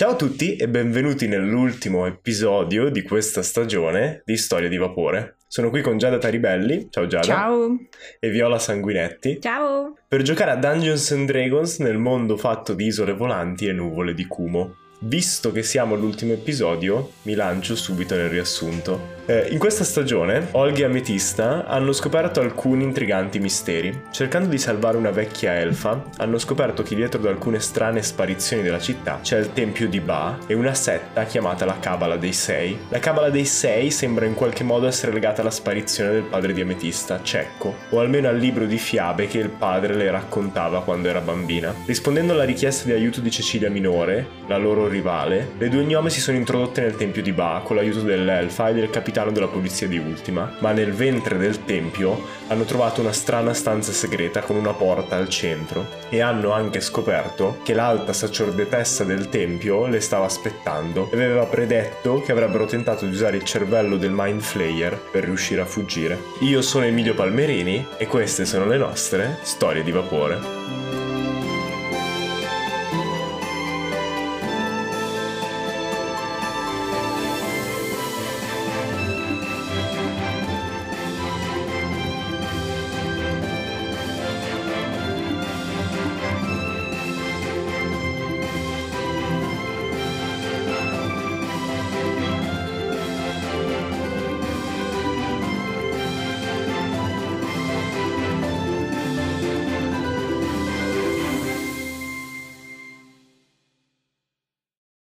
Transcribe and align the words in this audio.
Ciao 0.00 0.12
a 0.12 0.16
tutti 0.16 0.56
e 0.56 0.66
benvenuti 0.66 1.28
nell'ultimo 1.28 2.06
episodio 2.06 2.88
di 2.88 3.02
questa 3.02 3.42
stagione 3.42 4.22
di 4.24 4.38
Storia 4.38 4.70
di 4.70 4.78
Vapore. 4.78 5.36
Sono 5.46 5.68
qui 5.68 5.82
con 5.82 5.98
Giada 5.98 6.16
Taribelli, 6.16 6.88
ciao 6.88 7.06
Giada. 7.06 7.26
Ciao. 7.26 7.76
E 8.18 8.30
Viola 8.30 8.58
Sanguinetti. 8.58 9.42
Ciao. 9.42 9.94
Per 10.08 10.22
giocare 10.22 10.52
a 10.52 10.56
Dungeons 10.56 11.10
and 11.10 11.26
Dragons 11.26 11.80
nel 11.80 11.98
mondo 11.98 12.38
fatto 12.38 12.72
di 12.72 12.86
isole 12.86 13.12
volanti 13.12 13.66
e 13.66 13.72
nuvole 13.72 14.14
di 14.14 14.24
Kumo. 14.24 14.74
Visto 15.00 15.52
che 15.52 15.62
siamo 15.62 15.96
all'ultimo 15.96 16.32
episodio, 16.32 17.10
mi 17.24 17.34
lancio 17.34 17.76
subito 17.76 18.14
nel 18.14 18.30
riassunto. 18.30 19.18
Eh, 19.30 19.46
in 19.52 19.60
questa 19.60 19.84
stagione, 19.84 20.48
Olga 20.52 20.80
e 20.80 20.84
Ametista 20.86 21.64
hanno 21.64 21.92
scoperto 21.92 22.40
alcuni 22.40 22.82
intriganti 22.82 23.38
misteri. 23.38 24.06
Cercando 24.10 24.48
di 24.48 24.58
salvare 24.58 24.96
una 24.96 25.12
vecchia 25.12 25.54
elfa, 25.54 26.02
hanno 26.16 26.36
scoperto 26.36 26.82
che 26.82 26.96
dietro 26.96 27.20
ad 27.20 27.26
alcune 27.26 27.60
strane 27.60 28.02
sparizioni 28.02 28.64
della 28.64 28.80
città 28.80 29.20
c'è 29.22 29.38
il 29.38 29.52
tempio 29.52 29.88
di 29.88 30.00
Ba 30.00 30.36
e 30.48 30.54
una 30.54 30.74
setta 30.74 31.22
chiamata 31.26 31.64
la 31.64 31.78
Cabala 31.78 32.16
dei 32.16 32.32
Sei. 32.32 32.76
La 32.88 32.98
Cabala 32.98 33.30
dei 33.30 33.44
Sei 33.44 33.92
sembra 33.92 34.26
in 34.26 34.34
qualche 34.34 34.64
modo 34.64 34.88
essere 34.88 35.12
legata 35.12 35.42
alla 35.42 35.52
sparizione 35.52 36.10
del 36.10 36.22
padre 36.24 36.52
di 36.52 36.62
Ametista, 36.62 37.20
Cecco, 37.22 37.76
o 37.90 38.00
almeno 38.00 38.26
al 38.26 38.36
libro 38.36 38.66
di 38.66 38.78
fiabe 38.78 39.28
che 39.28 39.38
il 39.38 39.50
padre 39.50 39.94
le 39.94 40.10
raccontava 40.10 40.82
quando 40.82 41.08
era 41.08 41.20
bambina. 41.20 41.72
Rispondendo 41.86 42.32
alla 42.32 42.42
richiesta 42.42 42.86
di 42.86 42.94
aiuto 42.94 43.20
di 43.20 43.30
Cecilia 43.30 43.70
Minore, 43.70 44.26
la 44.48 44.56
loro 44.56 44.88
rivale, 44.88 45.50
le 45.56 45.68
due 45.68 45.84
gnome 45.84 46.10
si 46.10 46.18
sono 46.20 46.36
introdotte 46.36 46.80
nel 46.80 46.96
tempio 46.96 47.22
di 47.22 47.30
Ba 47.30 47.60
con 47.62 47.76
l'aiuto 47.76 48.00
dell'elfa 48.00 48.70
e 48.70 48.74
del 48.74 48.90
capitano 48.90 49.18
della 49.28 49.48
polizia 49.48 49.86
di 49.86 49.98
Ultima, 49.98 50.54
ma 50.60 50.72
nel 50.72 50.94
ventre 50.94 51.36
del 51.36 51.66
tempio 51.66 52.18
hanno 52.46 52.64
trovato 52.64 53.02
una 53.02 53.12
strana 53.12 53.52
stanza 53.52 53.92
segreta 53.92 54.40
con 54.40 54.56
una 54.56 54.72
porta 54.72 55.16
al 55.16 55.28
centro 55.28 55.86
e 56.08 56.22
hanno 56.22 56.52
anche 56.52 56.80
scoperto 56.80 57.58
che 57.62 57.74
l'alta 57.74 58.14
sacerdotessa 58.14 59.04
del 59.04 59.28
tempio 59.28 59.86
le 59.86 60.00
stava 60.00 60.24
aspettando 60.24 61.10
e 61.12 61.22
aveva 61.22 61.44
predetto 61.44 62.22
che 62.22 62.32
avrebbero 62.32 62.64
tentato 62.64 63.04
di 63.04 63.12
usare 63.12 63.36
il 63.36 63.44
cervello 63.44 63.98
del 63.98 64.12
Mind 64.14 64.40
Flayer 64.40 64.98
per 65.10 65.24
riuscire 65.24 65.60
a 65.60 65.66
fuggire. 65.66 66.18
Io 66.40 66.62
sono 66.62 66.86
Emilio 66.86 67.14
Palmerini 67.14 67.86
e 67.98 68.06
queste 68.06 68.46
sono 68.46 68.64
le 68.64 68.78
nostre 68.78 69.38
storie 69.42 69.82
di 69.82 69.92
vapore. 69.92 70.59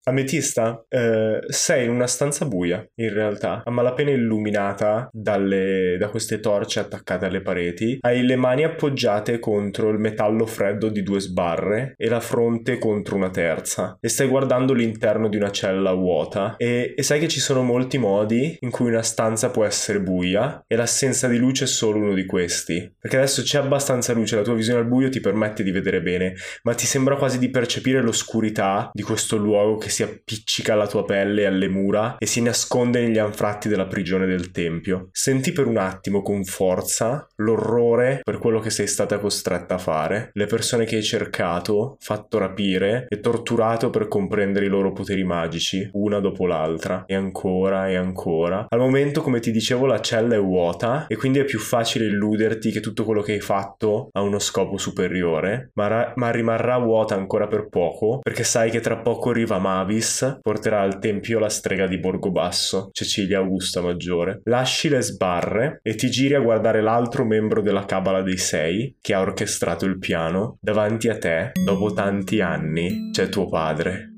Ametista, 0.05 0.83
eh, 0.89 1.39
sei 1.47 1.85
in 1.85 1.91
una 1.91 2.07
stanza 2.07 2.45
buia, 2.45 2.85
in 2.95 3.13
realtà, 3.13 3.61
a 3.63 3.71
malapena 3.71 4.11
illuminata 4.11 5.07
dalle, 5.13 5.95
da 5.97 6.09
queste 6.09 6.41
torce 6.41 6.81
attaccate 6.81 7.25
alle 7.25 7.41
pareti. 7.41 7.99
Hai 8.01 8.25
le 8.25 8.35
mani 8.35 8.65
appoggiate 8.65 9.39
contro 9.39 9.89
il 9.89 9.99
metallo 9.99 10.45
freddo 10.45 10.89
di 10.89 11.03
due 11.03 11.21
sbarre 11.21 11.93
e 11.95 12.09
la 12.09 12.19
fronte 12.19 12.79
contro 12.79 13.15
una 13.15 13.29
terza. 13.29 13.97
E 14.01 14.09
stai 14.09 14.27
guardando 14.27 14.73
l'interno 14.73 15.29
di 15.29 15.37
una 15.37 15.51
cella 15.51 15.93
vuota. 15.93 16.55
E, 16.57 16.93
e 16.97 17.01
sai 17.01 17.21
che 17.21 17.29
ci 17.29 17.39
sono 17.39 17.63
molti 17.63 17.97
modi 17.97 18.57
in 18.59 18.71
cui 18.71 18.87
una 18.87 19.03
stanza 19.03 19.51
può 19.51 19.63
essere 19.63 20.01
buia 20.01 20.65
e 20.67 20.75
l'assenza 20.75 21.29
di 21.29 21.37
luce 21.37 21.63
è 21.63 21.67
solo 21.67 21.99
uno 21.99 22.13
di 22.13 22.25
questi. 22.25 22.93
Perché 22.99 23.15
adesso 23.15 23.41
c'è 23.41 23.59
abbastanza 23.59 24.11
luce, 24.11 24.35
la 24.35 24.41
tua 24.41 24.53
visione 24.53 24.81
al 24.81 24.87
buio 24.87 25.07
ti 25.07 25.21
permette 25.21 25.63
di 25.63 25.71
vedere 25.71 26.01
bene, 26.01 26.33
ma 26.63 26.73
ti 26.73 26.85
sembra 26.85 27.15
quasi 27.15 27.39
di 27.39 27.49
percepire 27.49 28.01
l'oscurità 28.01 28.89
di 28.93 29.01
questo 29.01 29.37
luogo 29.37 29.77
che 29.77 29.91
si 29.93 30.02
appiccica 30.03 30.73
alla 30.73 30.87
tua 30.87 31.05
pelle 31.05 31.41
e 31.41 31.45
alle 31.45 31.67
mura 31.67 32.17
e 32.17 32.25
si 32.25 32.41
nasconde 32.41 33.01
negli 33.01 33.17
anfratti 33.17 33.69
della 33.69 33.87
prigione 33.87 34.25
del 34.25 34.51
tempio. 34.51 35.09
Senti 35.11 35.51
per 35.51 35.67
un 35.67 35.77
attimo 35.77 36.21
con 36.21 36.43
forza 36.43 37.27
l'orrore 37.37 38.21
per 38.23 38.37
quello 38.37 38.59
che 38.59 38.69
sei 38.69 38.87
stata 38.87 39.19
costretta 39.19 39.75
a 39.75 39.79
fare, 39.79 40.31
le 40.33 40.45
persone 40.45 40.85
che 40.85 40.95
hai 40.97 41.03
cercato, 41.03 41.97
fatto 41.99 42.37
rapire 42.37 43.05
e 43.07 43.19
torturato 43.19 43.89
per 43.89 44.07
comprendere 44.07 44.65
i 44.65 44.69
loro 44.69 44.91
poteri 44.91 45.23
magici, 45.23 45.89
una 45.93 46.19
dopo 46.19 46.45
l'altra, 46.45 47.03
e 47.05 47.15
ancora 47.15 47.89
e 47.89 47.95
ancora. 47.95 48.65
Al 48.67 48.79
momento, 48.79 49.21
come 49.21 49.39
ti 49.39 49.51
dicevo, 49.51 49.85
la 49.85 50.01
cella 50.01 50.35
è 50.35 50.39
vuota 50.39 51.05
e 51.07 51.15
quindi 51.15 51.39
è 51.39 51.45
più 51.45 51.59
facile 51.59 52.05
illuderti 52.05 52.71
che 52.71 52.79
tutto 52.79 53.03
quello 53.03 53.21
che 53.21 53.33
hai 53.33 53.41
fatto 53.41 54.09
ha 54.11 54.21
uno 54.21 54.39
scopo 54.39 54.77
superiore, 54.77 55.71
ma, 55.73 55.87
ra- 55.87 56.13
ma 56.15 56.31
rimarrà 56.31 56.77
vuota 56.77 57.15
ancora 57.15 57.47
per 57.47 57.67
poco 57.69 58.19
perché 58.21 58.43
sai 58.43 58.69
che 58.69 58.79
tra 58.79 58.97
poco 58.97 59.31
arriva 59.31 59.59
Mavi 59.59 59.82
Avis 59.83 60.39
porterà 60.41 60.81
al 60.81 60.99
tempio 60.99 61.39
la 61.39 61.49
strega 61.49 61.87
di 61.87 61.99
Borgobasso, 61.99 62.89
Cecilia 62.91 63.39
Augusta 63.39 63.81
Maggiore. 63.81 64.41
Lasci 64.45 64.89
le 64.89 65.01
sbarre 65.01 65.79
e 65.83 65.95
ti 65.95 66.09
giri 66.09 66.33
a 66.33 66.39
guardare 66.39 66.81
l'altro 66.81 67.25
membro 67.25 67.61
della 67.61 67.85
Cabala 67.85 68.21
dei 68.21 68.37
Sei, 68.37 68.95
che 68.99 69.13
ha 69.13 69.19
orchestrato 69.19 69.85
il 69.85 69.99
piano. 69.99 70.57
Davanti 70.59 71.09
a 71.09 71.17
te, 71.17 71.51
dopo 71.63 71.93
tanti 71.93 72.41
anni, 72.41 73.09
c'è 73.11 73.29
tuo 73.29 73.47
padre. 73.47 74.12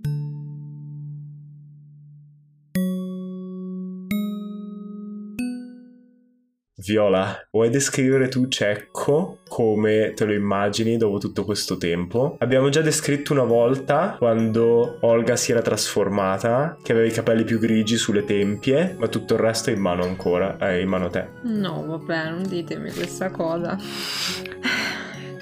Viola, 6.78 7.47
vuoi 7.52 7.69
descrivere 7.69 8.28
tu 8.28 8.50
Cecco 8.50 9.40
come 9.47 10.12
te 10.13 10.25
lo 10.25 10.34
immagini 10.34 10.97
dopo 10.97 11.19
tutto 11.19 11.46
questo 11.46 11.78
tempo? 11.78 12.36
Abbiamo 12.40 12.68
già 12.68 12.81
descritto 12.81 13.31
una 13.31 13.46
volta 13.46 14.16
quando 14.18 14.97
Olga 15.00 15.38
si 15.38 15.52
era 15.52 15.62
trasformata, 15.62 16.78
che 16.84 16.91
aveva 16.91 17.08
i 17.08 17.12
capelli 17.12 17.46
più 17.46 17.59
grigi 17.59 17.96
sulle 17.96 18.25
tempie, 18.25 18.94
ma 19.00 19.08
tutto 19.08 19.35
il 19.35 19.40
resto 19.40 19.69
è 19.69 19.74
in 19.74 19.80
mano 19.80 20.03
ancora, 20.03 20.58
è 20.58 20.74
in 20.74 20.90
mano 20.90 21.06
a 21.06 21.09
te. 21.09 21.28
No, 21.44 21.85
vabbè, 21.85 22.30
non 22.31 22.44
ditemi 22.46 22.91
questa 22.91 23.31
cosa. 23.31 23.78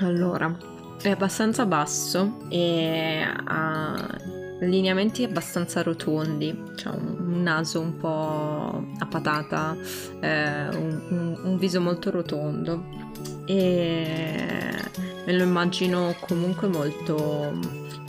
Allora, 0.02 0.56
è 1.02 1.10
abbastanza 1.10 1.66
basso 1.66 2.46
e 2.50 3.26
ha 3.46 4.33
lineamenti 4.60 5.24
abbastanza 5.24 5.82
rotondi, 5.82 6.64
cioè 6.76 6.94
un, 6.96 7.42
naso 7.42 7.80
un 7.80 7.98
po' 7.98 8.86
a 8.98 9.06
patata, 9.06 9.76
eh, 10.20 10.68
un, 10.70 11.02
un, 11.10 11.40
un, 11.44 11.58
viso 11.58 11.82
molto 11.82 12.10
rotondo 12.10 12.86
e 13.46 14.74
me 15.26 15.34
lo 15.34 15.44
immagino 15.44 16.16
comunque 16.22 16.68
molto, 16.68 17.60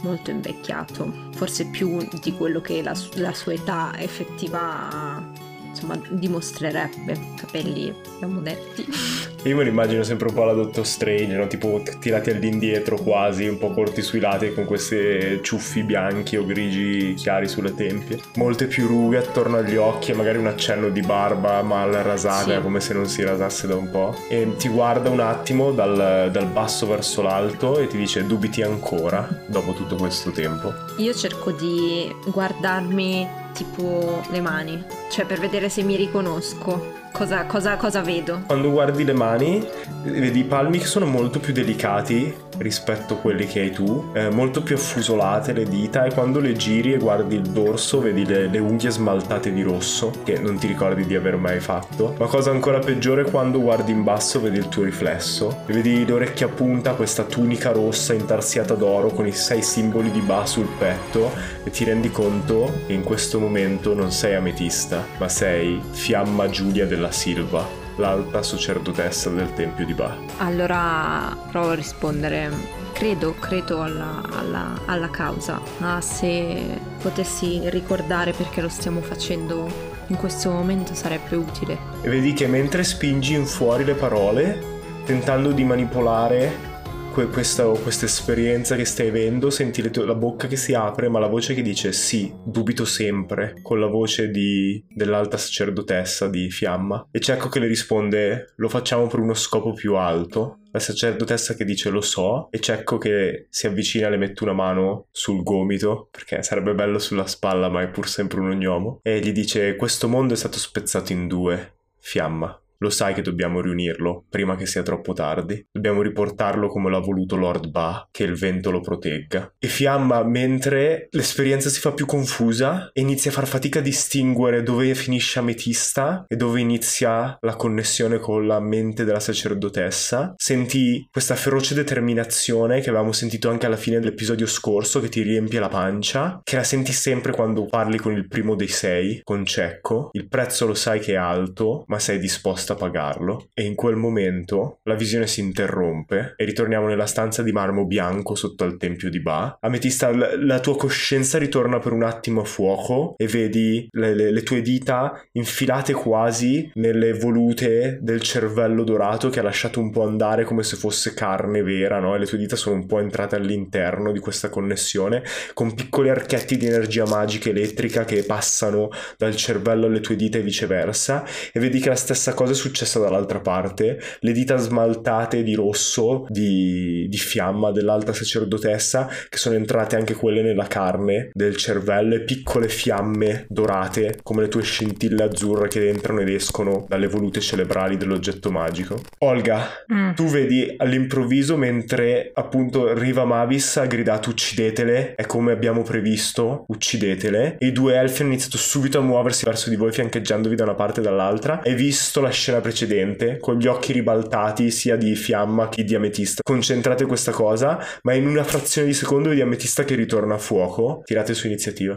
molto 0.03 0.31
invecchiato, 0.31 1.31
forse 1.32 1.66
più 1.66 2.06
di 2.22 2.32
quello 2.32 2.61
che 2.61 2.82
la, 2.82 2.94
la 3.15 3.32
sua 3.32 3.55
età 3.55 3.93
effettiva 3.99 5.43
insomma 5.69 6.00
dimostrerebbe, 6.11 7.19
capelli 7.37 7.93
abbiamo 8.15 8.41
detti. 8.41 9.32
Io 9.44 9.56
me 9.56 9.65
lo 9.65 9.69
immagino 9.69 10.03
sempre 10.03 10.28
un 10.28 10.34
po' 10.34 10.43
alla 10.43 10.55
Doctor 10.55 10.87
Strange, 10.87 11.37
no? 11.37 11.47
tipo 11.47 11.82
tirati 11.99 12.31
all'indietro 12.31 12.97
quasi, 12.97 13.47
un 13.47 13.59
po' 13.59 13.72
corti 13.72 14.00
sui 14.00 14.19
lati 14.19 14.55
con 14.55 14.65
questi 14.65 15.41
ciuffi 15.43 15.82
bianchi 15.82 16.37
o 16.37 16.47
grigi 16.47 17.12
chiari 17.12 17.47
sulle 17.47 17.75
tempie. 17.75 18.19
Molte 18.37 18.66
più 18.66 18.87
rughe 18.87 19.19
attorno 19.19 19.59
agli 19.59 19.77
occhi 19.77 20.12
e 20.12 20.15
magari 20.15 20.38
un 20.38 20.47
accenno 20.47 20.88
di 20.88 21.03
barba 21.03 21.60
mal 21.60 21.93
rasata, 21.93 22.56
sì. 22.56 22.62
come 22.62 22.81
se 22.81 22.94
non 22.94 23.06
si 23.06 23.22
rasasse 23.22 23.66
da 23.66 23.77
un 23.77 23.91
po'. 23.91 24.16
E 24.31 24.56
ti 24.56 24.69
guarda 24.69 25.10
un 25.10 25.21
attimo 25.21 25.72
dal, 25.72 26.31
dal 26.32 26.47
basso 26.47 26.87
verso 26.87 27.21
l'alto 27.21 27.78
e 27.78 27.87
ti 27.87 27.99
dice 27.99 28.25
dubiti 28.25 28.62
ancora 28.62 29.44
dopo 29.47 29.75
tutto 29.75 29.97
questo 29.97 30.31
tempo. 30.31 30.72
Io 30.97 31.12
cerco 31.12 31.50
di 31.50 32.11
guardarmi 32.25 33.29
tipo 33.52 34.23
le 34.31 34.40
mani, 34.40 34.82
cioè 35.11 35.26
per 35.26 35.38
vedere 35.38 35.69
se 35.69 35.82
mi 35.82 35.97
riconosco. 35.97 37.02
Cosa, 37.14 37.44
cosa, 37.44 37.76
cosa 37.76 38.00
vedo? 38.00 38.43
Quando 38.44 38.72
guardi 38.72 39.05
le 39.05 39.12
mani, 39.12 39.64
vedi 40.02 40.40
i 40.40 40.44
palmi 40.44 40.78
che 40.78 40.87
sono 40.87 41.06
molto 41.06 41.38
più 41.38 41.52
delicati 41.52 42.34
rispetto 42.58 43.14
a 43.14 43.16
quelli 43.19 43.46
che 43.46 43.61
hai 43.61 43.70
tu, 43.70 44.11
eh, 44.14 44.31
molto 44.31 44.62
più 44.62 44.75
affusolate 44.76 45.52
le 45.52 45.64
dita 45.64 46.05
e 46.05 46.12
quando 46.12 46.40
le 46.40 46.55
giri 46.55 46.93
e 46.93 46.99
guardi 46.99 47.37
il 47.37 47.43
dorso 47.43 48.00
vedi 48.00 48.26
le, 48.26 48.49
le, 48.49 48.58
unghie 48.58 48.90
smaltate 48.90 49.52
di 49.52 49.62
rosso 49.62 50.11
che 50.25 50.38
non 50.38 50.58
ti 50.58 50.66
ricordi 50.66 51.06
di 51.06 51.14
aver 51.14 51.37
mai 51.37 51.61
fatto. 51.61 52.14
Ma 52.19 52.26
cosa 52.26 52.50
ancora 52.50 52.81
peggiore 52.81 53.25
quando 53.25 53.61
guardi 53.61 53.93
in 53.93 54.02
basso 54.02 54.40
vedi 54.40 54.58
il 54.58 54.69
tuo 54.69 54.84
riflesso 54.84 55.62
e 55.66 55.72
vedi 55.72 56.05
le 56.05 56.12
orecchie 56.12 56.46
a 56.46 56.49
punta, 56.49 56.94
questa 56.94 57.22
tunica 57.25 57.70
rossa 57.70 58.12
intarsiata 58.12 58.75
d'oro 58.75 59.08
con 59.08 59.26
i 59.26 59.32
sei 59.32 59.62
simboli 59.62 60.11
di 60.11 60.20
Ba 60.20 60.46
sul 60.46 60.69
petto 60.78 61.32
e 61.62 61.70
ti 61.70 61.84
rendi 61.84 62.11
conto 62.11 62.72
che 62.87 62.93
in 62.93 63.02
questo 63.02 63.38
momento 63.38 63.94
non 63.94 64.11
sei 64.11 64.34
ametista, 64.34 65.05
ma 65.19 65.28
sei 65.28 65.81
Fiamma 65.90 66.49
Giulia 66.49 66.87
della 66.87 67.03
Silva 67.10 67.82
l'alta 67.96 68.42
sacerdotessa 68.42 69.30
del 69.30 69.52
tempio 69.52 69.86
di 69.86 69.94
Ba. 69.94 70.16
Allora 70.38 71.36
provo 71.50 71.70
a 71.70 71.74
rispondere 71.74 72.50
credo, 72.92 73.34
credo 73.38 73.82
alla, 73.82 74.22
alla, 74.30 74.80
alla 74.86 75.10
causa, 75.10 75.60
ma 75.78 76.00
se 76.00 76.80
potessi 77.00 77.60
ricordare 77.70 78.32
perché 78.32 78.60
lo 78.60 78.68
stiamo 78.68 79.00
facendo 79.00 79.92
in 80.08 80.16
questo 80.16 80.50
momento 80.50 80.94
sarebbe 80.94 81.36
utile. 81.36 81.78
E 82.02 82.08
vedi 82.08 82.32
che 82.32 82.46
mentre 82.46 82.84
spingi 82.84 83.34
in 83.34 83.46
fuori 83.46 83.84
le 83.84 83.94
parole, 83.94 84.72
tentando 85.04 85.52
di 85.52 85.64
manipolare 85.64 86.72
que- 87.14 87.28
questa, 87.28 87.64
questa 87.64 88.06
esperienza 88.06 88.75
che 88.75 88.84
stai 88.84 89.08
avendo, 89.08 89.49
senti 89.49 89.88
tue- 89.90 90.05
la 90.05 90.16
bocca 90.16 90.49
che 90.49 90.56
si 90.56 90.75
apre, 90.75 91.08
ma 91.08 91.20
la 91.20 91.28
voce 91.28 91.55
che 91.55 91.62
dice 91.62 91.93
sì, 91.93 92.34
dubito 92.44 92.84
sempre, 92.84 93.55
con 93.62 93.78
la 93.78 93.87
voce 93.87 94.31
di- 94.31 94.84
dell'alta 94.88 95.37
sacerdotessa 95.37 96.28
di 96.28 96.50
Fiamma. 96.50 97.06
E 97.12 97.20
Cecco 97.20 97.49
che 97.49 97.61
le 97.61 97.69
risponde, 97.69 98.55
lo 98.56 98.69
facciamo 98.69 99.06
per 99.06 99.20
uno 99.20 99.34
scopo 99.34 99.72
più 99.72 99.94
alto. 99.94 100.58
La 100.72 100.81
sacerdotessa 100.81 101.55
che 101.55 101.64
dice 101.64 101.88
lo 101.90 102.00
so 102.00 102.49
e 102.50 102.58
Cecco 102.58 102.99
che 102.99 103.46
si 103.49 103.69
avvicina 103.69 104.08
e 104.08 104.11
le 104.11 104.16
mette 104.16 104.43
una 104.43 104.52
mano 104.52 105.06
sul 105.12 105.44
gomito 105.44 106.08
perché 106.11 106.43
sarebbe 106.43 106.75
bello 106.75 106.99
sulla 106.99 107.28
spalla 107.28 107.69
ma 107.69 107.82
è 107.82 107.88
pur 107.90 108.08
sempre 108.08 108.40
un 108.40 108.50
ognomo 108.50 108.99
e 109.02 109.20
gli 109.20 109.31
dice 109.31 109.76
questo 109.76 110.08
mondo 110.08 110.34
è 110.34 110.37
stato 110.37 110.58
spezzato 110.58 111.12
in 111.12 111.28
due. 111.28 111.75
Fiamma, 112.00 112.61
lo 112.79 112.91
sai 112.91 113.15
che 113.15 113.23
dobbiamo 113.23 113.61
riunirlo 113.61 114.25
prima 114.29 114.56
che 114.56 114.67
sia 114.67 114.82
troppo 114.82 115.12
tardi. 115.12 115.67
Dobbiamo 115.71 116.03
riportarlo 116.03 116.69
come 116.69 116.91
l'ha 116.91 116.99
voluto 116.99 117.37
Lord 117.37 117.69
Ba, 117.71 118.09
che 118.11 118.25
il 118.25 118.35
vento 118.35 118.71
lo 118.71 118.81
protegga. 118.81 119.53
E 119.59 119.67
Fiamma, 119.67 120.23
mentre 120.25 121.09
l'esperienza 121.11 121.69
si 121.69 121.81
fa 121.81 121.93
più 121.93 122.06
confusa, 122.06 122.91
inizia 122.94 123.31
a 123.31 123.35
far 123.35 123.47
fatica 123.47 123.79
a 123.79 123.82
distinguere 123.82 124.62
dove 124.62 124.94
finisce 124.94 125.38
Ametista 125.38 126.25
e 126.29 126.37
dove 126.37 126.61
inizia 126.61 127.37
la 127.41 127.56
connessione 127.56 128.19
con 128.19 128.47
la 128.47 128.61
mente 128.61 129.05
della 129.05 129.21
sacerdotessa. 129.21 130.35
Senti 130.37 131.06
questa 131.11 131.35
feroce 131.35 131.75
determinazione 131.75 132.81
che 132.81 132.91
avevamo 132.91 133.12
sentito 133.12 133.50
anche 133.50 133.67
alla 133.67 133.76
fine 133.76 133.99
dell'episodio 133.99 134.47
scorso, 134.47 135.00
che 135.00 135.09
ti 135.09 135.23
riempie 135.23 135.61
la 135.61 135.69
pancia, 135.69 136.41
che 136.43 136.56
la 136.56 136.65
senti 136.65 136.93
sempre 136.93 137.32
quando 137.32 137.67
parli 137.67 137.99
con 137.99 138.12
il 138.12 138.29
primo 138.29 138.55
dei 138.55 138.69
sei, 138.69 139.21
con 139.23 139.44
Cecco. 139.44 140.11
Il 140.12 140.29
prezzo 140.29 140.67
lo 140.67 140.75
sai 140.75 141.00
che 141.00 141.12
è 141.12 141.17
alto, 141.17 141.85
ma 141.87 141.99
sei 141.99 142.19
disposta 142.19 142.74
a 142.75 142.76
pagarlo. 142.76 143.49
E 143.55 143.65
in 143.65 143.75
quel 143.75 143.97
momento 143.97 144.79
la 144.85 144.94
visione 144.94 145.26
si 145.26 145.41
interrompe 145.41 146.35
e 146.37 146.44
ritorniamo 146.44 146.87
nella 146.87 147.06
stanza 147.06 147.43
di 147.43 147.53
marmo 147.53 147.87
bianco 147.87 148.35
sotto 148.35 148.65
al 148.65 148.76
tempio 148.76 149.11
di 149.11 149.21
Ba. 149.21 149.59
Ametista, 149.61 150.11
l- 150.11 150.44
la 150.47 150.61
tua 150.61 150.76
coscienza 150.76 151.38
ritorna 151.38 151.79
per 151.79 151.93
un 151.93 152.03
attimo 152.03 152.43
a 152.43 152.44
fuoco 152.44 153.15
e 153.17 153.26
vedi 153.26 153.88
le, 153.93 154.15
le- 154.15 154.31
le 154.31 154.43
tue 154.43 154.62
dita 154.62 155.21
infilate 155.32 155.93
quasi 155.93 156.71
nelle 156.75 157.12
volute 157.12 157.99
del 158.00 158.21
cervello 158.21 158.85
dorato 158.85 159.29
che 159.31 159.41
ha 159.41 159.43
lasciato 159.43 159.81
un 159.81 159.91
po' 159.91 160.05
andare 160.05 160.44
come 160.44 160.62
se 160.62 160.76
fosse 160.76 161.15
carne 161.15 161.62
vera, 161.62 162.00
no? 162.00 162.15
E 162.15 162.19
le 162.19 162.26
tue 162.26 162.38
dita 162.38 162.56
sono 162.56 162.76
un 162.76 162.87
po' 162.87 162.99
entrate 162.99 163.37
all'interno 163.37 164.12
di 164.12 164.19
questa 164.19 164.49
connessione 164.49 165.23
con 165.53 165.75
piccoli 165.75 166.09
archetti 166.09 166.56
di 166.56 166.67
energia 166.67 167.06
magica 167.06 167.50
elettrica 167.50 168.05
che 168.05 168.25
passano 168.25 168.91
dal 169.17 169.37
cervello 169.37 169.87
alle 169.87 170.00
tue 170.00 170.17
dita 170.17 170.38
e 170.38 170.43
viceversa. 170.43 171.25
E 171.53 171.61
vedi 171.61 171.81
che 171.81 171.88
la 171.88 171.97
stessa 171.97 172.35
cosa 172.35 172.53
è 172.54 172.56
successa 172.56 172.98
dall'altra 172.98 173.40
parte. 173.40 174.00
Le 174.20 174.32
dita 174.32 174.56
smaltate 174.56 175.42
di 175.42 175.54
rosso, 175.54 176.26
di, 176.28 177.06
di 177.08 177.16
fiamma 177.18 177.70
dell'alta 177.70 178.12
sacerdotessa, 178.12 179.08
che 179.28 179.38
sono 179.38 179.54
entrate 179.56 179.96
anche 179.96 180.14
quelle 180.14 180.42
nella 180.42 180.66
carne 180.66 181.30
del 181.32 181.56
cervello 181.56 182.14
e 182.14 182.20
piccole 182.20 182.68
fiamme 182.68 183.46
dorate 183.48 184.18
come 184.22 184.42
le 184.42 184.48
tue 184.48 184.62
scintille 184.62 185.22
azzurre 185.24 185.68
che 185.68 185.88
entrano 185.88 186.20
ed 186.20 186.28
escono 186.28 186.86
dalle 186.88 187.06
volute 187.06 187.40
cerebrali 187.40 187.96
dell'oggetto 187.96 188.50
magico. 188.50 189.00
Olga, 189.18 189.68
Mm. 189.92 190.12
tu 190.14 190.24
vedi 190.26 190.72
all'improvviso 190.76 191.56
mentre 191.56 192.30
appunto 192.34 192.92
Riva 192.94 193.24
Mavis 193.24 193.76
ha 193.76 193.86
gridato 193.86 194.30
uccidetele, 194.30 195.14
è 195.14 195.26
come 195.26 195.52
abbiamo 195.52 195.82
previsto, 195.82 196.64
uccidetele, 196.68 197.56
e 197.58 197.66
i 197.66 197.72
due 197.72 197.96
elfi 197.96 198.22
hanno 198.22 198.32
iniziato 198.32 198.56
subito 198.56 198.98
a 198.98 199.02
muoversi 199.02 199.44
verso 199.44 199.68
di 199.70 199.76
voi 199.76 199.92
fiancheggiandovi 199.92 200.54
da 200.54 200.64
una 200.64 200.74
parte 200.74 201.00
e 201.00 201.02
dall'altra. 201.02 201.60
Hai 201.62 201.74
visto 201.74 202.20
la 202.20 202.30
scena 202.30 202.44
precedente 202.61 203.38
con 203.38 203.58
gli 203.58 203.67
occhi 203.67 203.93
ribaltati 203.93 204.70
sia 204.70 204.96
di 204.96 205.14
fiamma 205.14 205.69
che 205.69 205.85
di 205.85 205.94
ametista. 205.94 206.43
Concentrate 206.43 207.06
questa 207.06 207.32
cosa, 207.32 207.79
ma 208.02 208.12
in 208.14 208.26
una 208.26 208.44
frazione 208.44 208.88
di 208.88 208.94
secondo 208.94 209.31
vedi 209.31 209.41
ametista 209.41 209.85
che 209.85 209.94
ritorna 209.94 210.35
a 210.35 210.38
fuoco. 210.38 211.02
Tirate 211.05 211.35
su 211.35 211.46
iniziativa. 211.46 211.96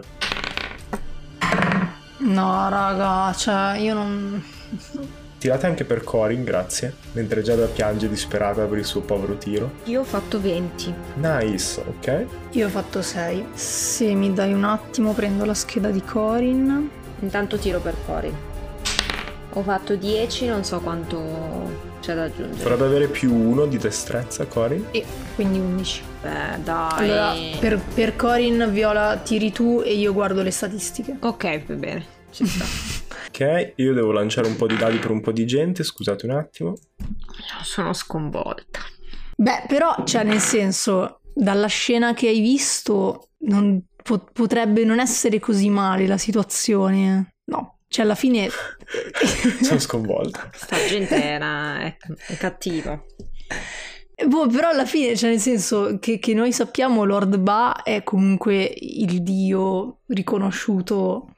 No, 2.19 2.69
raga, 2.69 3.33
cioè 3.35 3.77
io 3.77 3.93
non... 3.93 4.43
Tirate 5.37 5.67
anche 5.67 5.83
per 5.83 6.03
Corin, 6.03 6.43
grazie. 6.43 6.93
Mentre 7.11 7.43
Giada 7.43 7.67
piange 7.67 8.09
disperata 8.09 8.65
per 8.65 8.79
il 8.79 8.85
suo 8.85 9.01
povero 9.01 9.37
tiro. 9.37 9.71
Io 9.83 10.01
ho 10.01 10.03
fatto 10.03 10.41
20. 10.41 10.93
Nice, 11.15 11.83
ok. 11.87 12.25
Io 12.51 12.65
ho 12.65 12.69
fatto 12.69 13.01
6. 13.03 13.45
Se 13.53 14.13
mi 14.15 14.33
dai 14.33 14.51
un 14.51 14.63
attimo 14.63 15.13
prendo 15.13 15.45
la 15.45 15.53
scheda 15.53 15.89
di 15.89 16.01
Corin. 16.01 16.89
Intanto 17.19 17.57
tiro 17.57 17.79
per 17.79 17.95
Corin. 18.05 18.46
Ho 19.57 19.63
fatto 19.63 19.95
10, 19.95 20.45
non 20.45 20.63
so 20.63 20.79
quanto 20.79 21.97
c'è 21.99 22.13
da 22.13 22.25
aggiungere. 22.25 22.61
Dovrebbe 22.61 22.85
avere 22.85 23.07
più 23.07 23.33
uno 23.33 23.65
di 23.65 23.79
destrezza, 23.79 24.45
Corin. 24.45 24.85
E 24.91 25.03
quindi 25.33 25.57
11. 25.57 26.03
Beh, 26.21 26.63
dai. 26.63 27.09
Allora, 27.09 27.33
per, 27.59 27.79
per 27.79 28.15
Corin, 28.15 28.69
Viola, 28.71 29.17
tiri 29.17 29.51
tu 29.51 29.81
e 29.83 29.95
io 29.95 30.13
guardo 30.13 30.43
le 30.43 30.51
statistiche. 30.51 31.17
Ok, 31.19 31.65
va 31.65 31.73
bene. 31.73 32.05
Ci 32.29 32.45
sta. 32.45 32.65
Ok, 33.27 33.73
io 33.75 33.93
devo 33.93 34.11
lanciare 34.11 34.47
un 34.47 34.55
po' 34.55 34.65
di 34.65 34.77
dadi 34.77 34.97
per 34.97 35.11
un 35.11 35.21
po' 35.21 35.31
di 35.31 35.45
gente, 35.45 35.83
scusate 35.83 36.25
un 36.25 36.31
attimo. 36.31 36.73
Sono 37.61 37.93
sconvolta. 37.93 38.79
Beh, 39.35 39.65
però, 39.67 40.03
cioè, 40.05 40.23
nel 40.23 40.39
senso, 40.39 41.21
dalla 41.33 41.67
scena 41.67 42.13
che 42.13 42.29
hai 42.29 42.39
visto, 42.39 43.29
non 43.41 43.79
po- 44.01 44.27
potrebbe 44.33 44.83
non 44.85 44.99
essere 44.99 45.39
così 45.39 45.69
male 45.69 46.07
la 46.07 46.17
situazione. 46.17 47.35
No, 47.51 47.76
cioè, 47.97 48.05
alla 48.05 48.15
fine... 48.15 48.47
Sono 49.61 49.79
sconvolta. 49.79 50.49
Sta 50.53 50.77
gente 50.87 51.15
era, 51.15 51.79
è, 51.79 51.97
è 52.27 52.37
cattiva. 52.37 53.01
Boh, 54.27 54.47
però 54.47 54.69
alla 54.69 54.85
fine, 54.85 55.15
cioè 55.15 55.31
nel 55.31 55.39
senso 55.39 55.97
che, 55.99 56.19
che 56.19 56.35
noi 56.35 56.51
sappiamo 56.51 57.03
Lord 57.05 57.37
Ba 57.37 57.81
è 57.83 58.03
comunque 58.03 58.71
il 58.79 59.23
dio 59.23 59.99
riconosciuto 60.07 61.33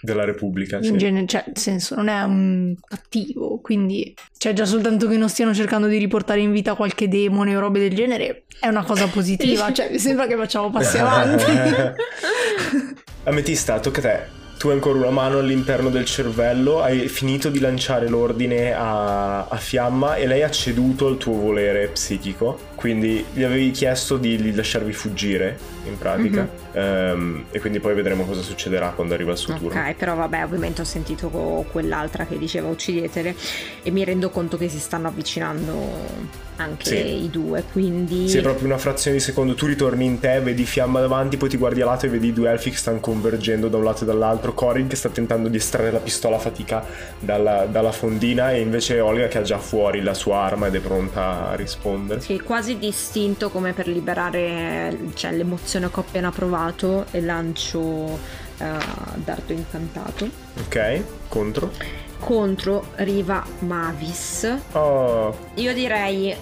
Della 0.00 0.24
Repubblica, 0.24 0.78
in 0.78 0.84
sì. 0.84 0.96
genere, 0.96 1.26
cioè 1.26 1.44
nel 1.46 1.58
senso 1.58 1.94
non 1.94 2.08
è 2.08 2.22
un 2.22 2.74
cattivo, 2.84 3.60
quindi 3.60 4.12
cioè 4.36 4.52
già 4.52 4.64
soltanto 4.64 5.06
che 5.06 5.16
non 5.16 5.28
stiano 5.28 5.54
cercando 5.54 5.86
di 5.86 5.98
riportare 5.98 6.40
in 6.40 6.50
vita 6.50 6.74
qualche 6.74 7.06
demone 7.06 7.54
o 7.56 7.60
robe 7.60 7.78
del 7.78 7.94
genere 7.94 8.46
è 8.58 8.66
una 8.66 8.82
cosa 8.82 9.06
positiva, 9.06 9.70
cioè 9.74 9.90
mi 9.90 9.98
sembra 9.98 10.26
che 10.26 10.36
facciamo 10.36 10.70
passi 10.70 10.98
avanti. 10.98 11.44
Ametista, 13.24 13.78
tocca 13.78 13.98
a 13.98 14.02
te. 14.02 14.39
Tu 14.60 14.68
hai 14.68 14.74
ancora 14.74 14.98
una 14.98 15.08
mano 15.08 15.38
all'interno 15.38 15.88
del 15.88 16.04
cervello, 16.04 16.82
hai 16.82 17.08
finito 17.08 17.48
di 17.48 17.60
lanciare 17.60 18.10
l'ordine 18.10 18.74
a, 18.74 19.46
a 19.46 19.56
Fiamma 19.56 20.16
e 20.16 20.26
lei 20.26 20.42
ha 20.42 20.50
ceduto 20.50 21.06
al 21.06 21.16
tuo 21.16 21.32
volere 21.32 21.88
psichico, 21.88 22.58
quindi 22.80 23.22
gli 23.32 23.42
avevi 23.42 23.70
chiesto 23.72 24.16
di, 24.16 24.54
lasciarvi 24.54 24.92
fuggire, 24.94 25.58
in 25.86 25.98
pratica, 25.98 26.48
Ehm, 26.72 27.46
e 27.50 27.58
quindi 27.60 27.80
poi 27.80 27.94
vedremo 27.94 28.24
cosa 28.24 28.42
succederà 28.42 28.90
quando 28.90 29.14
arriva 29.14 29.32
il 29.32 29.38
suo 29.38 29.54
turno. 29.54 29.80
Ok, 29.80 29.94
però 29.94 30.14
vabbè, 30.14 30.44
ovviamente 30.44 30.80
ho 30.82 30.84
sentito 30.84 31.28
quell'altra 31.70 32.26
che 32.26 32.38
diceva 32.38 32.68
uccidetele 32.68 33.34
e 33.82 33.90
mi 33.90 34.04
rendo 34.04 34.30
conto 34.30 34.56
che 34.56 34.68
si 34.68 34.78
stanno 34.78 35.08
avvicinando 35.08 36.38
anche 36.56 36.84
Sì. 36.84 37.24
i 37.24 37.30
due, 37.30 37.64
quindi... 37.72 38.28
Sì, 38.28 38.38
è 38.38 38.42
proprio 38.42 38.66
una 38.66 38.76
frazione 38.76 39.16
di 39.16 39.22
secondo. 39.22 39.54
Tu 39.54 39.66
ritorni 39.66 40.04
in 40.04 40.20
te, 40.20 40.40
vedi 40.40 40.64
Fiamma 40.64 41.00
davanti, 41.00 41.38
poi 41.38 41.48
ti 41.48 41.56
guardi 41.56 41.80
a 41.80 41.86
lato 41.86 42.04
e 42.04 42.10
vedi 42.10 42.28
i 42.28 42.32
due 42.34 42.50
elfi 42.50 42.70
che 42.70 42.76
stanno 42.76 43.00
convergendo 43.00 43.68
da 43.68 43.78
un 43.78 43.84
lato 43.84 44.04
e 44.04 44.06
dall'altro. 44.06 44.52
Corin 44.52 44.86
che 44.86 44.94
sta 44.94 45.08
tentando 45.08 45.48
di 45.48 45.56
estrarre 45.56 45.90
la 45.90 45.98
pistola 46.00 46.36
a 46.36 46.38
fatica 46.38 46.84
dalla, 47.18 47.64
dalla 47.64 47.92
fondina 47.92 48.52
e 48.52 48.60
invece 48.60 49.00
Olga 49.00 49.26
che 49.28 49.38
ha 49.38 49.42
già 49.42 49.58
fuori 49.58 50.02
la 50.02 50.12
sua 50.12 50.36
arma 50.40 50.66
ed 50.66 50.74
è 50.74 50.80
pronta 50.80 51.48
a 51.48 51.54
rispondere. 51.54 52.20
Sì, 52.20 52.38
quasi 52.40 52.69
distinto 52.78 53.50
come 53.50 53.72
per 53.72 53.86
liberare 53.86 54.96
cioè, 55.14 55.32
l'emozione 55.32 55.88
che 55.90 55.96
ho 55.98 56.02
appena 56.02 56.30
provato 56.30 57.06
e 57.10 57.20
lancio 57.20 58.18
eh, 58.58 58.68
dardo 59.16 59.52
incantato 59.52 60.28
Ok, 60.58 61.02
contro. 61.28 61.70
contro 62.18 62.92
Riva 62.96 63.44
Mavis. 63.60 64.52
Oh, 64.72 65.36
Io 65.54 65.72
direi 65.74 66.34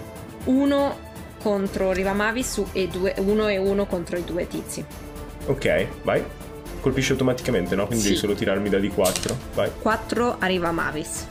uno 0.44 1.06
contro 1.42 1.92
Riva 1.92 2.12
Mavis 2.12 2.62
e 2.72 2.88
due, 2.88 3.14
uno 3.18 3.46
e 3.48 3.56
uno 3.58 3.86
contro 3.86 4.16
i 4.16 4.24
due 4.24 4.46
tizi. 4.48 4.84
ok, 5.46 5.86
vai. 6.02 6.22
Colpisce 6.80 7.12
automaticamente, 7.12 7.74
no? 7.74 7.86
Quindi 7.86 8.02
Sì. 8.04 8.08
devi 8.10 8.20
solo 8.20 8.34
tirarmi 8.34 8.68
da 8.68 8.78
di 8.78 8.88
4. 8.88 9.36
Vai. 9.54 9.70
4 9.80 10.36
arriva 10.38 10.70
Mavis. 10.70 11.26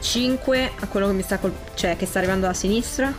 5 0.00 0.70
a 0.80 0.86
quello 0.86 1.06
che 1.06 1.12
mi 1.14 1.22
sta 1.22 1.38
col- 1.38 1.54
cioè 1.74 1.96
che 1.96 2.04
sta 2.06 2.18
arrivando 2.18 2.46
da 2.46 2.52
sinistra. 2.52 3.12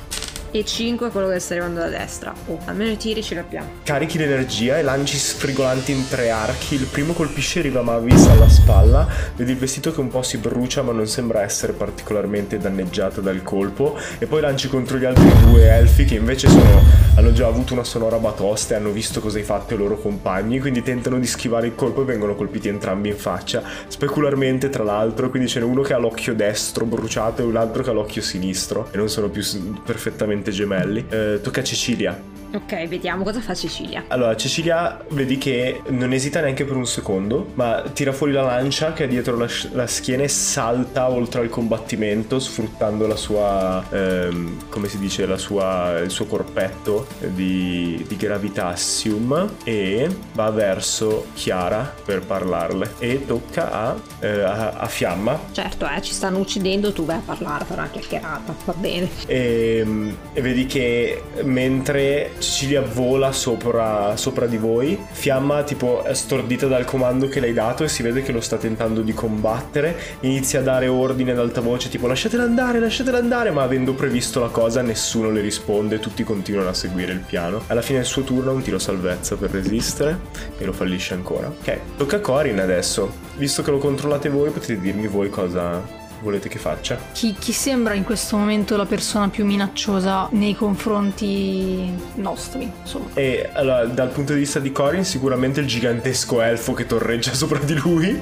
E 0.56 0.64
5 0.64 1.10
quello 1.10 1.30
che 1.30 1.40
sta 1.40 1.56
arrivando 1.56 1.80
da 1.80 1.88
destra. 1.88 2.32
Oh, 2.46 2.60
almeno 2.66 2.92
i 2.92 2.98
tiri 2.98 3.24
ce 3.24 3.34
li 3.34 3.40
abbiamo. 3.40 3.68
Carichi 3.82 4.20
l'energia 4.20 4.78
e 4.78 4.84
lanci 4.84 5.18
sfrigolanti 5.18 5.92
in 5.92 6.08
tre 6.08 6.30
archi. 6.30 6.76
Il 6.76 6.86
primo 6.86 7.14
colpisce 7.14 7.62
Riva 7.62 7.82
Mavis 7.82 8.28
alla 8.28 8.48
spalla. 8.48 9.08
Vedi 9.36 9.54
il 9.54 9.58
vestito 9.58 9.92
che 9.92 10.00
un 10.00 10.10
po' 10.10 10.22
si 10.22 10.38
brucia, 10.38 10.84
ma 10.84 10.92
non 10.92 11.08
sembra 11.08 11.42
essere 11.42 11.74
particolarmente 11.74 12.60
danneggiato 12.60 13.20
dal 13.20 13.42
colpo. 13.42 13.98
E 14.20 14.28
poi 14.28 14.42
lanci 14.42 14.70
contro 14.70 15.00
gli 15.00 15.06
altri 15.06 15.28
due 15.42 15.68
elfi 15.70 16.06
che 16.06 16.16
invece 16.16 16.48
sono, 16.48 16.84
hanno 17.16 17.34
già 17.34 17.48
avuto 17.48 17.74
una 17.74 17.84
sonora 17.84 18.20
batosta 18.20 18.76
e 18.76 18.78
hanno 18.78 18.92
visto 18.92 19.22
cosa 19.22 19.40
hai 19.40 19.44
fatto 19.44 19.74
ai 19.74 19.80
loro 19.80 19.98
compagni. 19.98 20.60
Quindi 20.60 20.84
tentano 20.84 21.18
di 21.18 21.26
schivare 21.26 21.66
il 21.66 21.74
colpo 21.74 22.04
e 22.04 22.06
vengono 22.06 22.36
colpiti 22.36 22.68
entrambi 22.68 23.10
in 23.10 23.18
faccia. 23.18 23.64
Specularmente, 23.88 24.70
tra 24.70 24.84
l'altro. 24.84 25.32
Quindi 25.32 25.50
ce 25.50 25.62
n'è 25.62 25.66
uno 25.66 25.82
che 25.82 25.94
ha 25.94 25.98
l'occhio 25.98 26.36
destro 26.36 26.86
bruciato 26.86 27.42
e 27.42 27.46
un 27.46 27.56
altro 27.56 27.82
che 27.82 27.90
ha 27.90 27.94
l'occhio 27.94 28.22
sinistro. 28.22 28.88
E 28.92 28.98
non 28.98 29.10
sono 29.10 29.30
più 29.30 29.42
perfettamente 29.84 30.43
gemelli. 30.52 31.06
Eh, 31.10 31.40
tocca 31.42 31.62
a 31.62 31.64
Cecilia. 31.64 32.33
Ok, 32.54 32.88
vediamo 32.88 33.24
cosa 33.24 33.42
fa 33.42 33.56
Cecilia. 33.56 34.04
Allora, 34.10 34.36
Cecilia 34.36 35.04
vedi 35.10 35.40
che 35.40 35.82
non 35.88 36.14
esita 36.14 36.40
neanche 36.40 36.66
per 36.66 36.76
un 36.76 36.86
secondo, 36.86 37.50
ma 37.56 37.84
tira 37.94 38.12
fuori 38.12 38.32
la 38.32 38.44
lancia 38.44 38.94
che 38.94 39.06
è 39.06 39.08
dietro 39.08 39.36
la, 39.36 39.48
la 39.72 39.88
schiena 39.88 40.22
e 40.22 40.28
salta 40.28 41.10
oltre 41.10 41.42
al 41.42 41.50
combattimento, 41.50 42.40
sfruttando 42.40 43.08
la 43.08 43.16
sua, 43.16 43.84
ehm, 43.90 44.70
come 44.70 44.88
si 44.88 45.00
dice, 45.00 45.26
la 45.26 45.40
sua, 45.40 45.98
il 45.98 46.12
suo 46.12 46.26
corpetto 46.26 47.08
di, 47.22 48.06
di 48.08 48.16
gravitassium 48.16 49.56
e 49.64 50.16
va 50.34 50.52
verso 50.52 51.26
Chiara 51.34 51.92
per 52.06 52.22
parlarle. 52.22 52.94
E 53.00 53.26
tocca 53.26 53.72
a, 53.72 53.96
eh, 54.20 54.42
a, 54.42 54.70
a 54.74 54.88
Fiamma. 54.88 55.40
Certo, 55.54 55.88
eh, 55.88 56.00
ci 56.04 56.14
stanno 56.14 56.38
uccidendo, 56.38 56.94
tu 56.94 57.04
vai 57.04 57.18
a 57.18 57.22
parlare, 57.26 57.66
fare 57.66 57.82
una 57.82 57.90
chiacchierata, 57.90 58.54
va 58.66 58.74
bene. 58.74 59.10
E, 59.26 60.14
e 60.34 60.42
vedi 60.42 60.68
che 60.68 61.24
mentre 61.42 62.42
Cecilia 62.44 62.82
vola 62.82 63.32
sopra, 63.32 64.18
sopra 64.18 64.48
di 64.48 64.58
voi, 64.58 65.00
Fiamma 65.12 65.64
tipo 65.64 66.04
è 66.04 66.14
stordita 66.14 66.68
dal 66.68 66.84
comando 66.84 67.30
che 67.30 67.40
le 67.40 67.48
hai 67.48 67.54
dato 67.54 67.86
e 67.86 67.88
si 67.88 68.04
vede 68.04 68.22
che 68.22 68.34
lo 68.34 68.42
sta 68.42 68.58
tentando 68.58 69.02
di 69.02 69.14
combattere, 69.14 69.98
inizia 70.20 70.60
a 70.60 70.64
dare 70.64 70.88
ordine 70.88 71.32
ad 71.32 71.40
alta 71.40 71.62
voce 71.62 71.88
tipo 71.88 72.06
lasciatela 72.06 72.44
andare, 72.44 72.80
lasciatela 72.80 73.18
andare, 73.18 73.52
ma 73.52 73.64
avendo 73.64 73.94
previsto 73.94 74.42
la 74.42 74.50
cosa 74.50 74.82
nessuno 74.82 75.32
le 75.32 75.40
risponde, 75.40 76.00
tutti 76.00 76.24
continuano 76.24 76.70
a 76.70 76.74
seguire 76.74 77.14
il 77.14 77.20
piano. 77.20 77.64
Alla 77.68 77.82
fine 77.82 78.00
del 78.00 78.08
suo 78.08 78.24
turno 78.24 78.52
un 78.52 78.62
tiro 78.62 78.78
salvezza 78.78 79.38
per 79.38 79.52
resistere 79.52 80.20
e 80.58 80.66
lo 80.66 80.74
fallisce 80.74 81.14
ancora. 81.14 81.48
Ok, 81.48 81.80
tocca 81.96 82.18
a 82.18 82.20
Corin 82.20 82.60
adesso. 82.60 83.12
Visto 83.38 83.64
che 83.64 83.72
lo 83.72 83.78
controllate 83.78 84.28
voi 84.28 84.50
potete 84.50 84.80
dirmi 84.80 85.08
voi 85.08 85.30
cosa 85.30 86.03
volete 86.24 86.50
che 86.50 86.58
faccia. 86.58 86.98
Chi, 87.12 87.36
chi 87.38 87.52
sembra 87.52 87.94
in 87.94 88.04
questo 88.04 88.38
momento 88.38 88.76
la 88.78 88.86
persona 88.86 89.30
più 89.30 89.46
minacciosa 89.46 90.30
nei 90.32 90.56
confronti 90.56 91.94
nostri, 92.16 92.72
insomma. 92.82 93.10
E 93.14 93.50
allora, 93.54 93.86
dal 93.86 94.10
punto 94.10 94.34
di 94.34 94.40
vista 94.40 94.60
di 94.60 94.72
Corin, 94.72 95.04
sicuramente 95.04 95.60
il 95.60 95.68
gigantesco 95.68 96.42
elfo 96.42 96.74
che 96.74 96.86
torreggia 96.88 97.34
sopra 97.36 97.60
di 97.60 97.76
lui 97.76 98.20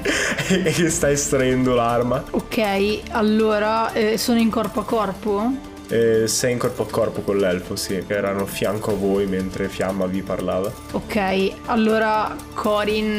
e 0.48 0.70
che 0.70 0.90
sta 0.90 1.10
estraendo 1.10 1.74
l'arma. 1.74 2.22
Ok, 2.30 3.00
allora 3.10 3.92
eh, 3.92 4.18
sono 4.18 4.38
in 4.38 4.50
corpo 4.50 4.80
a 4.80 4.84
corpo? 4.84 5.70
Eh, 5.92 6.26
sei 6.26 6.52
in 6.52 6.58
corpo 6.58 6.84
a 6.84 6.86
corpo 6.90 7.20
con 7.20 7.36
l'elfo, 7.36 7.76
sì, 7.76 8.02
che 8.06 8.14
erano 8.14 8.46
fianco 8.46 8.92
a 8.92 8.94
voi 8.94 9.26
mentre 9.26 9.68
Fiamma 9.68 10.06
vi 10.06 10.22
parlava. 10.22 10.72
Ok, 10.92 11.52
allora 11.66 12.34
Corin... 12.54 13.16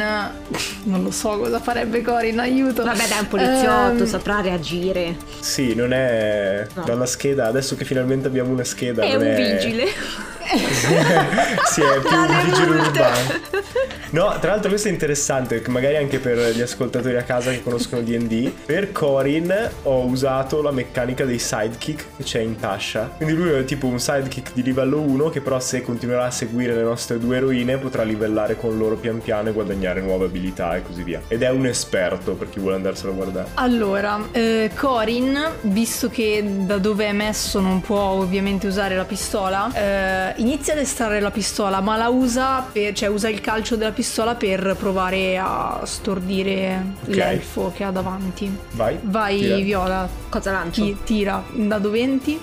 Non 0.86 1.04
lo 1.04 1.12
so 1.12 1.38
cosa 1.38 1.60
farebbe 1.60 2.02
Corin, 2.02 2.40
aiuto. 2.40 2.84
Vabbè, 2.84 3.08
dai, 3.08 3.20
un 3.20 3.28
poliziotto, 3.28 4.04
Ehm, 4.04 4.06
saprà 4.08 4.42
reagire. 4.42 5.16
Sì, 5.40 5.76
non 5.76 5.94
è 5.94 6.66
No. 6.74 6.84
dalla 6.84 7.06
scheda, 7.06 7.46
adesso 7.46 7.76
che 7.76 7.86
finalmente 7.86 8.28
abbiamo 8.28 8.52
una 8.52 8.64
scheda. 8.64 9.04
È 9.04 9.16
non 9.18 9.28
un 9.28 9.36
vigile. 9.36 9.86
sì, 11.72 11.82
è 11.82 12.00
più 12.00 12.18
un 12.18 12.44
vigile 12.44 12.80
urbano. 12.80 13.52
No, 14.14 14.38
tra 14.40 14.52
l'altro 14.52 14.70
questo 14.70 14.90
è 14.90 14.92
interessante, 14.92 15.64
magari 15.70 15.98
anche 15.98 16.20
per 16.20 16.38
gli 16.56 16.62
ascoltatori 16.62 17.18
a 17.18 17.24
casa 17.24 17.50
che 17.50 17.64
conoscono 17.64 18.04
D&D. 18.04 18.52
Per 18.64 18.92
Corin 18.92 19.72
ho 19.82 20.06
usato 20.06 20.62
la 20.62 20.70
meccanica 20.70 21.26
dei 21.26 21.40
sidekick 21.40 22.18
che 22.18 22.24
c'è 22.24 22.40
in 22.40 22.60
Tasha. 22.60 23.12
Quindi 23.18 23.34
lui 23.34 23.50
è 23.50 23.66
tipo 23.66 23.88
un 23.88 24.00
sidekick 24.00 24.54
di 24.54 24.62
livello 24.62 25.00
1 25.00 25.30
che 25.30 25.42
però 25.42 25.60
se 25.60 25.82
continuerà 25.82 26.26
a 26.26 26.32
seguire 26.32 26.76
le 26.76 26.84
nostre 26.84 27.18
due 27.18 27.38
eroine 27.38 27.78
potrà 27.78 28.04
livellare 28.04 28.56
con 28.56 28.78
loro 28.78 28.98
pian 28.98 29.20
piano 29.20 29.50
e 29.50 29.52
guadagnare 29.52 30.02
nuove 30.02 30.26
abilità 30.26 30.76
e 30.76 30.84
così 30.84 31.02
via. 31.02 31.20
Ed 31.28 31.42
è 31.42 31.50
un 31.50 31.66
esperto 31.66 32.34
per 32.34 32.50
chi 32.50 32.60
vuole 32.60 32.76
andarselo 32.76 33.12
a 33.12 33.16
guardare. 33.16 33.48
Allora, 33.56 34.28
eh, 34.32 34.70
Corin, 34.76 35.40
visto 35.62 36.10
che 36.10 36.44
da 36.46 36.78
dove 36.78 37.08
è 37.08 37.14
messo 37.14 37.60
non 37.60 37.82
può 37.82 37.98
ovviamente 37.98 38.68
usare 38.68 38.96
la 38.96 39.06
pistola, 39.06 39.72
eh, 39.74 40.34
inizia 40.44 40.74
ad 40.74 40.80
estrarre 40.80 41.20
la 41.22 41.32
pistola, 41.32 41.80
ma 41.82 41.96
la 41.96 42.10
usa, 42.10 42.66
per, 42.72 42.94
cioè 42.94 43.08
usa 43.10 43.30
il 43.30 43.40
calcio 43.42 43.76
della 43.76 43.92
pistola 43.92 44.36
per 44.36 44.76
provare 44.78 45.38
a 45.38 45.82
stordire 45.86 46.96
Ok. 47.08 47.16
l'elfo 47.16 47.72
che 47.76 47.84
ha 47.84 47.92
davanti. 47.92 48.56
Vai. 48.72 48.98
Vai, 49.02 49.40
tira. 49.40 49.56
Viola, 49.58 50.10
Cosa 50.30 50.52
lancio? 50.52 50.84
ti- 50.84 50.98
tira 51.04 51.44
dado 51.54 51.90
20. 51.90 52.40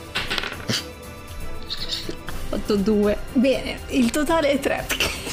8-2. 2.51 3.17
Bene, 3.35 3.79
il 3.89 4.11
totale 4.11 4.51
è 4.51 4.59
3. 4.59 4.87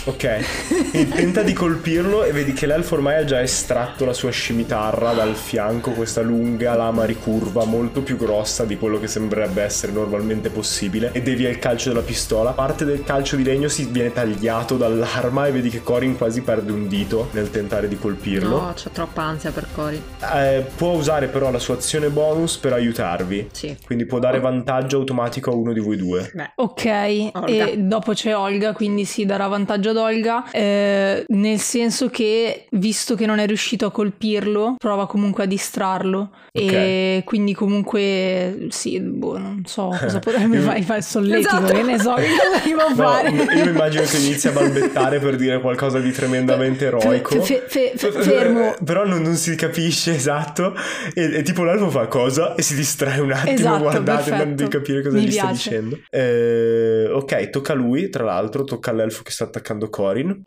Ok, 0.08 0.90
Quindi 0.92 1.10
tenta 1.10 1.42
di 1.44 1.52
colpirlo 1.52 2.24
e 2.24 2.32
vedi 2.32 2.54
che 2.54 2.66
l'elfo 2.66 2.96
ormai 2.96 3.16
ha 3.18 3.26
già 3.26 3.42
estratto 3.42 4.06
la 4.06 4.14
sua 4.14 4.32
scimitarra 4.32 5.12
dal 5.12 5.36
fianco, 5.36 5.92
questa 5.92 6.22
lunga 6.22 6.76
lama 6.76 7.04
ricurva 7.04 7.66
molto 7.66 8.02
più 8.02 8.16
grossa 8.16 8.64
di 8.64 8.78
quello 8.78 9.02
che 9.02 9.08
sembrerebbe 9.08 9.62
essere 9.62 9.92
normalmente 9.92 10.50
possibile 10.50 11.10
e 11.12 11.22
devia 11.22 11.50
il 11.50 11.60
calcio 11.60 11.90
della 11.90 12.04
pistola. 12.04 12.52
Parte 12.52 12.86
del 12.86 13.04
calcio 13.04 13.36
di 13.36 13.44
legno 13.44 13.68
si 13.68 13.84
viene 13.86 14.14
tagliato 14.14 14.78
dall'arma 14.78 15.46
e 15.48 15.52
vedi 15.52 15.70
che 15.70 15.84
Corin 15.84 16.16
quasi 16.16 16.40
perde 16.42 16.72
un 16.72 16.88
dito 16.88 17.28
nel 17.32 17.50
tentare 17.52 17.90
di 17.90 17.98
colpirlo. 17.98 18.62
No, 18.62 18.74
c'ho 18.82 18.90
troppa 18.92 19.24
ansia 19.24 19.52
per 19.52 19.68
Cori. 19.76 20.02
Eh, 20.34 20.66
può 20.78 20.92
usare 20.92 21.28
però 21.28 21.52
la 21.52 21.60
sua 21.60 21.74
azione 21.76 22.08
bonus 22.08 22.56
per 22.56 22.72
aiutarvi. 22.72 23.50
Sì. 23.52 23.76
Quindi 23.86 24.06
può 24.06 24.20
dare 24.20 24.40
vantaggio 24.40 24.96
automatico 24.98 25.52
a 25.52 25.54
uno 25.54 25.74
di 25.74 25.82
voi 25.82 25.98
due. 25.98 26.32
Beh, 26.34 26.52
Ok, 26.56 26.86
Olga. 27.34 27.46
e 27.66 27.76
dopo 27.78 28.14
c'è 28.14 28.34
Olga, 28.36 28.72
quindi 28.72 29.04
si 29.04 29.26
darà 29.26 29.48
vantaggio 29.48 29.90
ad 29.90 29.96
Olga, 29.98 30.50
eh, 30.52 31.26
nel 31.28 31.60
senso 31.60 32.10
che 32.10 32.66
visto 32.72 33.16
che 33.16 33.26
non 33.26 33.40
è 33.40 33.46
riuscito 33.46 33.86
a 33.88 33.92
colpirlo, 33.92 34.76
prova 34.78 35.08
comunque 35.08 35.44
a 35.44 35.48
distrarlo. 35.48 36.32
E 36.58 37.22
quindi 37.24 37.54
comunque 37.54 38.66
sì, 38.70 39.00
boh, 39.00 39.38
non 39.38 39.62
so 39.68 39.96
cosa 40.00 40.18
potrebbe 40.20 40.58
fare, 40.60 40.82
fa 40.82 40.96
il 40.98 41.04
solletico, 41.04 41.56
Esatto. 41.56 41.74
che 41.74 41.84
ne 41.84 42.00
so 42.00 42.14
che 42.16 42.26
cosa 42.74 42.88
No, 42.88 42.96
fare. 42.96 43.30
io 43.30 43.70
immagino 43.70 44.04
che 44.04 44.18
inizia 44.18 44.50
a 44.50 44.54
balbettare 44.54 45.20
per 45.20 45.36
dire 45.36 45.60
qualcosa 45.62 46.00
di 46.00 46.12
tremendamente 46.12 46.86
eroico. 46.88 47.42
Fe- 47.42 47.64
fe- 47.68 47.94
fe- 47.96 48.12
fermo. 48.12 48.74
Però 48.84 49.06
non, 49.06 49.22
non 49.22 49.36
si 49.36 49.54
capisce 49.56 50.16
esatto. 50.16 50.74
E, 51.14 51.38
e 51.38 51.42
tipo 51.44 51.64
l'elfo 51.64 51.90
fa 51.92 52.08
cosa 52.08 52.56
e 52.56 52.62
si 52.64 52.74
distrae 52.76 53.20
un 53.20 53.32
attimo 53.34 53.52
Esatto, 53.54 53.82
guardate 53.84 54.30
perfetto. 54.32 54.64
di 54.64 54.68
capire 54.70 55.02
cosa 55.04 55.18
Mi 55.18 55.26
gli 55.26 55.32
sta 55.32 55.46
piace. 55.48 55.70
dicendo. 55.70 56.00
Eh, 56.10 57.08
ok, 57.12 57.50
tocca 57.52 57.74
a 57.74 57.76
lui, 57.76 58.10
tra 58.10 58.24
l'altro, 58.24 58.64
tocca 58.64 58.90
all'elfo 58.92 59.22
che 59.24 59.32
sta 59.32 59.44
attaccando 59.44 59.87
Corin. 59.90 60.42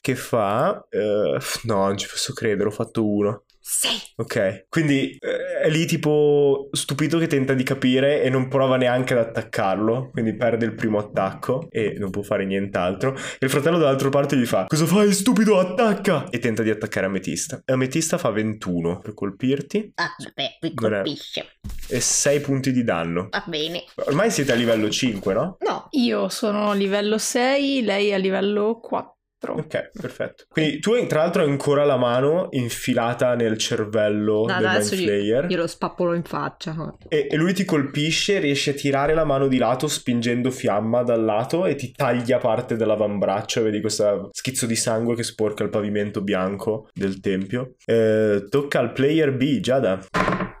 Che 0.00 0.14
fa... 0.14 0.86
eh, 0.90 1.38
no, 1.64 1.86
non 1.86 1.96
ci 1.96 2.08
posso 2.08 2.32
credere, 2.32 2.68
ho 2.68 2.72
fatto 2.72 3.06
uno. 3.06 3.44
Sì. 3.66 3.88
Ok, 4.16 4.66
quindi 4.68 5.16
eh, 5.18 5.60
è 5.62 5.70
lì 5.70 5.86
tipo 5.86 6.68
stupito 6.72 7.16
che 7.18 7.26
tenta 7.26 7.54
di 7.54 7.62
capire 7.62 8.22
e 8.22 8.28
non 8.28 8.48
prova 8.48 8.76
neanche 8.76 9.14
ad 9.14 9.20
attaccarlo, 9.20 10.10
quindi 10.10 10.36
perde 10.36 10.66
il 10.66 10.74
primo 10.74 10.98
attacco 10.98 11.68
e 11.70 11.94
non 11.98 12.10
può 12.10 12.20
fare 12.20 12.44
nient'altro. 12.44 13.14
E 13.14 13.46
il 13.46 13.48
fratello 13.50 13.78
dall'altra 13.78 14.10
parte 14.10 14.36
gli 14.36 14.44
fa: 14.44 14.66
Cosa 14.66 14.84
fai, 14.84 15.10
stupido? 15.14 15.58
Attacca! 15.58 16.28
E 16.28 16.38
tenta 16.40 16.62
di 16.62 16.68
attaccare 16.68 17.06
Ametista. 17.06 17.62
E 17.64 17.72
Ametista 17.72 18.18
fa 18.18 18.28
21 18.30 18.98
per 18.98 19.14
colpirti 19.14 19.92
Ah, 19.94 20.14
vabbè, 20.18 20.58
mi 20.60 20.74
colpisce. 20.74 21.46
e 21.88 22.00
6 22.00 22.40
punti 22.40 22.70
di 22.70 22.84
danno. 22.84 23.28
Va 23.30 23.42
bene. 23.46 23.84
Ormai 24.06 24.30
siete 24.30 24.52
a 24.52 24.56
livello 24.56 24.90
5, 24.90 25.32
no? 25.32 25.56
No. 25.60 25.86
Io 25.92 26.28
sono 26.28 26.70
a 26.70 26.74
livello 26.74 27.16
6, 27.16 27.82
lei 27.82 28.08
è 28.08 28.14
a 28.14 28.18
livello 28.18 28.78
4. 28.78 29.12
Ok, 29.46 29.90
perfetto. 29.92 30.44
Quindi 30.48 30.78
tu 30.80 30.94
tra 31.06 31.20
l'altro 31.20 31.42
hai 31.42 31.50
ancora 31.50 31.84
la 31.84 31.96
mano 31.96 32.48
infilata 32.52 33.34
nel 33.34 33.58
cervello 33.58 34.46
No, 34.46 34.56
del 34.56 34.66
adesso 34.66 34.94
Mind 34.94 35.10
gli- 35.10 35.46
glielo 35.48 35.66
spappolo 35.66 36.14
in 36.14 36.22
faccia. 36.22 36.74
E, 37.08 37.26
e 37.30 37.36
lui 37.36 37.52
ti 37.52 37.64
colpisce, 37.64 38.38
riesce 38.38 38.70
a 38.70 38.74
tirare 38.74 39.12
la 39.12 39.24
mano 39.24 39.46
di 39.46 39.58
lato 39.58 39.86
spingendo 39.86 40.50
fiamma 40.50 41.02
dal 41.02 41.22
lato 41.22 41.66
e 41.66 41.74
ti 41.74 41.92
taglia 41.92 42.38
parte 42.38 42.76
dell'avambraccio. 42.76 43.62
Vedi 43.62 43.80
questo 43.80 44.30
schizzo 44.32 44.64
di 44.64 44.76
sangue 44.76 45.14
che 45.14 45.22
sporca 45.22 45.62
il 45.62 45.68
pavimento 45.70 46.22
bianco 46.22 46.88
del 46.94 47.20
tempio. 47.20 47.74
Eh, 47.84 48.46
tocca 48.48 48.78
al 48.78 48.92
player 48.92 49.34
B, 49.36 49.60
Giada. 49.60 49.98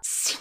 Sì. 0.00 0.36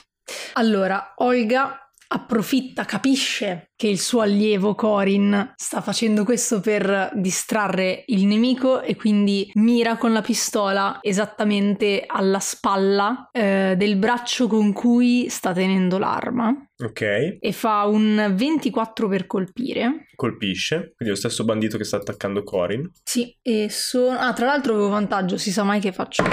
Allora, 0.56 1.14
Olga 1.18 1.78
approfitta, 2.14 2.86
capisce 2.86 3.72
che 3.76 3.88
il 3.88 4.00
suo 4.00 4.22
allievo 4.22 4.76
Corin 4.76 5.54
sta 5.56 5.82
facendo 5.82 6.24
questo 6.24 6.60
per 6.60 7.12
distrarre 7.16 8.04
il 8.08 8.26
nemico 8.26 8.82
e 8.82 8.96
quindi 8.96 9.50
mira 9.56 9.98
con 9.98 10.14
la 10.14 10.22
pistola 10.22 11.00
esattamente 11.02 12.04
alla 12.06 12.40
spalla 12.40 13.30
eh, 13.32 13.74
del 13.76 13.98
braccio 13.98 14.48
con 14.48 14.74
cui 14.74 15.28
sta 15.30 15.54
tenendo 15.54 15.98
l'arma. 15.98 16.56
Ok. 16.84 17.38
E 17.40 17.52
fa 17.52 17.86
un 17.86 18.34
24 18.36 19.08
per 19.08 19.26
colpire. 19.26 20.08
Colpisce. 20.16 20.94
Quindi 20.96 21.14
lo 21.14 21.16
stesso 21.16 21.44
bandito 21.44 21.78
che 21.78 21.84
sta 21.84 21.98
attaccando 21.98 22.44
Corin. 22.44 22.90
Sì, 23.04 23.36
e 23.42 23.68
sono... 23.70 24.18
Ah, 24.18 24.34
tra 24.34 24.46
l'altro 24.46 24.74
avevo 24.74 24.90
vantaggio, 24.90 25.38
si 25.38 25.52
sa 25.52 25.64
mai 25.64 25.80
che 25.80 25.92
faccio 25.92 26.24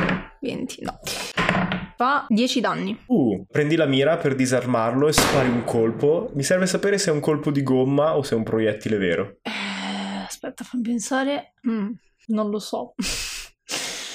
20. 0.40 0.82
No. 0.82 0.98
Fa 2.00 2.24
10 2.30 2.60
danni. 2.62 2.98
Uh, 3.08 3.44
prendi 3.46 3.76
la 3.76 3.84
mira 3.84 4.16
per 4.16 4.34
disarmarlo 4.34 5.06
e 5.06 5.12
spari 5.12 5.50
un 5.50 5.64
colpo. 5.64 6.30
Mi 6.32 6.42
serve 6.42 6.64
sapere 6.64 6.96
se 6.96 7.10
è 7.10 7.12
un 7.12 7.20
colpo 7.20 7.50
di 7.50 7.62
gomma 7.62 8.16
o 8.16 8.22
se 8.22 8.32
è 8.32 8.38
un 8.38 8.42
proiettile 8.42 8.96
vero. 8.96 9.36
Eh, 9.42 10.24
aspetta, 10.24 10.64
fammi 10.64 10.82
pensare. 10.82 11.52
Mm, 11.68 11.90
non 12.28 12.48
lo 12.48 12.58
so. 12.58 12.94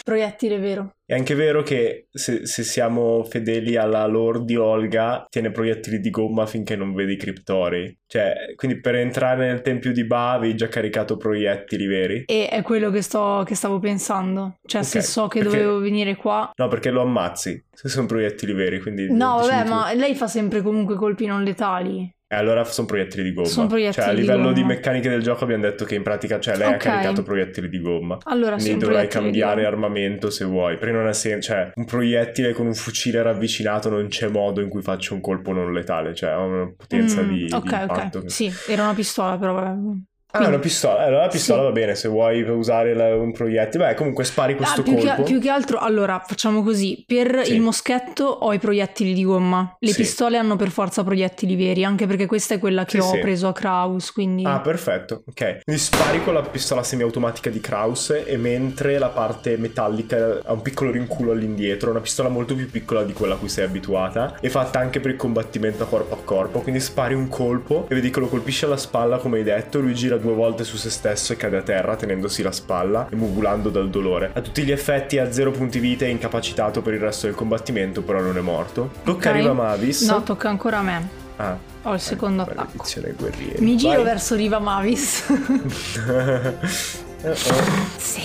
Proiettile 0.05 0.59
vero. 0.59 0.91
È 1.03 1.15
anche 1.15 1.33
vero 1.33 1.63
che 1.63 2.05
se, 2.11 2.45
se, 2.45 2.61
siamo 2.61 3.23
fedeli 3.23 3.75
alla 3.75 4.05
lore 4.05 4.43
di 4.43 4.55
Olga, 4.55 5.25
tiene 5.27 5.49
proiettili 5.49 5.99
di 5.99 6.11
gomma 6.11 6.45
finché 6.45 6.75
non 6.75 6.93
vedi 6.93 7.13
i 7.13 7.17
criptori. 7.17 7.91
Cioè, 8.05 8.53
quindi 8.55 8.79
per 8.79 8.93
entrare 8.93 9.47
nel 9.47 9.61
tempio 9.63 9.91
di 9.91 10.05
Ba 10.05 10.33
avevi 10.33 10.55
già 10.55 10.67
caricato 10.67 11.17
proiettili 11.17 11.87
veri? 11.87 12.23
E 12.27 12.49
è 12.49 12.61
quello 12.61 12.91
che, 12.91 13.01
sto, 13.01 13.41
che 13.47 13.55
stavo 13.55 13.79
pensando. 13.79 14.57
Cioè, 14.63 14.81
okay, 14.81 14.91
se 14.91 15.01
so 15.01 15.27
che 15.27 15.39
perché... 15.39 15.57
dovevo 15.57 15.79
venire 15.79 16.15
qua... 16.15 16.51
No, 16.55 16.67
perché 16.67 16.91
lo 16.91 17.01
ammazzi, 17.01 17.65
se 17.71 17.89
sono 17.89 18.05
proiettili 18.05 18.53
veri, 18.53 18.79
quindi... 18.79 19.11
No, 19.11 19.37
vabbè, 19.37 19.67
ma 19.67 19.91
lei 19.93 20.13
fa 20.13 20.27
sempre 20.27 20.61
comunque 20.61 20.97
colpi 20.97 21.25
non 21.25 21.43
letali. 21.43 22.14
E 22.27 22.35
allora 22.35 22.63
sono 22.63 22.87
proiettili 22.87 23.21
di 23.21 23.33
gomma. 23.33 23.47
Sono 23.47 23.67
proiettili 23.67 24.03
cioè, 24.03 24.11
a 24.11 24.11
livello 24.11 24.47
di, 24.47 24.61
di, 24.61 24.63
meccaniche 24.63 25.09
del 25.09 25.21
gioco 25.21 25.43
abbiamo 25.43 25.61
detto 25.61 25.85
che 25.85 25.93
in 25.93 26.01
pratica, 26.01 26.39
cioè, 26.39 26.57
lei 26.57 26.73
okay. 26.73 26.75
ha 26.75 26.79
caricato 26.79 27.21
proiettili 27.21 27.69
di 27.69 27.79
gomma. 27.79 28.17
Allora 28.23 28.55
Quindi 28.55 28.77
dovrai 28.77 29.07
cambiare 29.07 29.65
armamento 29.65 30.31
se 30.31 30.43
vuoi. 30.43 30.77
Perché 30.77 30.93
non 30.93 31.05
ha 31.05 31.13
senso, 31.13 31.51
cioè, 31.51 31.71
un 31.75 31.85
proiettile 31.85 32.53
con 32.53 32.65
un 32.65 32.73
fucile 32.73 33.21
ravvicinato 33.21 33.89
non 33.89 34.07
c'è 34.07 34.27
modo 34.27 34.61
in 34.61 34.69
cui 34.69 34.81
faccio 34.81 35.13
un 35.13 35.21
colpo 35.21 35.51
non 35.51 35.71
letale. 35.71 36.15
Cioè, 36.15 36.31
ha 36.31 36.39
una 36.39 36.73
potenza 36.75 37.21
mm, 37.21 37.31
di, 37.31 37.47
Ok, 37.53 37.85
di 37.85 38.17
ok. 38.17 38.31
Sì, 38.31 38.51
era 38.67 38.83
una 38.83 38.95
pistola, 38.95 39.37
però 39.37 39.53
vabbè. 39.53 39.97
Ah, 40.43 40.47
una 40.47 40.59
pistola. 40.59 41.05
Allora 41.05 41.21
la 41.23 41.27
pistola 41.27 41.59
sì. 41.59 41.65
va 41.65 41.71
bene 41.71 41.95
se 41.95 42.07
vuoi 42.07 42.41
usare 42.41 42.93
la, 42.93 43.15
un 43.15 43.31
proiettile. 43.31 43.87
Beh, 43.87 43.93
comunque 43.95 44.23
spari 44.23 44.55
questo 44.55 44.81
ah, 44.81 44.83
più 44.83 44.95
colpo. 44.95 45.15
Che, 45.15 45.23
più 45.23 45.39
che 45.39 45.49
altro, 45.49 45.77
allora, 45.77 46.23
facciamo 46.25 46.63
così. 46.63 47.03
Per 47.05 47.41
sì. 47.43 47.53
il 47.53 47.61
moschetto 47.61 48.25
ho 48.25 48.53
i 48.53 48.59
proiettili 48.59 49.13
di 49.13 49.23
gomma. 49.23 49.75
Le 49.79 49.91
sì. 49.91 50.01
pistole 50.01 50.37
hanno 50.37 50.55
per 50.55 50.69
forza 50.69 51.03
proiettili 51.03 51.55
veri, 51.55 51.83
anche 51.83 52.07
perché 52.07 52.25
questa 52.25 52.55
è 52.55 52.59
quella 52.59 52.85
che 52.85 52.99
ho 52.99 53.19
preso 53.19 53.47
a 53.47 53.53
Kraus, 53.53 54.11
quindi... 54.11 54.43
Ah, 54.45 54.59
perfetto. 54.59 55.23
Ok. 55.27 55.59
Quindi 55.63 55.81
spari 55.81 56.23
con 56.23 56.33
la 56.33 56.41
pistola 56.41 56.83
semiautomatica 56.83 57.49
di 57.49 57.59
Kraus 57.59 58.09
e 58.25 58.37
mentre 58.37 58.97
la 58.97 59.09
parte 59.09 59.57
metallica 59.57 60.41
ha 60.43 60.53
un 60.53 60.61
piccolo 60.61 60.91
rinculo 60.91 61.31
all'indietro, 61.31 61.91
una 61.91 61.99
pistola 61.99 62.29
molto 62.29 62.55
più 62.55 62.69
piccola 62.69 63.03
di 63.03 63.13
quella 63.13 63.35
a 63.35 63.37
cui 63.37 63.49
sei 63.49 63.65
abituata 63.65 64.37
e 64.41 64.49
fatta 64.49 64.79
anche 64.79 64.99
per 64.99 65.11
il 65.11 65.17
combattimento 65.17 65.83
a 65.83 65.87
corpo 65.87 66.15
a 66.15 66.19
corpo. 66.23 66.59
Quindi 66.61 66.79
spari 66.79 67.13
un 67.13 67.27
colpo 67.29 67.85
e 67.89 67.95
vedi 67.95 68.09
che 68.09 68.19
lo 68.19 68.27
colpisce 68.27 68.65
alla 68.65 68.77
spalla, 68.77 69.17
come 69.17 69.37
hai 69.37 69.43
detto, 69.43 69.79
lui 69.79 69.93
gira 69.93 70.17
due 70.25 70.33
volte 70.33 70.63
su 70.63 70.77
se 70.77 70.89
stesso 70.89 71.33
e 71.33 71.37
cade 71.37 71.57
a 71.57 71.61
terra 71.61 71.95
tenendosi 71.95 72.41
la 72.41 72.51
spalla 72.51 73.07
e 73.09 73.15
mugulando 73.15 73.69
dal 73.69 73.89
dolore. 73.89 74.31
A 74.33 74.41
tutti 74.41 74.63
gli 74.63 74.71
effetti 74.71 75.19
ha 75.19 75.31
zero 75.31 75.51
punti 75.51 75.79
vita 75.79 76.05
e 76.05 76.09
incapacitato 76.09 76.81
per 76.81 76.93
il 76.93 76.99
resto 76.99 77.27
del 77.27 77.35
combattimento, 77.35 78.01
però 78.01 78.19
non 78.19 78.37
è 78.37 78.41
morto. 78.41 78.91
Tocca 79.03 79.29
okay. 79.29 79.41
Riva 79.41 79.53
Mavis. 79.53 80.09
No, 80.09 80.23
tocca 80.23 80.49
ancora 80.49 80.79
a 80.79 80.81
me. 80.81 81.23
Ah. 81.37 81.57
Ho 81.83 81.93
il 81.93 81.99
secondo 81.99 82.41
attacco. 82.41 82.83
Guerrieri. 83.15 83.63
Mi 83.63 83.77
giro 83.77 83.95
Vai. 83.95 84.03
verso 84.03 84.35
Riva 84.35 84.59
Mavis. 84.59 85.25
uh-oh. 85.27 87.23
Sì. 87.97 88.21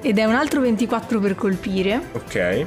Ed 0.00 0.18
è 0.18 0.24
un 0.24 0.34
altro 0.34 0.60
24 0.60 1.18
per 1.18 1.34
colpire. 1.34 2.00
Ok. 2.12 2.66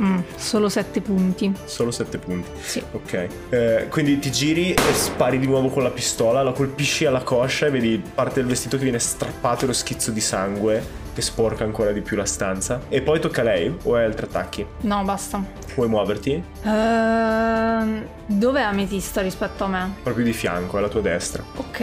Mm, 0.00 0.18
solo 0.36 0.68
7 0.68 1.00
punti. 1.00 1.52
Solo 1.64 1.90
7 1.90 2.18
punti. 2.18 2.48
Sì. 2.60 2.82
Ok. 2.92 3.28
Eh, 3.48 3.86
quindi 3.90 4.18
ti 4.18 4.30
giri 4.30 4.72
e 4.74 4.92
spari 4.92 5.38
di 5.38 5.46
nuovo 5.46 5.68
con 5.68 5.82
la 5.82 5.90
pistola, 5.90 6.42
la 6.42 6.52
colpisci 6.52 7.06
alla 7.06 7.22
coscia 7.22 7.66
e 7.66 7.70
vedi 7.70 8.02
parte 8.14 8.40
del 8.40 8.48
vestito 8.48 8.76
che 8.76 8.82
viene 8.82 8.98
strappato 8.98 9.64
e 9.64 9.68
lo 9.68 9.72
schizzo 9.72 10.10
di 10.10 10.20
sangue 10.20 11.04
che 11.14 11.22
sporca 11.22 11.64
ancora 11.64 11.92
di 11.92 12.02
più 12.02 12.14
la 12.14 12.26
stanza. 12.26 12.82
E 12.90 13.00
poi 13.00 13.18
tocca 13.20 13.40
a 13.40 13.44
lei 13.44 13.74
o 13.84 13.94
hai 13.94 14.04
altri 14.04 14.26
attacchi? 14.26 14.66
No, 14.82 15.02
basta. 15.02 15.42
Puoi 15.74 15.88
muoverti? 15.88 16.42
Uh, 16.62 18.06
dov'è 18.26 18.60
Ametista 18.60 19.22
rispetto 19.22 19.64
a 19.64 19.68
me? 19.68 19.94
Proprio 20.02 20.24
di 20.26 20.34
fianco, 20.34 20.76
alla 20.76 20.88
tua 20.88 21.00
destra. 21.00 21.42
Ok, 21.56 21.80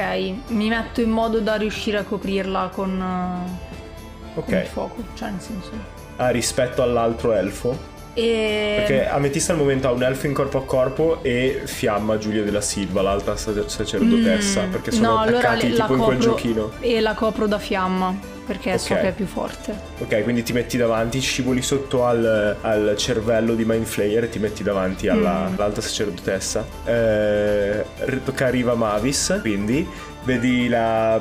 mi 0.49 0.69
metto 0.69 1.01
in 1.01 1.09
modo 1.09 1.39
da 1.39 1.55
riuscire 1.55 1.97
a 1.97 2.03
coprirla 2.03 2.69
con, 2.71 2.99
uh, 3.01 4.37
Ok. 4.39 4.45
con 4.45 4.53
il 4.57 4.65
fuoco, 4.67 5.03
cioè 5.15 5.31
nel 5.31 5.41
senso... 5.41 5.71
Ah, 6.17 6.29
rispetto 6.29 6.83
all'altro 6.83 7.33
elfo? 7.33 7.91
E... 8.15 8.75
Perché 8.85 9.07
Ametista 9.07 9.53
al 9.53 9.57
momento 9.57 9.87
ha 9.87 9.91
un 9.91 10.03
elfo 10.03 10.27
in 10.27 10.33
corpo 10.33 10.59
a 10.59 10.65
corpo 10.65 11.19
e 11.23 11.61
Fiamma 11.65 12.17
Giulia 12.17 12.43
della 12.43 12.61
Silva, 12.61 13.01
l'alta 13.01 13.35
sac- 13.35 13.67
sacerdotessa, 13.69 14.65
Mm, 14.65 14.71
perché 14.71 14.91
sono 14.91 15.07
no, 15.07 15.19
allora 15.19 15.37
attaccati 15.39 15.69
la 15.75 15.85
tipo 15.85 15.95
in 15.95 16.03
quel 16.03 16.17
giochino. 16.19 16.71
E 16.79 16.99
la 17.01 17.13
copro 17.15 17.47
da 17.47 17.57
fiamma, 17.57 18.15
perché 18.45 18.77
so 18.77 18.93
Ok. 18.93 19.01
che 19.01 19.07
è 19.07 19.11
più 19.13 19.25
forte. 19.25 19.75
Ok, 19.99 20.21
quindi 20.23 20.43
ti 20.43 20.53
metti 20.53 20.77
davanti, 20.77 21.19
scivoli 21.19 21.61
sotto 21.63 22.05
al, 22.05 22.55
al 22.61 22.93
cervello 22.97 23.55
di 23.55 23.65
Mindflayer 23.65 24.25
e 24.25 24.29
ti 24.29 24.37
metti 24.39 24.61
davanti 24.61 25.07
alla, 25.07 25.47
Mm. 25.49 25.53
all'alta 25.55 25.81
sacerdotessa. 25.81 26.65
Eh, 26.85 27.83
tocca 28.23 28.45
a 28.45 28.49
Riva 28.49 28.75
Mavis, 28.75 29.39
quindi 29.41 29.87
vedi 30.25 30.67
la, 30.69 31.19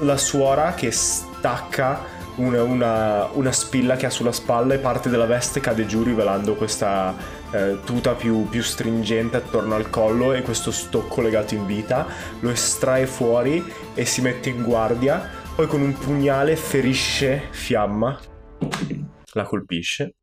la 0.00 0.16
suora 0.18 0.74
che 0.74 0.90
stacca 0.90 2.14
una, 2.36 2.62
una- 2.62 3.28
una 3.32 3.52
spilla 3.52 3.96
che 3.96 4.06
ha 4.06 4.10
sulla 4.10 4.32
spalla 4.32 4.74
e 4.74 4.78
parte 4.78 5.08
della 5.08 5.26
veste 5.26 5.60
cade 5.60 5.86
giù 5.86 6.02
rivelando 6.02 6.54
questa 6.54 7.14
eh, 7.52 7.78
tuta 7.84 8.14
più, 8.14 8.48
più 8.48 8.62
stringente 8.62 9.36
attorno 9.36 9.74
al 9.74 9.88
collo 9.90 10.32
e 10.32 10.42
questo 10.42 10.70
stocco 10.70 11.20
legato 11.20 11.54
in 11.54 11.66
vita. 11.66 12.06
Lo 12.40 12.50
estrae 12.50 13.06
fuori 13.06 13.64
e 13.94 14.04
si 14.04 14.20
mette 14.20 14.50
in 14.50 14.62
guardia. 14.62 15.44
Poi 15.54 15.66
con 15.66 15.80
un 15.80 15.92
pugnale 15.96 16.56
ferisce 16.56 17.48
Fiamma. 17.50 18.18
La 19.32 19.44
colpisce. 19.44 20.16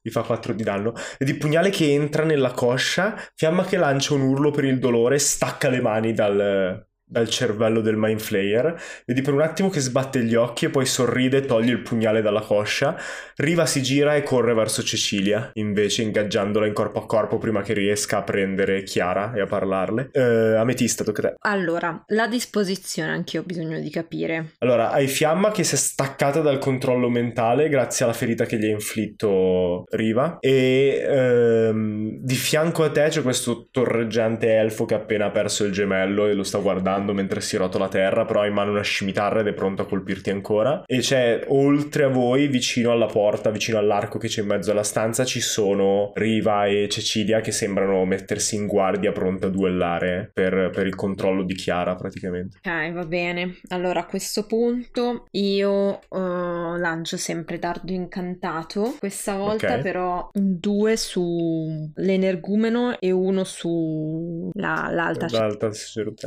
Gli 0.00 0.10
fa 0.10 0.22
4 0.22 0.52
di 0.52 0.62
danno. 0.62 0.94
Vedi 1.18 1.34
pugnale 1.34 1.70
che 1.70 1.92
entra 1.92 2.24
nella 2.24 2.52
coscia. 2.52 3.16
Fiamma 3.34 3.64
che 3.64 3.76
lancia 3.76 4.14
un 4.14 4.22
urlo 4.22 4.50
per 4.50 4.64
il 4.64 4.78
dolore. 4.78 5.18
Stacca 5.18 5.68
le 5.68 5.80
mani 5.80 6.12
dal, 6.12 6.87
dal 7.08 7.28
cervello 7.28 7.80
del 7.80 7.96
Mind 7.96 8.20
Flayer. 8.20 8.80
Vedi 9.06 9.22
per 9.22 9.32
un 9.32 9.40
attimo 9.40 9.70
che 9.70 9.80
sbatte 9.80 10.22
gli 10.22 10.34
occhi 10.34 10.66
e 10.66 10.70
poi 10.70 10.84
sorride 10.84 11.38
e 11.38 11.46
toglie 11.46 11.72
il 11.72 11.80
pugnale 11.80 12.20
dalla 12.20 12.42
coscia. 12.42 12.96
Riva 13.36 13.66
si 13.66 13.82
gira 13.82 14.14
e 14.14 14.22
corre 14.22 14.52
verso 14.52 14.82
Cecilia, 14.82 15.50
invece 15.54 16.02
ingaggiandola 16.02 16.66
in 16.66 16.74
corpo 16.74 17.00
a 17.00 17.06
corpo 17.06 17.38
prima 17.38 17.62
che 17.62 17.72
riesca 17.72 18.18
a 18.18 18.22
prendere 18.22 18.82
Chiara 18.82 19.32
e 19.32 19.40
a 19.40 19.46
parlarle. 19.46 20.10
Eh, 20.12 20.56
Ametista, 20.56 21.02
tocca 21.02 21.26
a 21.26 21.30
te. 21.30 21.36
Allora, 21.40 22.04
la 22.08 22.26
disposizione 22.26 23.10
anch'io 23.10 23.40
ho 23.40 23.44
bisogno 23.44 23.80
di 23.80 23.90
capire. 23.90 24.52
Allora, 24.58 24.90
hai 24.90 25.06
Fiamma 25.06 25.50
che 25.50 25.64
si 25.64 25.74
è 25.74 25.78
staccata 25.78 26.40
dal 26.40 26.58
controllo 26.58 27.08
mentale 27.08 27.68
grazie 27.68 28.04
alla 28.04 28.14
ferita 28.14 28.44
che 28.44 28.58
gli 28.58 28.66
ha 28.66 28.70
inflitto 28.70 29.84
Riva 29.90 30.36
e 30.40 31.06
ehm, 31.08 32.18
di 32.20 32.34
fianco 32.34 32.84
a 32.84 32.90
te 32.90 33.08
c'è 33.08 33.22
questo 33.22 33.68
torreggiante 33.70 34.54
elfo 34.54 34.84
che 34.84 34.94
ha 34.94 34.98
appena 34.98 35.30
perso 35.30 35.64
il 35.64 35.72
gemello 35.72 36.26
e 36.26 36.34
lo 36.34 36.42
sta 36.42 36.58
guardando 36.58 36.97
volando 36.98 37.14
mentre 37.14 37.40
si 37.40 37.56
rotola 37.56 37.86
a 37.86 37.88
terra, 37.88 38.24
però 38.24 38.40
ha 38.40 38.46
in 38.46 38.52
mano 38.52 38.72
una 38.72 38.82
scimitarra 38.82 39.40
ed 39.40 39.46
è 39.46 39.52
pronto 39.52 39.82
a 39.82 39.86
colpirti 39.86 40.30
ancora. 40.30 40.82
E 40.86 40.98
c'è 40.98 41.44
oltre 41.48 42.04
a 42.04 42.08
voi, 42.08 42.48
vicino 42.48 42.90
alla 42.90 43.06
porta, 43.06 43.50
vicino 43.50 43.78
all'arco 43.78 44.18
che 44.18 44.28
c'è 44.28 44.42
in 44.42 44.48
mezzo 44.48 44.72
alla 44.72 44.82
stanza, 44.82 45.24
ci 45.24 45.40
sono 45.40 46.12
Riva 46.14 46.66
e 46.66 46.88
Cecilia 46.88 47.40
che 47.40 47.52
sembrano 47.52 48.04
mettersi 48.04 48.56
in 48.56 48.66
guardia 48.66 49.12
pronte 49.12 49.46
a 49.46 49.50
duellare 49.50 50.30
per, 50.32 50.70
per 50.72 50.86
il 50.86 50.94
controllo 50.94 51.42
di 51.44 51.54
Chiara 51.54 51.94
praticamente. 51.94 52.58
Ok, 52.58 52.92
va 52.92 53.04
bene. 53.04 53.58
Allora 53.68 54.00
a 54.00 54.06
questo 54.06 54.46
punto 54.46 55.26
io 55.32 56.00
uh, 56.08 56.76
lancio 56.76 57.16
sempre 57.16 57.58
Dardo 57.58 57.92
Incantato, 57.92 58.96
questa 58.98 59.36
volta 59.36 59.66
okay. 59.66 59.82
però 59.82 60.28
due 60.32 60.96
su 60.96 61.90
l'energumeno 61.94 62.98
e 62.98 63.10
uno 63.10 63.44
sull'alta 63.44 64.90
la, 64.90 64.90
l'alta... 64.90 65.26
l'alta 65.30 65.70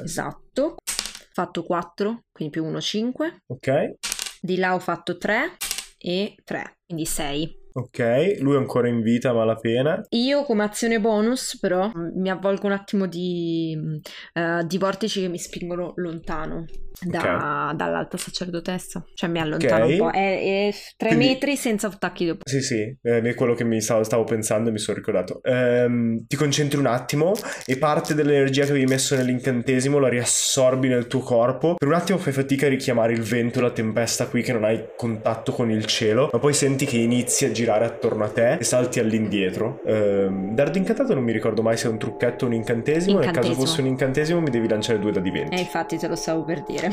esatto 0.04 0.61
8, 0.62 0.76
fatto 1.34 1.64
4, 1.64 2.24
quindi 2.32 2.54
più 2.54 2.66
1, 2.66 2.82
5. 2.82 3.44
Ok. 3.48 3.96
Di 4.42 4.58
là 4.58 4.74
ho 4.74 4.80
fatto 4.80 5.18
3 5.18 5.58
e 5.98 6.36
3, 6.44 6.78
quindi 6.86 7.06
6. 7.06 7.61
Ok, 7.74 8.38
lui 8.40 8.56
è 8.56 8.58
ancora 8.58 8.88
in 8.88 9.02
vita 9.02 9.30
a 9.30 9.34
malapena. 9.34 10.06
Io 10.10 10.44
come 10.44 10.64
azione 10.64 11.00
bonus 11.00 11.58
però 11.60 11.92
mi 12.16 12.30
avvolgo 12.30 12.68
un 12.68 12.74
attimo 12.74 13.08
di, 13.08 13.78
uh, 14.34 14.66
di 14.66 14.78
vortici 14.78 15.22
che 15.22 15.28
mi 15.28 15.38
spingono 15.38 15.94
lontano 15.96 16.66
da, 17.02 17.20
okay. 17.20 17.76
dall'alta 17.76 18.18
sacerdotessa. 18.18 19.04
Cioè 19.14 19.30
mi 19.30 19.40
allontano 19.40 19.86
okay. 19.86 20.00
un 20.00 20.06
po'. 20.06 20.12
È, 20.12 20.18
è 20.18 20.74
tre 20.98 21.10
Quindi, 21.10 21.28
metri 21.28 21.56
senza 21.56 21.88
attacchi 21.88 22.26
dopo. 22.26 22.48
Sì, 22.48 22.62
sì, 22.62 22.98
eh, 23.02 23.22
è 23.22 23.36
quello 23.36 23.54
che 23.54 23.64
mi 23.64 23.82
stavo, 23.82 24.04
stavo 24.04 24.24
pensando 24.24 24.70
e 24.70 24.72
mi 24.72 24.80
sono 24.80 24.98
ricordato. 24.98 25.42
Ehm, 25.44 26.26
ti 26.28 26.36
concentri 26.36 26.78
un 26.78 26.86
attimo 26.86 27.34
e 27.66 27.78
parte 27.78 28.14
dell'energia 28.14 28.66
che 28.66 28.72
avevi 28.72 28.86
messo 28.86 29.16
nell'incantesimo 29.16 29.98
la 29.98 30.10
riassorbi 30.10 30.88
nel 30.88 31.08
tuo 31.08 31.22
corpo. 31.22 31.76
Per 31.76 31.88
un 31.88 31.94
attimo 31.94 32.18
fai 32.18 32.34
fatica 32.34 32.66
a 32.66 32.70
richiamare 32.70 33.14
il 33.14 33.22
vento 33.22 33.60
e 33.60 33.62
la 33.62 33.72
tempesta 33.72 34.28
qui 34.28 34.42
che 34.42 34.54
non 34.54 34.64
hai 34.64 34.90
contatto 34.96 35.52
con 35.52 35.72
il 35.72 35.86
cielo, 35.86 36.30
ma 36.32 36.40
poi 36.40 36.54
senti 36.54 36.86
che 36.86 36.98
inizi 36.98 37.46
a 37.46 37.52
girare 37.62 37.86
attorno 37.86 38.24
a 38.24 38.30
te 38.30 38.54
e 38.54 38.64
salti 38.64 39.00
all'indietro. 39.00 39.82
Ehm, 39.86 40.54
dardo 40.54 40.78
incantato 40.78 41.14
non 41.14 41.24
mi 41.24 41.32
ricordo 41.32 41.62
mai 41.62 41.78
se 41.78 41.88
è 41.88 41.92
un 41.92 42.00
trucchetto 42.00 42.46
o 42.46 42.48
un 42.48 42.54
incantesimo. 42.56 43.18
incantesimo. 43.18 43.20
Nel 43.20 43.32
caso 43.32 43.54
fosse 43.54 43.82
un 43.82 43.88
incantesimo 43.88 44.42
mi 44.42 44.50
devi 44.50 44.68
lanciare 44.68 45.00
due 45.00 45.12
dadi 45.12 45.30
20. 45.30 45.54
E 45.54 45.58
eh, 45.58 45.62
infatti 45.62 45.98
te 45.98 46.08
lo 46.08 46.16
stavo 46.16 46.44
per 46.44 46.64
dire. 46.64 46.90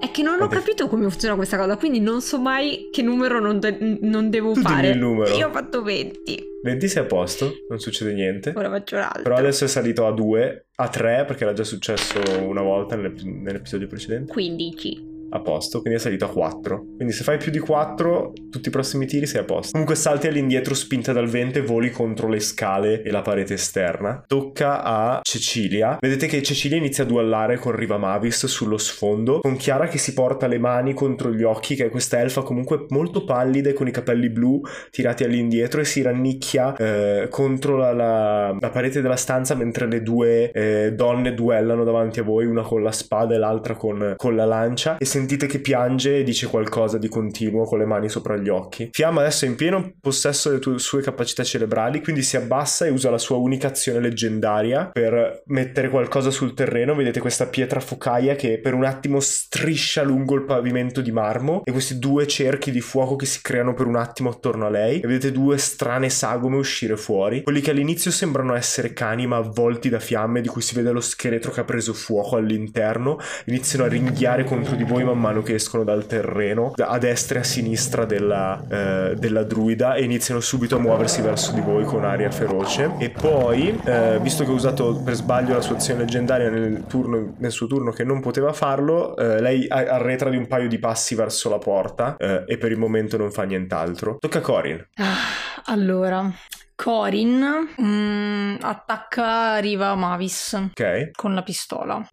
È 0.00 0.10
che 0.10 0.22
non 0.22 0.40
ho 0.40 0.48
capito 0.48 0.86
come 0.86 1.08
funziona 1.08 1.34
questa 1.34 1.56
cosa, 1.56 1.76
quindi 1.76 1.98
non 1.98 2.20
so 2.20 2.38
mai 2.38 2.90
che 2.92 3.00
numero 3.00 3.40
non, 3.40 3.58
de- 3.58 3.98
non 4.02 4.28
devo 4.28 4.52
tu 4.52 4.60
fare. 4.60 4.90
Il 4.90 4.98
numero. 4.98 5.34
Io 5.34 5.48
ho 5.48 5.50
fatto 5.50 5.82
20. 5.82 6.52
20 6.62 6.88
sei 6.88 7.02
a 7.02 7.06
posto, 7.06 7.52
non 7.68 7.78
succede 7.78 8.12
niente. 8.12 8.52
Ora 8.54 8.68
faccio 8.70 8.96
l'altro. 8.96 9.22
Però 9.22 9.36
adesso 9.36 9.64
è 9.64 9.68
salito 9.68 10.06
a 10.06 10.12
2, 10.12 10.66
a 10.76 10.88
3 10.88 11.24
perché 11.26 11.44
era 11.44 11.54
già 11.54 11.64
successo 11.64 12.20
una 12.42 12.62
volta 12.62 12.96
nell'episodio 12.96 13.86
precedente. 13.86 14.30
15 14.30 15.12
a 15.34 15.40
posto, 15.40 15.80
quindi 15.80 15.98
è 15.98 16.02
salito 16.02 16.24
a 16.24 16.28
4. 16.28 16.84
Quindi 16.96 17.12
se 17.12 17.24
fai 17.24 17.38
più 17.38 17.50
di 17.50 17.58
4, 17.58 18.32
tutti 18.50 18.68
i 18.68 18.70
prossimi 18.70 19.06
tiri 19.06 19.26
sei 19.26 19.40
a 19.40 19.44
posto. 19.44 19.72
Comunque 19.72 19.96
salti 19.96 20.28
all'indietro 20.28 20.74
spinta 20.74 21.12
dal 21.12 21.28
vento 21.28 21.58
e 21.58 21.62
voli 21.62 21.90
contro 21.90 22.28
le 22.28 22.38
scale 22.38 23.02
e 23.02 23.10
la 23.10 23.20
parete 23.20 23.54
esterna. 23.54 24.22
Tocca 24.26 24.82
a 24.82 25.20
Cecilia. 25.22 25.98
Vedete 26.00 26.26
che 26.26 26.42
Cecilia 26.42 26.76
inizia 26.76 27.02
a 27.02 27.06
duellare 27.06 27.58
con 27.58 27.72
Riva 27.72 27.98
Mavis 27.98 28.46
sullo 28.46 28.78
sfondo, 28.78 29.40
con 29.40 29.56
Chiara 29.56 29.88
che 29.88 29.98
si 29.98 30.12
porta 30.12 30.46
le 30.46 30.58
mani 30.58 30.94
contro 30.94 31.32
gli 31.32 31.42
occhi, 31.42 31.74
che 31.74 31.86
è 31.86 31.90
questa 31.90 32.20
elfa 32.20 32.42
comunque 32.42 32.86
molto 32.90 33.24
pallida 33.24 33.70
e 33.70 33.72
con 33.72 33.88
i 33.88 33.90
capelli 33.90 34.30
blu 34.30 34.62
tirati 34.90 35.24
all'indietro 35.24 35.80
e 35.80 35.84
si 35.84 36.00
rannicchia 36.02 36.76
eh, 36.76 37.26
contro 37.28 37.76
la, 37.76 37.92
la, 37.92 38.56
la, 38.58 38.70
parete 38.70 39.00
della 39.00 39.16
stanza 39.16 39.54
mentre 39.54 39.86
le 39.86 40.02
due 40.02 40.50
eh, 40.52 40.92
donne 40.92 41.34
duellano 41.34 41.82
davanti 41.82 42.20
a 42.20 42.22
voi, 42.22 42.46
una 42.46 42.62
con 42.62 42.82
la 42.82 42.92
spada 42.92 43.34
e 43.34 43.38
l'altra 43.38 43.74
con, 43.74 44.14
con 44.16 44.36
la 44.36 44.44
lancia 44.44 44.96
e 44.98 45.04
sentite 45.04 45.23
che 45.26 45.58
piange 45.60 46.18
e 46.18 46.22
dice 46.22 46.46
qualcosa 46.46 46.98
di 46.98 47.08
continuo 47.08 47.64
con 47.64 47.78
le 47.78 47.84
mani 47.84 48.08
sopra 48.08 48.36
gli 48.36 48.48
occhi. 48.48 48.90
Fiamma 48.92 49.20
adesso 49.20 49.44
è 49.44 49.48
in 49.48 49.56
pieno 49.56 49.94
possesso 50.00 50.48
delle 50.48 50.60
tue, 50.60 50.78
sue 50.78 51.02
capacità 51.02 51.42
cerebrali, 51.42 52.02
quindi 52.02 52.22
si 52.22 52.36
abbassa 52.36 52.86
e 52.86 52.90
usa 52.90 53.10
la 53.10 53.18
sua 53.18 53.36
unica 53.36 53.68
azione 53.68 54.00
leggendaria 54.00 54.90
per 54.92 55.42
mettere 55.46 55.88
qualcosa 55.88 56.30
sul 56.30 56.54
terreno. 56.54 56.94
Vedete 56.94 57.20
questa 57.20 57.46
pietra 57.46 57.80
focaia 57.80 58.34
che 58.34 58.58
per 58.58 58.74
un 58.74 58.84
attimo 58.84 59.20
striscia 59.20 60.02
lungo 60.02 60.34
il 60.34 60.44
pavimento 60.44 61.00
di 61.00 61.12
marmo 61.12 61.62
e 61.64 61.72
questi 61.72 61.98
due 61.98 62.26
cerchi 62.26 62.70
di 62.70 62.80
fuoco 62.80 63.16
che 63.16 63.26
si 63.26 63.40
creano 63.42 63.74
per 63.74 63.86
un 63.86 63.96
attimo 63.96 64.30
attorno 64.30 64.66
a 64.66 64.70
lei. 64.70 65.00
E 65.00 65.06
vedete 65.06 65.32
due 65.32 65.58
strane 65.58 66.10
sagome 66.10 66.56
uscire 66.56 66.96
fuori. 66.96 67.42
Quelli 67.42 67.60
che 67.60 67.70
all'inizio 67.70 68.10
sembrano 68.10 68.54
essere 68.54 68.92
cani 68.92 69.26
ma 69.26 69.36
avvolti 69.36 69.88
da 69.88 69.98
fiamme 69.98 70.40
di 70.40 70.48
cui 70.48 70.62
si 70.62 70.74
vede 70.74 70.90
lo 70.90 71.00
scheletro 71.00 71.50
che 71.50 71.60
ha 71.60 71.64
preso 71.64 71.92
fuoco 71.92 72.36
all'interno. 72.36 73.18
Iniziano 73.46 73.84
a 73.84 73.88
ringhiare 73.88 74.44
contro 74.44 74.76
di 74.76 74.84
voi 74.84 75.04
ma 75.04 75.13
man 75.14 75.32
mano 75.34 75.42
che 75.42 75.54
escono 75.54 75.84
dal 75.84 76.06
terreno 76.06 76.72
a 76.76 76.98
destra 76.98 77.38
e 77.38 77.40
a 77.40 77.44
sinistra 77.44 78.04
della, 78.04 78.62
eh, 78.68 79.14
della 79.16 79.42
druida 79.42 79.94
e 79.94 80.04
iniziano 80.04 80.40
subito 80.40 80.76
a 80.76 80.78
muoversi 80.78 81.22
verso 81.22 81.52
di 81.52 81.60
voi 81.60 81.84
con 81.84 82.04
aria 82.04 82.30
feroce 82.30 82.92
e 82.98 83.10
poi 83.10 83.80
eh, 83.84 84.18
visto 84.20 84.44
che 84.44 84.50
ho 84.50 84.54
usato 84.54 85.00
per 85.02 85.14
sbaglio 85.14 85.54
la 85.54 85.60
sua 85.60 85.76
azione 85.76 86.00
leggendaria 86.00 86.50
nel, 86.50 86.84
turno, 86.86 87.34
nel 87.38 87.50
suo 87.50 87.66
turno 87.66 87.90
che 87.90 88.04
non 88.04 88.20
poteva 88.20 88.52
farlo 88.52 89.16
eh, 89.16 89.40
lei 89.40 89.66
arretra 89.68 90.30
di 90.30 90.36
un 90.36 90.46
paio 90.46 90.68
di 90.68 90.78
passi 90.78 91.14
verso 91.14 91.48
la 91.48 91.58
porta 91.58 92.16
eh, 92.16 92.44
e 92.46 92.58
per 92.58 92.70
il 92.70 92.78
momento 92.78 93.16
non 93.16 93.30
fa 93.30 93.42
nient'altro 93.42 94.16
tocca 94.20 94.38
a 94.38 94.42
Corin 94.42 94.88
ah, 94.96 95.72
allora 95.72 96.30
Corin 96.76 97.68
mm, 97.80 98.56
attacca 98.60 99.58
Riva 99.58 99.94
Mavis 99.94 100.52
Ok. 100.54 101.10
con 101.12 101.34
la 101.34 101.42
pistola. 101.42 102.04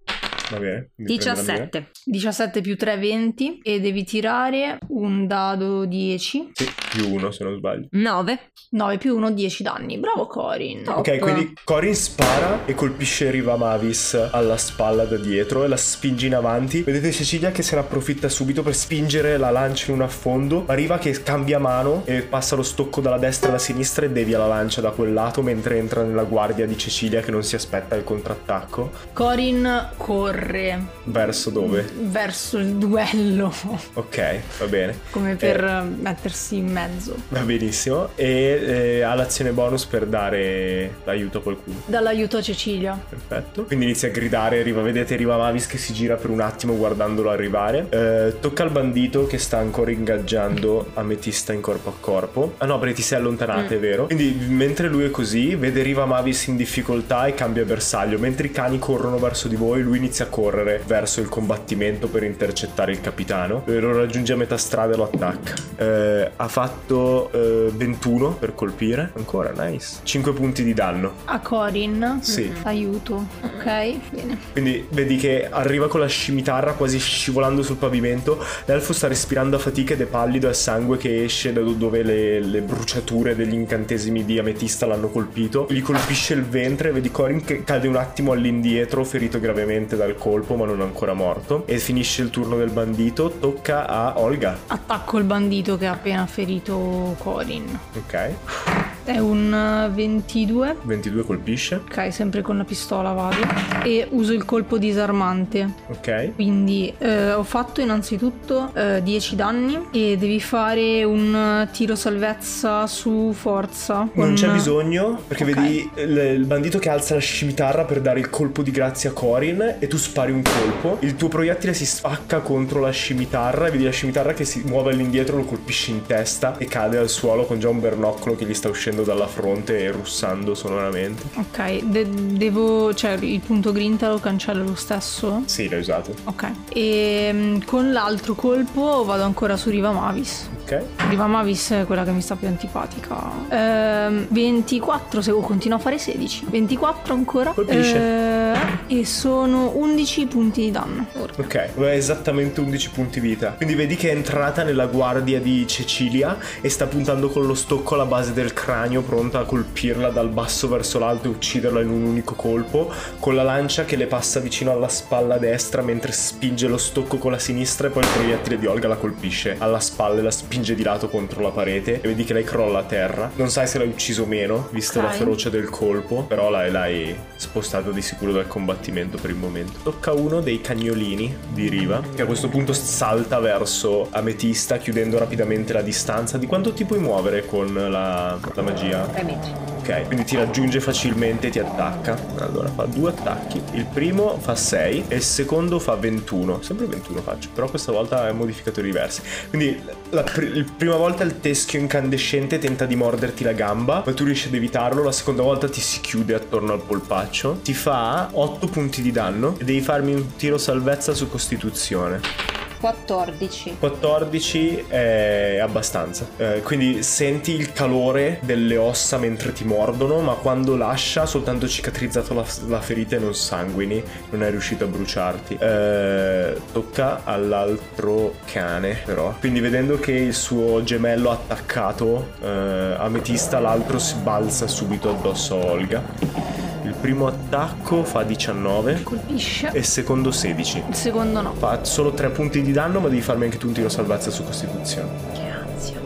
Va 0.52 0.60
bene. 0.60 0.90
17. 0.96 1.92
17 2.04 2.60
più 2.60 2.76
3, 2.76 2.98
20 2.98 3.60
e 3.64 3.80
devi 3.80 4.04
tirare 4.04 4.80
un 4.90 5.26
dado 5.26 5.86
10. 5.86 6.52
Sì, 6.52 6.70
più 6.90 7.14
1 7.14 7.32
se 7.32 7.44
non 7.46 7.56
sbaglio. 7.56 7.88
9. 7.92 8.52
9 8.72 8.98
più 8.98 9.16
1, 9.16 9.32
10 9.32 9.64
danni. 9.64 9.98
Bravo 9.98 10.28
Corin. 10.28 10.84
Top. 10.84 10.98
Ok, 10.98 11.20
quindi 11.20 11.54
Corin 11.64 11.96
spara 11.96 12.66
e 12.66 12.74
colpisce 12.74 13.32
Riva 13.32 13.56
Mavis 13.56 14.14
alla 14.14 14.58
spalla 14.58 15.06
da 15.06 15.16
dietro 15.16 15.64
e 15.64 15.70
la 15.70 15.78
spinge 15.78 16.26
in 16.28 16.36
avanti. 16.36 16.82
Vedete 16.82 17.14
Cecilia 17.14 17.52
che 17.52 17.62
se 17.62 17.76
ne 17.76 17.82
approfitta 17.82 18.28
subito 18.28 18.62
per 18.62 18.76
spingere 18.76 19.38
la 19.38 19.52
lancia 19.52 19.92
in 19.92 19.98
un 19.98 20.04
affondo. 20.04 20.66
Arriva 20.68 20.98
che 20.98 21.12
cambia 21.24 21.60
mano 21.60 22.04
e 22.06 22.24
passa 22.24 22.58
lo 22.58 22.64
stocco 22.64 23.00
dalla 23.00 23.18
destra 23.18 23.50
alla 23.50 23.58
sinistra 23.58 24.06
e 24.06 24.10
devia 24.10 24.38
la 24.38 24.48
lancia 24.48 24.82
da 24.82 24.90
quel 24.90 25.14
lato 25.14 25.42
mentre 25.42 25.78
entra 25.78 26.04
nella 26.04 26.24
guardia 26.24 26.66
di 26.66 26.78
Cecilia 26.78 27.22
che 27.22 27.32
non 27.32 27.44
si 27.44 27.56
aspetta 27.56 27.96
il 27.96 28.04
contrattacco. 28.04 28.92
Corin 29.14 29.92
corre 29.96 30.41
corre. 30.42 30.82
Verso 31.04 31.50
dove? 31.50 31.88
Verso 32.02 32.58
il 32.58 32.76
duello. 32.76 33.54
Ok, 33.94 34.40
va 34.60 34.66
bene. 34.66 35.00
Come 35.12 35.36
per 35.36 35.64
eh, 35.64 35.82
mettersi 35.82 36.58
in 36.58 36.72
mezzo. 36.72 37.16
Va 37.30 37.42
benissimo. 37.42 38.10
E 38.16 38.62
eh, 38.66 39.02
ha 39.02 39.14
l'azione 39.14 39.52
bonus 39.52 39.86
per 39.86 40.06
dare 40.06 40.96
l'aiuto 41.04 41.40
a 41.40 41.42
qualcuno. 41.42 41.82
Dall'aiuto 41.86 42.38
a 42.38 42.42
Cecilia. 42.42 43.00
Perfetto. 43.08 43.66
Quindi 43.66 43.86
inizia 43.86 44.10
a 44.10 44.12
gridare, 44.12 44.60
arriva, 44.60 44.82
vedete 44.82 45.16
Riva 45.16 45.38
Mavis 45.38 45.68
che 45.68 45.78
si 45.78 45.94
gira 45.94 46.16
per 46.16 46.30
un 46.30 46.42
attimo 46.42 46.76
guardandolo 46.76 47.30
arrivare. 47.30 47.88
Eh, 47.90 48.40
tocca 48.40 48.64
al 48.64 48.72
bandito 48.72 49.28
che 49.28 49.38
sta 49.38 49.58
ancora 49.58 49.92
ingaggiando 49.92 50.92
Ametista 50.96 51.54
in 51.54 51.62
corpo 51.62 51.90
a 51.90 51.94
corpo. 52.00 52.56
Ah 52.58 52.66
no, 52.66 52.80
perché 52.80 52.96
ti 52.96 53.02
sei 53.02 53.20
allontanate, 53.20 53.76
mm. 53.76 53.78
è 53.78 53.80
vero? 53.80 54.06
Quindi 54.06 54.36
mentre 54.50 54.88
lui 54.88 55.06
è 55.06 55.12
così, 55.12 55.56
vede 55.56 55.82
Riva 55.84 56.06
Mavis 56.06 56.48
in 56.48 56.56
difficoltà 56.56 57.26
e 57.26 57.34
cambia 57.34 57.64
bersaglio. 57.64 58.18
Mentre 58.18 58.48
i 58.48 58.52
cani 58.52 58.80
corrono 58.80 59.18
verso 59.18 59.48
di 59.48 59.56
voi, 59.56 59.82
lui 59.82 59.98
inizia 59.98 60.26
a 60.26 60.28
correre 60.32 60.82
verso 60.88 61.22
il 61.22 61.30
combattimento 61.30 62.08
per 62.08 62.24
intercettare 62.24 62.92
il 62.92 63.02
capitano. 63.02 63.64
Eh, 63.68 63.80
lo 63.80 63.96
raggiunge 63.96 64.34
a 64.34 64.38
metà 64.38 64.58
strada 64.58 64.94
e 64.94 64.98
lo 64.98 65.04
attacca. 65.04 65.54
Eh, 65.76 66.32
ha 66.36 66.48
fatto 66.48 67.32
eh, 67.32 67.70
21 67.72 68.32
per 68.38 68.56
colpire. 68.56 69.12
Ancora, 69.16 69.52
nice. 69.52 69.98
5 70.02 70.34
punti 70.34 70.64
di 70.64 70.74
danno. 70.74 71.14
A 71.26 71.40
Corin? 71.40 72.20
Sì. 72.22 72.50
Mm, 72.50 72.62
aiuto. 72.64 73.28
Ok, 73.42 73.64
bene. 74.10 74.38
Quindi 74.54 74.88
vedi 74.90 75.18
che 75.18 75.48
arriva 75.50 75.88
con 75.88 76.00
la 76.00 76.08
scimitarra 76.08 76.74
quasi 76.74 76.98
scivolando 76.98 77.62
sul 77.62 77.76
pavimento. 77.76 78.44
L'elfo 78.66 78.94
sta 78.94 79.08
respirando 79.08 79.58
a 79.58 79.60
fatica 79.60 79.94
ed 79.94 80.02
è 80.02 80.06
pallido 80.06 80.50
e 80.50 80.54
sangue 80.54 80.98
che 80.98 81.26
esce 81.26 81.52
da 81.54 81.60
dove 81.62 82.04
le, 82.04 82.40
le 82.40 82.62
bruciature 82.62 83.36
degli 83.36 83.54
incantesimi 83.54 84.24
di 84.24 84.40
ametista 84.40 84.86
l'hanno 84.86 85.10
colpito. 85.10 85.68
Gli 85.70 85.82
colpisce 85.82 86.34
il 86.34 86.44
ventre. 86.44 86.92
Vedi 86.92 87.12
Corin 87.12 87.44
che 87.44 87.64
cade 87.64 87.88
un 87.88 87.98
attimo 87.98 88.32
all'indietro, 88.32 89.04
ferito 89.04 89.40
gravemente 89.40 89.98
dal 89.98 90.11
colpo 90.16 90.56
ma 90.56 90.66
non 90.66 90.82
ancora 90.82 91.14
morto. 91.14 91.66
E 91.66 91.78
finisce 91.78 92.22
il 92.22 92.30
turno 92.30 92.58
del 92.58 92.72
bandito, 92.72 93.30
tocca 93.40 93.88
a 93.88 94.20
Olga. 94.20 94.58
Attacco 94.68 95.18
il 95.18 95.24
bandito 95.24 95.78
che 95.78 95.86
ha 95.88 95.92
appena 95.92 96.26
ferito 96.26 97.16
Corin. 97.18 97.80
Ok. 97.96 98.91
È 99.12 99.20
un 99.20 99.92
22. 99.94 100.70
Eh, 100.70 100.76
22 100.84 101.24
colpisce. 101.24 101.76
Ok, 101.84 102.14
sempre 102.14 102.42
con 102.42 102.56
la 102.56 102.64
pistola 102.64 103.12
vado. 103.12 103.36
E 103.84 104.08
uso 104.12 104.32
il 104.32 104.46
colpo 104.46 104.78
disarmante. 104.78 105.70
Ok. 105.88 106.36
Quindi 106.36 106.94
eh, 106.98 107.34
ho 107.34 107.44
fatto 107.44 107.82
innanzitutto 107.82 108.72
eh, 108.74 109.02
10 109.04 109.36
danni 109.36 109.88
e 109.92 110.16
devi 110.16 110.40
fare 110.40 111.04
un 111.04 111.68
tiro 111.74 111.96
salvezza 111.96 112.88
su 112.88 113.34
forza. 113.36 114.08
Con... 114.14 114.28
Non 114.28 114.36
c'è 114.36 114.50
bisogno 114.50 115.22
perché 115.28 115.44
okay. 115.44 115.56
vedi 115.56 115.90
il, 115.98 116.18
il, 116.18 116.46
bandito 116.46 116.80
che 116.80 116.88
alza 116.88 117.16
la 117.16 117.20
scimitarra 117.20 117.84
per 117.84 118.00
dare 118.00 118.22
il 118.22 118.30
colpo 118.30 118.62
di 118.62 118.72
grazia 118.72 119.10
a 119.10 119.14
Corin 119.14 119.76
e 119.80 119.88
tu 119.88 119.98
spari 119.98 120.32
un 120.32 120.42
colpo. 120.42 121.00
Il 121.02 121.18
tuo 121.18 121.28
proiettile 121.28 121.74
si 121.74 121.86
spacca 121.86 122.40
contro 122.40 122.80
la 122.80 122.92
scimitarra 122.92 123.68
e 123.68 123.72
vedi 123.72 123.84
la 123.84 123.92
scimitarra 123.92 124.34
che 124.34 124.46
si 124.46 124.62
muove 124.66 124.94
all'indietro, 124.94 125.36
lo 125.36 125.44
colpisce 125.44 125.92
in 125.92 126.06
testa 126.06 126.58
e 126.58 126.66
cade 126.66 126.98
al 126.98 127.10
suolo 127.10 127.44
con 127.44 127.60
già 127.60 127.68
un 127.68 127.82
bernoccolo 127.82 128.38
che 128.38 128.46
gli 128.46 128.54
sta 128.54 128.70
uscendo 128.70 129.00
uscendo 129.02 129.04
dalla 129.04 129.28
fronte 129.28 129.80
e 129.80 129.92
russando 129.92 130.56
sonoramente. 130.56 131.24
Ok, 131.36 131.84
de- 131.84 132.08
devo. 132.38 132.94
cioè 132.94 133.18
il 133.20 133.40
punto 133.40 133.72
grinta 133.72 134.10
lo 134.10 134.20
cancello 134.20 134.64
lo 134.64 134.76
stesso? 134.76 135.44
Sì, 135.46 135.68
l'hai 135.68 135.80
usato. 135.80 136.14
Ok. 136.26 136.52
E 136.70 137.30
mm, 137.34 137.58
con 137.66 137.92
l'altro 137.92 138.34
colpo 138.36 139.04
vado 139.04 139.24
ancora 139.24 139.58
su 139.58 139.70
Riva 139.70 139.92
Mavis. 139.92 140.50
Ok. 140.64 140.84
Diva 141.10 141.28
Mavis 141.28 141.72
è 141.72 141.86
quella 141.86 142.04
che 142.04 142.12
mi 142.12 142.22
sta 142.22 142.36
più 142.36 142.48
antipatica. 142.48 143.18
Ehm, 143.50 144.28
24, 144.30 145.22
se 145.22 145.32
continua 145.32 145.78
a 145.78 145.80
fare 145.82 145.98
16. 145.98 146.46
24 146.50 147.14
ancora. 147.14 147.52
Colpisce. 147.52 147.98
Eh, 147.98 148.61
e 148.88 149.06
sono 149.06 149.72
11 149.76 150.26
punti 150.28 150.62
di 150.62 150.72
danno. 150.72 151.08
Ok, 151.38 151.70
aveva 151.76 151.94
esattamente 151.94 152.60
11 152.62 152.90
punti 152.92 153.20
vita. 153.20 153.52
Quindi 153.52 153.76
vedi 153.76 153.96
che 153.96 154.10
è 154.10 154.16
entrata 154.16 154.64
nella 154.64 154.86
guardia 154.88 155.40
di 155.40 155.66
Cecilia 155.68 156.38
e 156.62 156.70
sta 156.70 156.88
puntando 156.88 157.30
con 157.30 157.46
lo 157.46 157.54
stocco 157.56 157.96
alla 157.96 158.06
base 158.06 158.34
del 158.34 158.54
cranio, 158.54 159.02
pronta 159.02 159.40
a 159.40 159.44
colpirla 159.44 160.10
dal 160.10 160.30
basso 160.30 160.68
verso 160.68 161.00
l'alto 161.00 161.28
e 161.28 161.32
ucciderla 161.32 161.82
in 161.82 161.90
un 161.90 162.04
unico 162.04 162.36
colpo, 162.36 162.92
con 163.20 163.36
la 163.36 163.44
lancia 163.44 163.86
che 163.86 163.96
le 163.96 164.08
passa 164.08 164.40
vicino 164.40 164.72
alla 164.72 164.88
spalla 164.90 165.38
destra 165.38 165.82
mentre 165.82 166.12
spinge 166.12 166.68
lo 166.68 166.78
stocco 166.78 167.18
con 167.18 167.32
la 167.32 167.40
sinistra 167.40 167.88
e 167.88 167.92
poi 167.92 168.04
il 168.04 168.10
proiettile 168.14 168.58
di 168.58 168.66
Olga 168.66 168.88
la 168.88 168.96
colpisce 168.96 169.56
alla 169.58 169.80
spalla 169.80 170.20
e 170.20 170.24
la 170.24 170.32
spinge 170.32 170.76
di 170.76 170.84
lato 170.84 171.10
contro 171.10 171.42
la 171.42 171.50
parete 171.50 172.02
e 172.02 172.08
vedi 172.08 172.24
che 172.24 172.34
lei 172.34 172.44
crolla 172.44 172.80
a 172.80 172.84
terra. 172.84 173.32
Non 173.36 173.50
sai 173.50 173.68
se 173.68 173.78
l'hai 173.78 173.88
ucciso 173.88 174.24
o 174.24 174.26
meno, 174.26 174.68
visto 174.72 175.00
Ok. 175.00 175.06
la 175.06 175.12
ferocia 175.12 175.50
del 175.50 175.70
colpo, 175.70 176.24
però 176.24 176.50
l'hai, 176.50 176.72
l'hai 176.72 177.16
spostato 177.36 177.92
di 177.92 178.02
sicuro 178.02 178.32
dal 178.32 178.48
combattimento 178.62 179.18
per 179.18 179.32
il 179.32 179.36
momento. 179.36 179.80
Tocca 179.84 180.14
uno 180.14 180.40
dei 180.40 180.62
cagnolini 180.62 181.36
di 181.52 181.68
Riva, 181.68 182.02
che 182.16 182.22
a 182.22 182.26
questo 182.26 182.48
punto 182.48 182.74
salta 182.74 183.40
verso 183.40 184.08
Ametista, 184.12 184.78
chiudendo 184.78 185.18
rapidamente 185.18 185.74
la 185.74 185.82
distanza. 185.82 186.38
Di 186.38 186.46
quanto 186.46 186.72
ti 186.74 186.86
puoi 186.86 187.00
muovere 187.00 187.46
con 187.46 187.74
la, 187.74 188.38
la 188.54 188.62
magia? 188.62 189.06
3 189.06 189.24
metri. 189.24 189.72
Ok, 189.82 190.06
quindi 190.06 190.26
ti 190.26 190.36
raggiunge 190.36 190.80
facilmente 190.80 191.48
e 191.48 191.50
ti 191.50 191.58
attacca. 191.58 192.16
Allora 192.38 192.70
fa 192.70 192.86
due 192.86 193.10
attacchi. 193.10 193.60
Il 193.72 193.86
primo 193.86 194.38
fa 194.38 194.54
6 194.54 195.06
e 195.08 195.16
il 195.16 195.24
secondo 195.24 195.80
fa 195.80 195.96
21. 195.96 196.62
Sempre 196.62 196.86
21 196.86 197.22
faccio, 197.22 197.50
però 197.52 197.68
questa 197.68 197.92
volta 197.92 198.28
è 198.28 198.32
modificatori 198.32 198.86
diversi. 198.86 199.24
Quindi 199.50 199.82
la 200.12 200.22
pr- 200.22 200.56
il 200.56 200.72
prima 200.78 200.98
volta 200.98 201.24
il 201.24 201.40
teschio 201.40 201.80
incandescente 201.80 202.60
tenta 202.60 202.86
di 202.86 202.96
morderti 202.96 203.44
la 203.44 203.54
gamba, 203.54 204.04
ma 204.06 204.14
tu 204.14 204.24
riesci 204.24 204.50
ad 204.50 204.54
evitarlo. 204.54 205.02
La 205.02 205.12
seconda 205.12 205.42
volta 205.42 205.68
ti 205.68 205.82
si 205.82 206.00
chiude 206.00 206.36
attorno 206.36 206.74
al 206.74 206.82
polpaccio. 206.84 207.60
Ti 207.64 207.74
fa 207.74 208.30
8 208.32 208.51
punti 208.58 209.02
di 209.02 209.12
danno 209.12 209.56
e 209.58 209.64
devi 209.64 209.82
farmi 209.82 210.14
un 210.14 210.36
tiro 210.36 210.58
salvezza 210.58 211.14
su 211.14 211.30
costituzione. 211.30 212.60
14. 212.82 213.76
14 213.78 214.86
è 214.88 215.60
abbastanza. 215.62 216.28
Eh, 216.36 216.62
quindi 216.64 217.04
senti 217.04 217.52
il 217.52 217.72
calore 217.74 218.40
delle 218.42 218.76
ossa 218.76 219.20
mentre 219.20 219.54
ti 219.54 219.64
mordono, 219.64 220.20
ma 220.20 220.34
quando 220.34 220.76
lascia, 220.76 221.28
soltanto 221.28 221.68
cicatrizzato 221.68 222.34
la, 222.34 222.44
la 222.68 222.82
ferita 222.82 223.18
e 223.18 223.20
non 223.20 223.36
sanguini, 223.36 224.04
non 224.32 224.42
è 224.42 224.50
riuscito 224.50 224.86
a 224.86 224.88
bruciarti. 224.88 225.58
Eh, 225.60 226.60
tocca 226.72 227.22
all'altro 227.24 228.34
cane, 228.52 229.00
però. 229.06 229.36
Quindi 229.40 229.60
vedendo 229.60 230.00
che 230.00 230.14
il 230.14 230.34
suo 230.34 230.82
gemello 230.84 231.30
ha 231.30 231.34
attaccato 231.34 232.32
eh, 232.42 232.96
Ametista, 232.98 233.60
l'altro 233.60 234.00
si 234.00 234.16
balza 234.16 234.68
subito 234.68 235.12
addosso 235.12 235.62
a 235.62 235.66
Olga. 235.66 236.61
Il 236.92 236.98
primo 236.98 237.26
attacco 237.26 238.04
fa 238.04 238.24
19 238.24 239.04
Colpisce. 239.04 239.70
e 239.72 239.78
il 239.80 239.86
secondo 239.86 240.30
16. 240.30 240.84
Il 240.90 240.94
secondo 240.94 241.40
no. 241.40 241.54
Fa 241.54 241.86
solo 241.86 242.12
3 242.12 242.32
punti 242.32 242.62
di 242.62 242.74
danno, 242.74 243.00
ma 243.00 243.08
devi 243.08 243.22
farmi 243.22 243.46
anche 243.46 243.58
tu 243.58 243.68
un 243.68 243.74
tiro 243.74 243.88
salvezza 243.88 244.30
su 244.30 244.44
Costituzione. 244.44 245.08
Che 245.32 245.42
ansia. 245.42 246.02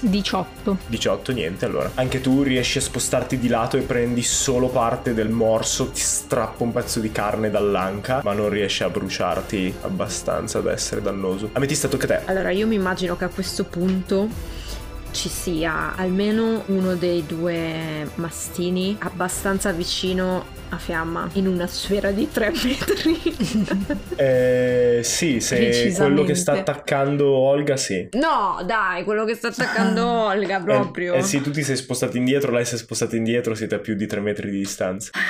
18. 0.00 0.76
18, 0.88 1.32
niente 1.32 1.64
allora. 1.64 1.90
Anche 1.94 2.20
tu 2.20 2.42
riesci 2.42 2.76
a 2.76 2.80
spostarti 2.82 3.38
di 3.38 3.48
lato 3.48 3.78
e 3.78 3.80
prendi 3.80 4.22
solo 4.22 4.68
parte 4.68 5.14
del 5.14 5.30
morso, 5.30 5.88
ti 5.88 6.02
strappa 6.02 6.62
un 6.64 6.72
pezzo 6.72 7.00
di 7.00 7.10
carne 7.10 7.48
dall'anca, 7.48 8.20
ma 8.22 8.34
non 8.34 8.50
riesci 8.50 8.82
a 8.82 8.90
bruciarti 8.90 9.76
abbastanza 9.84 10.60
da 10.60 10.70
essere 10.72 11.00
dannoso. 11.00 11.48
Ametista, 11.54 11.88
tocca 11.88 12.04
a 12.04 12.18
te. 12.18 12.20
Allora, 12.26 12.50
io 12.50 12.66
mi 12.66 12.74
immagino 12.74 13.16
che 13.16 13.24
a 13.24 13.28
questo 13.28 13.64
punto 13.64 14.28
ci 15.14 15.28
sia 15.28 15.94
almeno 15.94 16.64
uno 16.66 16.96
dei 16.96 17.24
due 17.24 18.10
mastini 18.16 18.96
abbastanza 18.98 19.70
vicino 19.70 20.44
a 20.70 20.76
fiamma 20.76 21.30
in 21.34 21.46
una 21.46 21.68
sfera 21.68 22.10
di 22.10 22.28
3 22.30 22.50
metri. 22.64 23.20
Eh, 24.16 25.00
sì, 25.04 25.40
se 25.40 25.94
quello 25.96 26.24
che 26.24 26.34
sta 26.34 26.52
attaccando 26.52 27.30
Olga, 27.30 27.76
sì. 27.76 28.08
no, 28.12 28.60
dai, 28.66 29.04
quello 29.04 29.24
che 29.24 29.34
sta 29.34 29.48
attaccando 29.48 30.04
Olga 30.34 30.60
proprio. 30.60 31.14
Eh, 31.14 31.18
eh 31.18 31.22
sì, 31.22 31.40
tu 31.40 31.52
ti 31.52 31.62
sei 31.62 31.76
spostato 31.76 32.16
indietro, 32.16 32.50
lei 32.50 32.64
si 32.64 32.74
è 32.74 32.78
spostata 32.78 33.14
indietro, 33.14 33.54
siete 33.54 33.76
a 33.76 33.78
più 33.78 33.94
di 33.94 34.06
3 34.06 34.20
metri 34.20 34.50
di 34.50 34.58
distanza. 34.58 35.10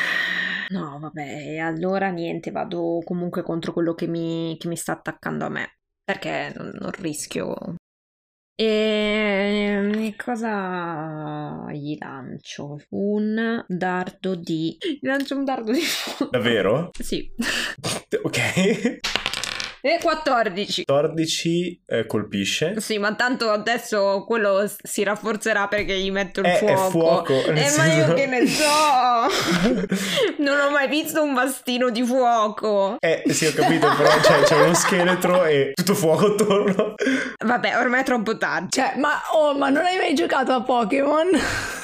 No, 0.66 0.98
vabbè, 0.98 1.58
allora 1.58 2.08
niente, 2.08 2.50
vado 2.50 3.00
comunque 3.04 3.42
contro 3.42 3.74
quello 3.74 3.92
che 3.92 4.06
mi, 4.06 4.56
che 4.58 4.66
mi 4.66 4.76
sta 4.76 4.92
attaccando 4.92 5.44
a 5.44 5.50
me. 5.50 5.76
Perché 6.02 6.54
non, 6.56 6.70
non 6.80 6.90
rischio. 6.90 7.74
E 8.56 10.14
cosa 10.16 11.66
gli 11.72 11.98
lancio? 11.98 12.80
Un 12.90 13.64
dardo 13.66 14.36
di. 14.36 14.76
Gli 14.78 15.06
lancio 15.08 15.36
un 15.36 15.44
dardo 15.44 15.72
di 15.72 15.80
fuoco. 15.80 16.30
Davvero? 16.30 16.90
Sì. 16.96 17.28
Ok. 18.22 19.00
E 19.86 19.98
14. 20.00 20.84
14 20.86 21.82
eh, 21.86 22.06
colpisce. 22.06 22.80
Sì, 22.80 22.96
ma 22.96 23.14
tanto 23.14 23.50
adesso 23.50 24.24
quello 24.26 24.64
si 24.82 25.02
rafforzerà 25.02 25.68
perché 25.68 25.98
gli 25.98 26.10
metto 26.10 26.40
il 26.40 26.46
Eh, 26.46 26.58
è 26.58 26.74
fuoco. 26.74 26.90
fuoco, 26.90 27.50
nel 27.52 27.64
Eh, 27.70 27.76
ma 27.76 27.84
io 27.92 28.14
che 28.14 28.24
ne 28.24 28.46
so. 28.46 28.64
non 30.42 30.58
ho 30.58 30.70
mai 30.70 30.88
visto 30.88 31.22
un 31.22 31.34
bastino 31.34 31.90
di 31.90 32.02
fuoco. 32.02 32.96
Eh 32.98 33.24
sì, 33.28 33.44
ho 33.44 33.52
capito, 33.52 33.86
però 33.94 34.08
c'è, 34.20 34.40
c'è 34.44 34.62
uno 34.62 34.72
scheletro 34.72 35.44
e 35.44 35.72
tutto 35.74 35.94
fuoco 35.94 36.28
attorno. 36.32 36.94
Vabbè, 37.44 37.76
ormai 37.78 38.00
è 38.00 38.04
troppo 38.04 38.38
tardi. 38.38 38.68
Cioè, 38.70 38.94
ma, 38.96 39.20
oh, 39.32 39.54
ma 39.54 39.68
non 39.68 39.84
hai 39.84 39.98
mai 39.98 40.14
giocato 40.14 40.52
a 40.52 40.62
Pokémon? 40.62 41.28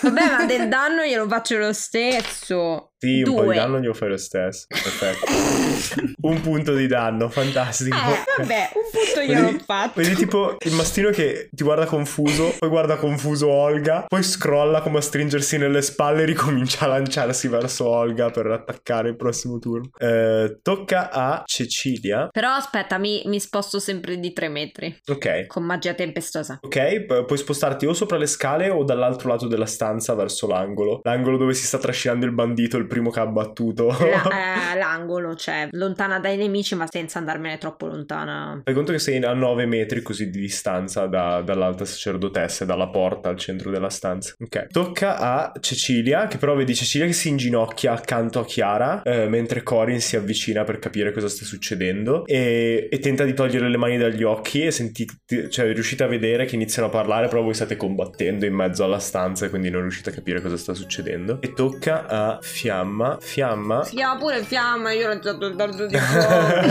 Vabbè, 0.01 0.31
ma 0.39 0.45
del 0.47 0.69
danno 0.73 1.03
glielo 1.05 1.29
faccio 1.29 1.59
lo 1.59 1.75
stesso. 1.75 2.90
Sì, 3.03 3.23
un 3.23 3.33
Due. 3.33 3.45
po' 3.45 3.51
di 3.51 3.57
danno 3.57 3.79
glielo 3.81 3.95
fai 3.95 4.11
lo 4.11 4.17
stesso. 4.19 4.67
Perfetto. 4.69 5.25
un 6.29 6.41
punto 6.43 6.75
di 6.75 6.87
danno, 6.87 7.31
fantastico. 7.31 7.97
Eh, 7.97 8.43
vabbè, 8.43 8.71
un 8.75 8.83
punto 8.93 9.21
gliel'ho 9.27 9.47
Vedi- 9.53 9.65
fatto. 9.65 9.93
Vedi 10.03 10.15
tipo 10.17 10.57
il 10.59 10.73
mastino 10.75 11.09
che 11.09 11.49
ti 11.51 11.65
guarda 11.65 11.87
confuso, 11.87 12.55
poi 12.59 12.69
guarda 12.69 12.97
confuso 12.97 13.49
Olga, 13.49 14.05
poi 14.07 14.23
scrolla 14.23 14.83
come 14.83 14.99
a 14.99 15.01
stringersi 15.01 15.57
nelle 15.57 15.81
spalle 15.81 16.23
e 16.23 16.25
ricomincia 16.27 16.85
a 16.85 16.89
lanciarsi 16.89 17.49
verso 17.49 17.87
Olga 17.89 18.29
per 18.31 18.47
attaccare 18.49 19.09
il 19.09 19.17
prossimo 19.17 19.59
turno. 19.59 19.89
Eh, 19.99 20.59
tocca 20.61 21.11
a 21.11 21.43
Cecilia. 21.47 22.29
Però 22.31 22.51
aspetta, 22.51 22.99
mi, 22.99 23.23
mi 23.25 23.41
sposto 23.41 23.79
sempre 23.79 24.19
di 24.19 24.33
3 24.35 24.49
metri. 24.51 24.95
Ok. 25.09 25.47
Con 25.47 25.65
magia 25.65 25.95
tempestosa. 25.95 26.59
Ok, 26.61 27.07
pu- 27.07 27.25
puoi 27.25 27.39
spostarti 27.39 27.87
o 27.87 27.95
sopra 27.95 28.19
le 28.19 28.27
scale 28.27 28.69
o 28.69 28.85
dall'altro 28.85 29.31
lato 29.31 29.47
della 29.47 29.65
stanza 29.65 30.15
verso 30.15 30.47
l'angolo. 30.47 31.01
L'angolo 31.05 31.39
dove 31.39 31.55
si 31.55 31.65
sta 31.65 31.79
trascinando 31.79 32.27
il 32.27 32.33
bandito, 32.33 32.77
il 32.77 32.89
primo 32.91 33.11
che 33.11 33.21
ha 33.21 33.27
battuto. 33.27 33.87
La- 33.87 34.73
eh, 34.75 34.79
l'angolo, 34.79 35.35
cioè 35.37 35.69
lontana 35.71 36.19
dai 36.19 36.37
nemici, 36.37 36.75
ma 36.75 36.87
senza 36.91 37.19
andarmene 37.19 37.57
troppo 37.57 37.87
lontana. 37.87 38.61
Fai 38.65 38.75
conto 38.75 38.93
che 38.93 38.99
sei 38.99 39.23
a 39.25 39.33
9 39.33 39.65
metri 39.67 40.03
così 40.03 40.29
di 40.29 40.41
distanza 40.41 41.07
da- 41.07 41.41
dall'alta 41.41 41.85
sacerdotessa 41.85 42.65
dalla 42.65 42.89
porta 42.89 43.29
al 43.29 43.39
centro 43.39 43.71
della 43.71 43.89
stanza. 43.89 44.35
Ok. 44.39 44.67
Tocca 44.67 45.19
a 45.19 45.53
Cecilia, 45.61 46.27
che 46.27 46.37
però 46.37 46.55
vedi 46.55 46.75
Cecilia 46.75 47.07
che 47.07 47.13
si 47.13 47.29
inginocchia 47.29 47.93
accanto 47.93 48.41
a 48.41 48.45
Chiara, 48.45 49.03
eh, 49.03 49.29
mentre 49.29 49.63
Corin 49.63 50.01
si 50.01 50.17
avvicina 50.17 50.65
per 50.65 50.79
capire 50.79 51.13
cosa 51.13 51.29
sta 51.29 51.45
succedendo 51.45 52.27
e, 52.27 52.89
e 52.91 52.99
tenta 52.99 53.25
di 53.25 53.35
togliere 53.35 53.69
le 53.69 53.77
mani 53.77 53.97
dagli 53.97 54.25
occhi 54.25 54.65
e 54.65 54.71
sentite, 54.71 55.49
cioè 55.49 55.73
riuscite 55.73 56.03
a 56.03 56.07
vedere 56.09 56.45
che 56.45 56.57
iniziano 56.57 56.89
a 56.89 56.91
parlare, 56.91 57.29
però 57.29 57.43
voi 57.43 57.55
state 57.55 57.77
combattendo 57.77 58.45
in 58.45 58.55
mezzo 58.55 58.83
alla 58.85 58.99
stanza 58.99 59.47
e 59.47 59.51
quindi 59.51 59.71
non 59.71 59.83
riuscite 59.83 60.11
a 60.11 60.13
capire 60.13 60.41
cosa 60.41 60.57
sta 60.57 60.75
succedendo. 60.75 61.41
E 61.41 61.53
tocca 61.53 62.07
a 62.07 62.39
Fiamma. 62.41 62.80
Fiamma 63.21 63.85
Si 63.85 63.97
chiama 63.97 64.19
pure 64.19 64.43
fiamma, 64.43 64.93
io 64.93 65.07
ho 65.07 65.09
lanciato 65.09 65.47
il 65.47 65.55
dardo 65.55 65.87
di 65.87 65.97
fuoco. 65.99 66.69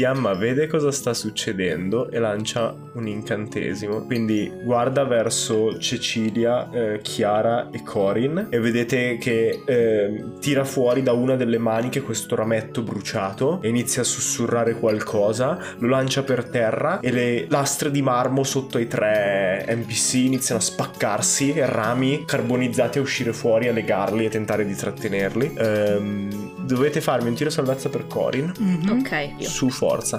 Fiamma 0.00 0.34
vede 0.34 0.66
cosa 0.66 0.90
sta 0.90 1.12
succedendo 1.12 2.10
e 2.10 2.18
lancia 2.18 2.74
un 2.94 3.06
incantesimo. 3.06 4.04
Quindi 4.06 4.50
guarda 4.62 5.04
verso 5.04 5.78
Cecilia, 5.78 6.70
eh, 6.70 7.00
Chiara 7.02 7.68
e 7.70 7.82
Corin 7.82 8.46
e 8.50 8.60
vedete 8.60 9.18
che 9.18 9.62
eh, 9.64 10.24
tira 10.40 10.64
fuori 10.64 11.02
da 11.02 11.12
una 11.12 11.36
delle 11.36 11.58
maniche 11.58 12.02
questo 12.02 12.34
rametto 12.34 12.82
bruciato 12.82 13.60
e 13.62 13.68
inizia 13.68 14.02
a 14.02 14.04
sussurrare 14.04 14.74
qualcosa, 14.74 15.58
lo 15.78 15.88
lancia 15.88 16.22
per 16.22 16.48
terra 16.48 17.00
e 17.00 17.10
le 17.10 17.46
lastre 17.48 17.90
di 17.90 18.02
marmo 18.02 18.42
sotto 18.42 18.78
ai 18.78 18.86
tre 18.86 19.64
NPC 19.68 20.14
iniziano 20.14 20.60
a 20.60 20.64
spaccarsi 20.64 21.52
e 21.52 21.66
rami 21.66 22.24
carbonizzati 22.24 22.98
a 22.98 23.02
uscire 23.02 23.32
fuori, 23.32 23.68
a 23.68 23.72
legarli 23.72 24.24
e 24.24 24.28
tentare 24.28 24.64
di 24.64 24.74
trattenerli. 24.74 25.49
Ehm, 25.56 26.64
dovete 26.64 27.00
farmi 27.00 27.28
un 27.28 27.34
tiro 27.34 27.50
salvezza 27.50 27.88
per 27.88 28.06
Corin 28.06 28.52
Mhm. 28.58 28.98
ok, 29.00 29.30
io. 29.38 29.48
su 29.48 29.68
forza. 29.70 30.18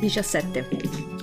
17. 0.00 0.68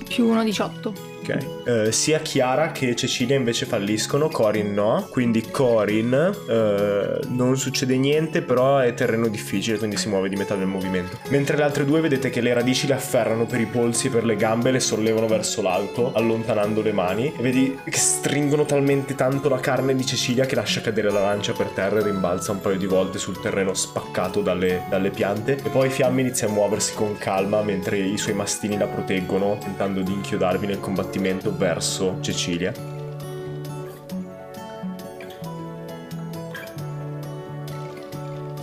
Più 0.07 0.27
1, 0.27 0.43
18. 0.43 0.93
Ok. 1.23 1.37
Eh, 1.65 1.91
sia 1.93 2.19
Chiara 2.19 2.73
che 2.73 2.95
Cecilia 2.95 3.37
invece 3.37 3.65
falliscono, 3.65 4.27
Corin 4.27 4.73
no. 4.73 5.07
Quindi 5.09 5.49
Corin 5.49 6.13
eh, 6.49 7.19
non 7.29 7.57
succede 7.57 7.95
niente, 7.95 8.41
però 8.41 8.79
è 8.79 8.93
terreno 8.93 9.29
difficile, 9.29 9.77
quindi 9.77 9.95
si 9.95 10.09
muove 10.09 10.27
di 10.27 10.35
metà 10.35 10.55
del 10.55 10.67
movimento. 10.67 11.17
Mentre 11.29 11.55
le 11.55 11.63
altre 11.63 11.85
due 11.85 12.01
vedete 12.01 12.29
che 12.29 12.41
le 12.41 12.53
radici 12.53 12.87
le 12.87 12.95
afferrano 12.95 13.45
per 13.45 13.61
i 13.61 13.65
polsi 13.65 14.07
e 14.07 14.09
per 14.09 14.25
le 14.25 14.35
gambe, 14.35 14.71
le 14.71 14.81
sollevano 14.81 15.27
verso 15.27 15.61
l'alto, 15.61 16.11
allontanando 16.13 16.81
le 16.81 16.91
mani. 16.91 17.33
E 17.37 17.41
vedi 17.41 17.79
che 17.85 17.97
stringono 17.97 18.65
talmente 18.65 19.15
tanto 19.15 19.47
la 19.47 19.59
carne 19.61 19.95
di 19.95 20.05
Cecilia 20.05 20.45
che 20.45 20.55
lascia 20.55 20.81
cadere 20.81 21.09
la 21.09 21.21
lancia 21.21 21.53
per 21.53 21.67
terra 21.67 21.99
e 21.99 22.03
rimbalza 22.03 22.51
un 22.51 22.59
paio 22.59 22.77
di 22.77 22.85
volte 22.85 23.17
sul 23.17 23.39
terreno 23.39 23.73
spaccato 23.73 24.41
dalle, 24.41 24.83
dalle 24.89 25.09
piante. 25.09 25.57
E 25.63 25.69
poi 25.69 25.89
Fiamma 25.89 26.19
inizia 26.19 26.47
a 26.47 26.51
muoversi 26.51 26.93
con 26.93 27.17
calma 27.17 27.61
mentre 27.61 27.97
i 27.97 28.17
suoi 28.17 28.33
mastini 28.33 28.77
la 28.77 28.87
proteggono, 28.87 29.57
tentando 29.61 30.01
di 30.01 30.11
inchiodarvi 30.11 30.67
nel 30.67 30.81
combattimento 30.81 31.11
verso 31.19 32.17
Cecilia. 32.21 32.93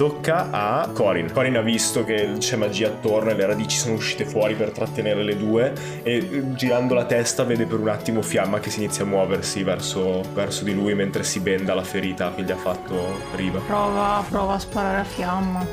tocca 0.00 0.48
a 0.50 0.88
Corin. 0.94 1.30
Corin 1.30 1.58
ha 1.58 1.60
visto 1.60 2.04
che 2.04 2.36
c'è 2.38 2.56
magia 2.56 2.88
attorno 2.88 3.32
e 3.32 3.34
le 3.34 3.44
radici 3.44 3.76
sono 3.76 3.96
uscite 3.96 4.24
fuori 4.24 4.54
per 4.54 4.70
trattenere 4.70 5.22
le 5.22 5.36
due 5.36 5.74
e 6.02 6.16
eh, 6.16 6.54
girando 6.54 6.94
la 6.94 7.04
testa 7.04 7.44
vede 7.44 7.66
per 7.66 7.78
un 7.78 7.90
attimo 7.90 8.22
Fiamma 8.22 8.60
che 8.60 8.70
si 8.70 8.82
inizia 8.82 9.04
a 9.04 9.06
muoversi 9.06 9.62
verso, 9.62 10.22
verso 10.32 10.64
di 10.64 10.72
lui 10.72 10.94
mentre 10.94 11.22
si 11.22 11.40
benda 11.40 11.74
la 11.74 11.84
ferita 11.84 12.32
che 12.34 12.44
gli 12.44 12.50
ha 12.50 12.56
fatto 12.56 12.96
Riva. 13.34 13.60
Prova, 13.66 14.24
prova 14.26 14.54
a 14.54 14.58
sparare 14.58 15.00
a 15.00 15.04
Fiamma. 15.04 15.66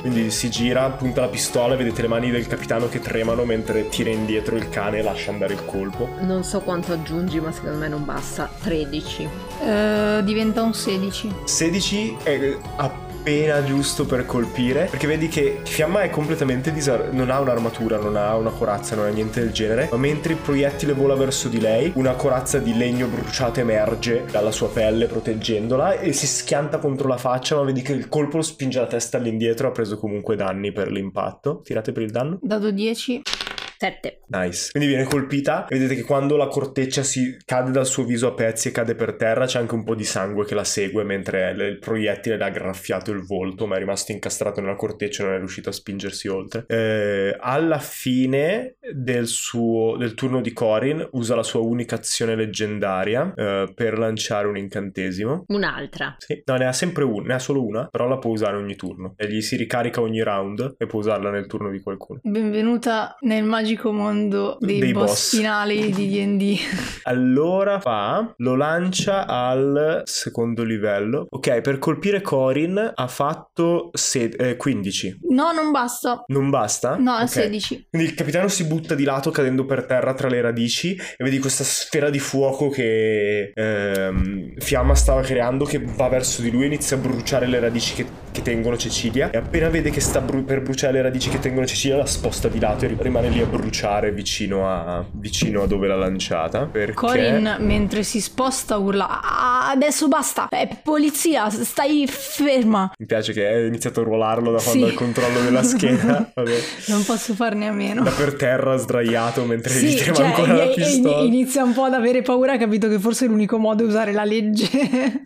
Quindi 0.00 0.30
si 0.30 0.48
gira, 0.48 0.88
punta 0.90 1.20
la 1.20 1.28
pistola 1.28 1.74
e 1.74 1.76
vedete 1.76 2.02
le 2.02 2.08
mani 2.08 2.30
del 2.30 2.46
capitano 2.46 2.88
che 2.88 3.00
tremano 3.00 3.44
mentre 3.44 3.88
tira 3.88 4.10
indietro 4.10 4.56
il 4.56 4.68
cane 4.70 4.98
e 4.98 5.02
lascia 5.02 5.30
andare 5.30 5.54
il 5.54 5.64
colpo. 5.64 6.08
Non 6.20 6.42
so 6.42 6.60
quanto 6.60 6.92
aggiungi, 6.92 7.38
ma 7.40 7.52
secondo 7.52 7.78
me 7.78 7.88
non 7.88 8.04
basta. 8.04 8.50
13. 8.62 9.28
Eh, 9.62 10.20
diventa 10.24 10.62
un 10.62 10.72
16. 10.72 11.34
16 11.44 12.16
è 12.22 12.56
appena 13.20 13.62
giusto 13.62 14.06
per 14.06 14.24
colpire 14.24 14.86
perché 14.90 15.06
vedi 15.06 15.28
che 15.28 15.60
Fiamma 15.64 16.00
è 16.00 16.10
completamente 16.10 16.72
disar- 16.72 17.12
non 17.12 17.30
ha 17.30 17.38
un'armatura, 17.38 17.98
non 17.98 18.16
ha 18.16 18.34
una 18.34 18.50
corazza, 18.50 18.96
non 18.96 19.06
ha 19.06 19.10
niente 19.10 19.40
del 19.40 19.52
genere, 19.52 19.88
ma 19.90 19.98
mentre 19.98 20.32
il 20.32 20.38
proiettile 20.38 20.94
vola 20.94 21.14
verso 21.14 21.48
di 21.48 21.60
lei, 21.60 21.92
una 21.96 22.14
corazza 22.14 22.58
di 22.58 22.74
legno 22.76 23.06
bruciato 23.06 23.60
emerge 23.60 24.24
dalla 24.30 24.50
sua 24.50 24.68
pelle 24.70 25.06
proteggendola 25.06 25.98
e 25.98 26.12
si 26.14 26.26
schianta 26.26 26.78
contro 26.78 27.08
la 27.08 27.18
faccia, 27.18 27.56
ma 27.56 27.62
vedi 27.62 27.82
che 27.82 27.92
il 27.92 28.08
colpo 28.08 28.38
lo 28.38 28.42
spinge 28.42 28.80
la 28.80 28.86
testa 28.86 29.18
all'indietro, 29.18 29.68
ha 29.68 29.70
preso 29.70 29.98
comunque 29.98 30.34
danni 30.34 30.72
per 30.72 30.90
l'impatto. 30.90 31.60
Tirate 31.62 31.92
per 31.92 32.02
il 32.02 32.10
danno. 32.10 32.38
Dado 32.40 32.70
10. 32.70 33.22
7. 33.80 34.20
Nice. 34.26 34.68
Quindi 34.72 34.90
viene 34.90 35.04
colpita 35.04 35.66
e 35.66 35.78
vedete 35.78 35.94
che 35.94 36.02
quando 36.02 36.36
la 36.36 36.48
corteccia 36.48 37.02
si 37.02 37.34
cade 37.46 37.70
dal 37.70 37.86
suo 37.86 38.04
viso 38.04 38.26
a 38.26 38.34
pezzi 38.34 38.68
e 38.68 38.72
cade 38.72 38.94
per 38.94 39.14
terra 39.14 39.46
c'è 39.46 39.58
anche 39.58 39.74
un 39.74 39.84
po' 39.84 39.94
di 39.94 40.04
sangue 40.04 40.44
che 40.44 40.54
la 40.54 40.64
segue 40.64 41.02
mentre 41.02 41.50
il 41.52 41.78
proiettile 41.78 42.36
le 42.36 42.44
ha 42.44 42.50
graffiato 42.50 43.10
il 43.10 43.24
volto 43.24 43.66
ma 43.66 43.76
è 43.76 43.78
rimasto 43.78 44.12
incastrato 44.12 44.60
nella 44.60 44.74
corteccia 44.74 45.22
e 45.22 45.26
non 45.26 45.34
è 45.34 45.38
riuscito 45.38 45.70
a 45.70 45.72
spingersi 45.72 46.28
oltre. 46.28 46.64
Eh, 46.66 47.34
alla 47.40 47.78
fine 47.78 48.76
del, 48.92 49.26
suo, 49.26 49.96
del 49.96 50.12
turno 50.12 50.42
di 50.42 50.52
Corin 50.52 51.08
usa 51.12 51.34
la 51.34 51.42
sua 51.42 51.60
unica 51.60 51.94
azione 51.94 52.36
leggendaria 52.36 53.32
eh, 53.34 53.72
per 53.74 53.98
lanciare 53.98 54.46
un 54.46 54.58
incantesimo. 54.58 55.44
Un'altra. 55.48 56.16
Sì. 56.18 56.42
No, 56.44 56.56
ne 56.56 56.66
ha 56.66 56.72
sempre 56.74 57.04
una, 57.04 57.28
ne 57.28 57.34
ha 57.34 57.38
solo 57.38 57.64
una, 57.64 57.88
però 57.90 58.06
la 58.08 58.18
può 58.18 58.30
usare 58.30 58.58
ogni 58.58 58.76
turno. 58.76 59.14
E 59.16 59.26
gli 59.26 59.40
si 59.40 59.56
ricarica 59.56 60.02
ogni 60.02 60.22
round 60.22 60.74
e 60.76 60.84
può 60.84 60.98
usarla 60.98 61.30
nel 61.30 61.46
turno 61.46 61.70
di 61.70 61.80
qualcuno. 61.80 62.20
Benvenuta 62.22 63.16
nel 63.20 63.42
magico 63.42 63.68
mondo 63.92 64.56
dei, 64.60 64.78
Dei 64.80 64.92
boss, 64.92 65.06
boss. 65.06 65.36
finali 65.36 65.90
di 65.90 66.08
D&D. 66.08 66.58
Allora 67.04 67.80
fa, 67.80 68.34
lo 68.38 68.54
lancia 68.56 69.26
al 69.26 70.02
secondo 70.04 70.62
livello. 70.64 71.26
Ok, 71.30 71.60
per 71.60 71.78
colpire 71.78 72.20
Corin 72.20 72.92
ha 72.94 73.06
fatto 73.08 73.90
se- 73.92 74.32
eh, 74.38 74.56
15. 74.56 75.20
No, 75.30 75.50
non 75.52 75.70
basta. 75.70 76.22
Non 76.28 76.50
basta? 76.50 76.96
No, 76.96 77.16
è 77.18 77.22
Ok. 77.22 77.28
16. 77.28 77.86
Quindi 77.90 78.08
il 78.08 78.14
capitano 78.14 78.48
si 78.48 78.64
butta 78.64 78.94
di 78.94 79.04
lato 79.04 79.30
cadendo 79.30 79.64
per 79.64 79.84
terra 79.86 80.14
tra 80.14 80.28
le 80.28 80.40
radici 80.40 80.94
e 80.94 81.24
vedi 81.24 81.38
questa 81.38 81.64
sfera 81.64 82.10
di 82.10 82.18
fuoco 82.18 82.68
che 82.68 83.52
ehm, 83.54 84.54
Fiamma 84.58 84.94
stava 84.94 85.22
creando 85.22 85.64
che 85.64 85.82
va 85.84 86.08
verso 86.08 86.42
di 86.42 86.50
lui 86.50 86.62
e 86.64 86.66
inizia 86.66 86.96
a 86.96 87.00
bruciare 87.00 87.46
le 87.46 87.60
radici 87.60 87.94
che, 87.94 88.06
che 88.30 88.42
tengono 88.42 88.76
Cecilia 88.76 89.30
e 89.30 89.38
appena 89.38 89.68
vede 89.68 89.90
che 89.90 90.00
sta 90.00 90.20
bru- 90.20 90.44
per 90.44 90.60
bruciare 90.62 90.92
le 90.94 91.02
radici 91.02 91.28
che 91.30 91.38
tengono 91.38 91.66
Cecilia 91.66 91.96
la 91.96 92.06
sposta 92.06 92.48
di 92.48 92.58
lato 92.60 92.84
e 92.84 92.88
ri- 92.88 92.96
rimane 93.00 93.28
lì 93.30 93.40
a 93.40 93.46
bruciare 93.46 93.59
vicino 93.64 94.68
a, 94.70 95.04
vicino 95.12 95.62
a 95.62 95.66
dove 95.66 95.86
l'ha 95.86 95.96
lanciata 95.96 96.66
perché 96.66 96.94
Corin, 96.94 97.56
mentre 97.60 98.02
si 98.02 98.20
sposta, 98.20 98.76
urla: 98.78 99.20
"Ah, 99.22 99.68
Adesso 99.70 100.08
basta! 100.08 100.48
È 100.48 100.68
polizia, 100.82 101.48
stai 101.50 102.06
ferma! 102.08 102.92
mi 102.98 103.06
piace 103.06 103.32
che 103.32 103.46
hai 103.46 103.66
iniziato 103.66 104.00
a 104.00 104.04
ruolarlo 104.04 104.50
da 104.52 104.60
quando 104.60 104.80
Sì. 104.84 104.84
ha 104.84 104.92
il 104.92 104.94
controllo 104.94 105.40
della 105.40 105.62
schiena 105.62 106.30
vabbè. 106.34 106.58
Non 106.86 107.04
posso 107.04 107.34
farne 107.34 107.68
a 107.68 107.72
meno. 107.72 108.02
da 108.02 108.10
per 108.10 108.34
terra 108.34 108.76
sdraiato 108.76 109.44
mentre 109.44 109.74
gli 109.74 109.90
Sì, 109.90 109.96
trema 109.96 110.14
cioè, 110.16 110.26
ancora 110.26 110.52
la 110.54 110.66
pistola 110.66 111.20
inizia 111.22 111.62
un 111.62 111.72
po' 111.72 111.84
ad 111.84 111.94
avere 111.94 112.22
paura, 112.22 112.52
ha 112.54 112.58
capito 112.58 112.88
che 112.88 112.98
forse 112.98 113.26
l'unico 113.26 113.58
modo 113.58 113.84
è 113.84 113.86
usare 113.86 114.12
la 114.12 114.24
legge. 114.24 114.68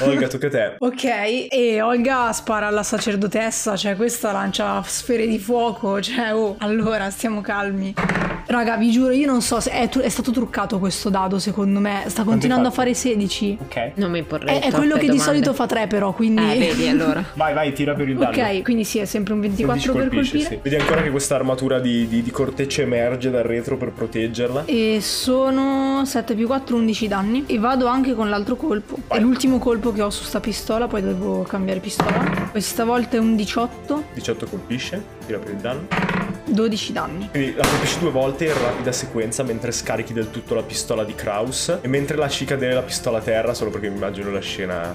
Olga 0.00 0.28
tocca 0.28 0.46
a 0.46 0.50
te 0.50 0.74
ok, 0.78 1.46
e 1.50 1.80
Olga 1.82 2.32
spara 2.32 2.66
alla 2.68 2.82
sacerdotessa, 2.84 3.76
cioè 3.76 3.96
questa 3.96 4.30
lancia 4.32 4.80
sfere 4.84 5.26
di 5.26 5.38
fuoco, 5.38 6.00
cioè 6.00 6.32
oh, 6.34 6.54
allora 6.58 7.10
stiamo 7.10 7.40
calmi. 7.40 7.66
Raga, 8.46 8.76
vi 8.78 8.90
giuro, 8.90 9.12
io 9.12 9.26
non 9.26 9.42
so 9.42 9.60
se 9.60 9.70
è, 9.70 9.88
tru- 9.90 10.02
è 10.02 10.08
stato 10.08 10.30
truccato 10.30 10.78
questo 10.78 11.10
dado, 11.10 11.38
secondo 11.38 11.80
me. 11.80 12.04
Sta 12.06 12.24
continuando 12.24 12.68
a 12.68 12.70
fare 12.70 12.94
16. 12.94 13.58
ok 13.60 13.90
Non 13.96 14.10
mi 14.10 14.22
porrei 14.22 14.58
È, 14.58 14.62
è 14.68 14.70
quello 14.72 14.94
che 14.94 15.00
di 15.00 15.06
domande. 15.08 15.24
solito 15.24 15.52
fa 15.54 15.66
3 15.66 15.86
però, 15.86 16.12
quindi... 16.12 16.42
Eh, 16.50 16.58
vedi 16.58 16.88
allora. 16.88 17.22
vai 17.34 17.52
vai 17.52 17.72
tira 17.74 17.94
per 17.94 18.08
il 18.08 18.16
danno 18.16 18.30
Ok, 18.30 18.62
quindi 18.62 18.84
sì, 18.84 18.98
è 19.00 19.04
sempre 19.04 19.34
un 19.34 19.40
24 19.40 19.92
per 19.92 20.00
colpisce, 20.08 20.30
colpire. 20.38 20.54
sì. 20.54 20.60
Vedi 20.62 20.76
ancora 20.80 21.02
che 21.02 21.10
questa 21.10 21.34
armatura 21.34 21.78
di, 21.78 22.08
di- 22.08 22.22
di 22.22 22.30
corteccia 22.30 22.80
emerge 22.82 23.30
dal 23.30 23.42
retro 23.42 23.76
per 23.76 23.90
proteggerla. 23.92 24.64
E 24.64 24.98
sono 25.02 26.02
7 26.06 26.34
più 26.34 26.46
4, 26.46 26.74
11 26.76 27.08
danni. 27.08 27.44
E 27.46 27.58
vado 27.58 27.86
anche 27.86 28.14
con 28.14 28.30
l'altro 28.30 28.56
colpo. 28.56 28.96
Vai. 29.08 29.18
È 29.18 29.20
l'ultimo 29.20 29.58
colpo 29.58 29.92
che 29.92 30.00
ho 30.00 30.08
su 30.10 30.24
sta 30.24 30.40
pistola, 30.40 30.86
poi 30.86 31.02
devo 31.02 31.42
cambiare 31.42 31.80
pistola. 31.80 32.48
Questa 32.50 32.84
volta 32.84 33.16
è 33.16 33.20
un 33.20 33.36
18, 33.36 34.04
18 34.14 34.46
colpisce, 34.46 35.02
tira 35.26 35.38
per 35.38 35.50
il 35.52 35.56
danno. 35.58 36.07
12 36.48 36.92
danni. 36.92 37.28
Quindi 37.30 37.54
la 37.56 37.66
colpisci 37.66 37.98
due 37.98 38.10
volte 38.10 38.46
in 38.46 38.52
rapida 38.60 38.92
sequenza 38.92 39.42
mentre 39.42 39.72
scarichi 39.72 40.12
del 40.12 40.30
tutto 40.30 40.54
la 40.54 40.62
pistola 40.62 41.04
di 41.04 41.14
Kraus. 41.14 41.78
E 41.80 41.88
mentre 41.88 42.16
lasci 42.16 42.44
cadere 42.44 42.74
la 42.74 42.82
pistola 42.82 43.18
a 43.18 43.20
terra, 43.22 43.54
solo 43.54 43.70
perché 43.70 43.88
mi 43.88 43.96
immagino 43.96 44.30
la 44.30 44.40
scena. 44.40 44.94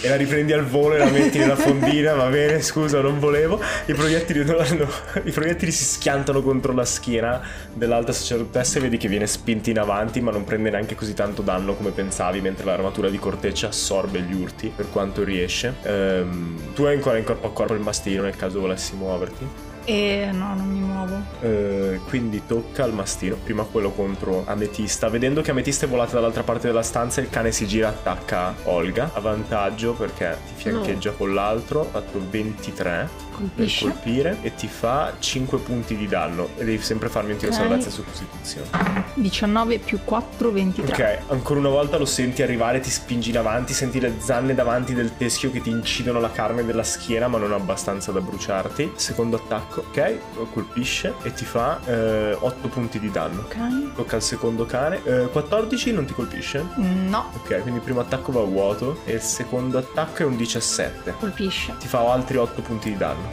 E 0.00 0.08
la 0.10 0.16
riprendi 0.16 0.52
al 0.52 0.66
volo 0.66 0.96
e 0.96 0.98
la 0.98 1.06
metti 1.08 1.38
nella 1.38 1.56
fondina, 1.56 2.12
va 2.12 2.26
bene, 2.28 2.60
scusa, 2.60 3.00
non 3.00 3.18
volevo. 3.18 3.58
I 3.86 3.94
proiettili, 3.94 4.44
non 4.44 4.60
hanno- 4.60 4.86
i 5.24 5.30
proiettili 5.30 5.70
si 5.72 5.82
schiantano 5.84 6.42
contro 6.42 6.74
la 6.74 6.84
schiena 6.84 7.40
dell'alta 7.72 8.12
sacerdotessa 8.12 8.76
e 8.78 8.82
vedi 8.82 8.98
che 8.98 9.08
viene 9.08 9.26
spinta 9.26 9.70
in 9.70 9.78
avanti, 9.78 10.20
ma 10.20 10.30
non 10.30 10.44
prende 10.44 10.68
neanche 10.68 10.94
così 10.94 11.14
tanto 11.14 11.40
danno 11.40 11.74
come 11.74 11.90
pensavi, 11.90 12.42
mentre 12.42 12.66
l'armatura 12.66 13.08
di 13.08 13.18
corteccia 13.18 13.68
assorbe 13.68 14.20
gli 14.20 14.34
urti 14.34 14.70
per 14.76 14.90
quanto 14.90 15.24
riesce. 15.24 15.72
Ehm, 15.84 16.74
tu 16.74 16.82
hai 16.82 16.96
ancora 16.96 17.16
in 17.16 17.24
corpo 17.24 17.46
a 17.46 17.52
corpo 17.52 17.72
il 17.72 17.80
mastino 17.80 18.24
nel 18.24 18.36
caso 18.36 18.60
volessi 18.60 18.94
muoverti. 18.96 19.72
E 19.84 20.30
no, 20.32 20.54
non 20.54 20.66
mi 20.68 20.78
muovo. 20.80 21.20
Eh, 21.40 22.00
quindi 22.08 22.42
tocca 22.46 22.84
al 22.84 22.92
mastino, 22.94 23.36
prima 23.36 23.64
quello 23.64 23.90
contro 23.90 24.44
Ametista. 24.46 25.08
Vedendo 25.08 25.42
che 25.42 25.50
Ametista 25.50 25.86
è 25.86 25.88
volata 25.88 26.14
dall'altra 26.14 26.42
parte 26.42 26.66
della 26.68 26.82
stanza, 26.82 27.20
il 27.20 27.28
cane 27.28 27.52
si 27.52 27.66
gira 27.66 27.88
e 27.88 27.90
attacca 27.90 28.54
Olga. 28.64 29.10
A 29.12 29.20
vantaggio 29.20 29.92
perché 29.92 30.38
ti 30.46 30.52
fiancheggia 30.54 31.12
con 31.12 31.34
l'altro. 31.34 31.82
Ha 31.82 31.84
fatto 32.00 32.20
23 32.30 33.22
per 33.34 33.40
Colpisce. 33.56 33.84
colpire 33.88 34.38
e 34.42 34.54
ti 34.54 34.68
fa 34.68 35.14
5 35.18 35.58
punti 35.58 35.96
di 35.96 36.06
danno. 36.06 36.48
E 36.56 36.64
devi 36.64 36.82
sempre 36.82 37.08
farmi 37.08 37.32
un 37.32 37.38
tiro 37.38 37.50
Ok. 37.52 37.58
salvezza 37.58 37.90
su 37.90 38.04
costituzione. 38.04 38.66
19 39.14 39.78
più 39.80 39.98
4, 40.04 40.50
23. 40.52 40.92
Ok, 40.92 41.30
ancora 41.32 41.58
una 41.60 41.68
volta 41.68 41.98
lo 41.98 42.04
senti 42.06 42.42
arrivare, 42.42 42.80
ti 42.80 42.90
spingi 42.90 43.30
in 43.30 43.38
avanti, 43.38 43.72
senti 43.74 44.00
le 44.00 44.14
zanne 44.18 44.54
davanti 44.54 44.94
del 44.94 45.16
teschio 45.16 45.50
che 45.50 45.60
ti 45.60 45.70
incidono 45.70 46.20
la 46.20 46.30
carne 46.30 46.64
della 46.64 46.84
schiena, 46.84 47.26
ma 47.28 47.38
non 47.38 47.52
abbastanza 47.52 48.12
da 48.12 48.20
bruciarti. 48.20 48.92
Secondo 48.94 49.36
attacco, 49.36 49.73
ok, 49.80 50.18
lo 50.36 50.44
colpisce 50.46 51.14
e 51.22 51.32
ti 51.32 51.44
fa 51.44 51.80
8 51.84 52.68
punti 52.68 52.98
di 52.98 53.10
danno. 53.10 53.40
Ok. 53.40 53.94
Tocca 53.94 54.16
al 54.16 54.22
secondo 54.22 54.66
cane. 54.66 55.00
Eh, 55.04 55.28
14 55.30 55.92
non 55.92 56.04
ti 56.04 56.12
colpisce? 56.14 56.64
No, 56.76 57.30
Ok, 57.36 57.60
quindi 57.60 57.78
il 57.78 57.84
primo 57.84 58.00
attacco 58.00 58.32
va 58.32 58.40
a 58.40 58.44
vuoto 58.44 59.00
e 59.04 59.14
il 59.14 59.20
secondo 59.20 59.78
attacco 59.78 60.22
è 60.22 60.24
un 60.24 60.36
17. 60.36 61.14
colpisce. 61.18 61.74
Ti 61.78 61.86
fa 61.86 62.10
altri 62.10 62.36
8 62.36 62.62
punti 62.62 62.90
di 62.90 62.96
danno. 62.96 63.28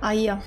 Aia. 0.00 0.40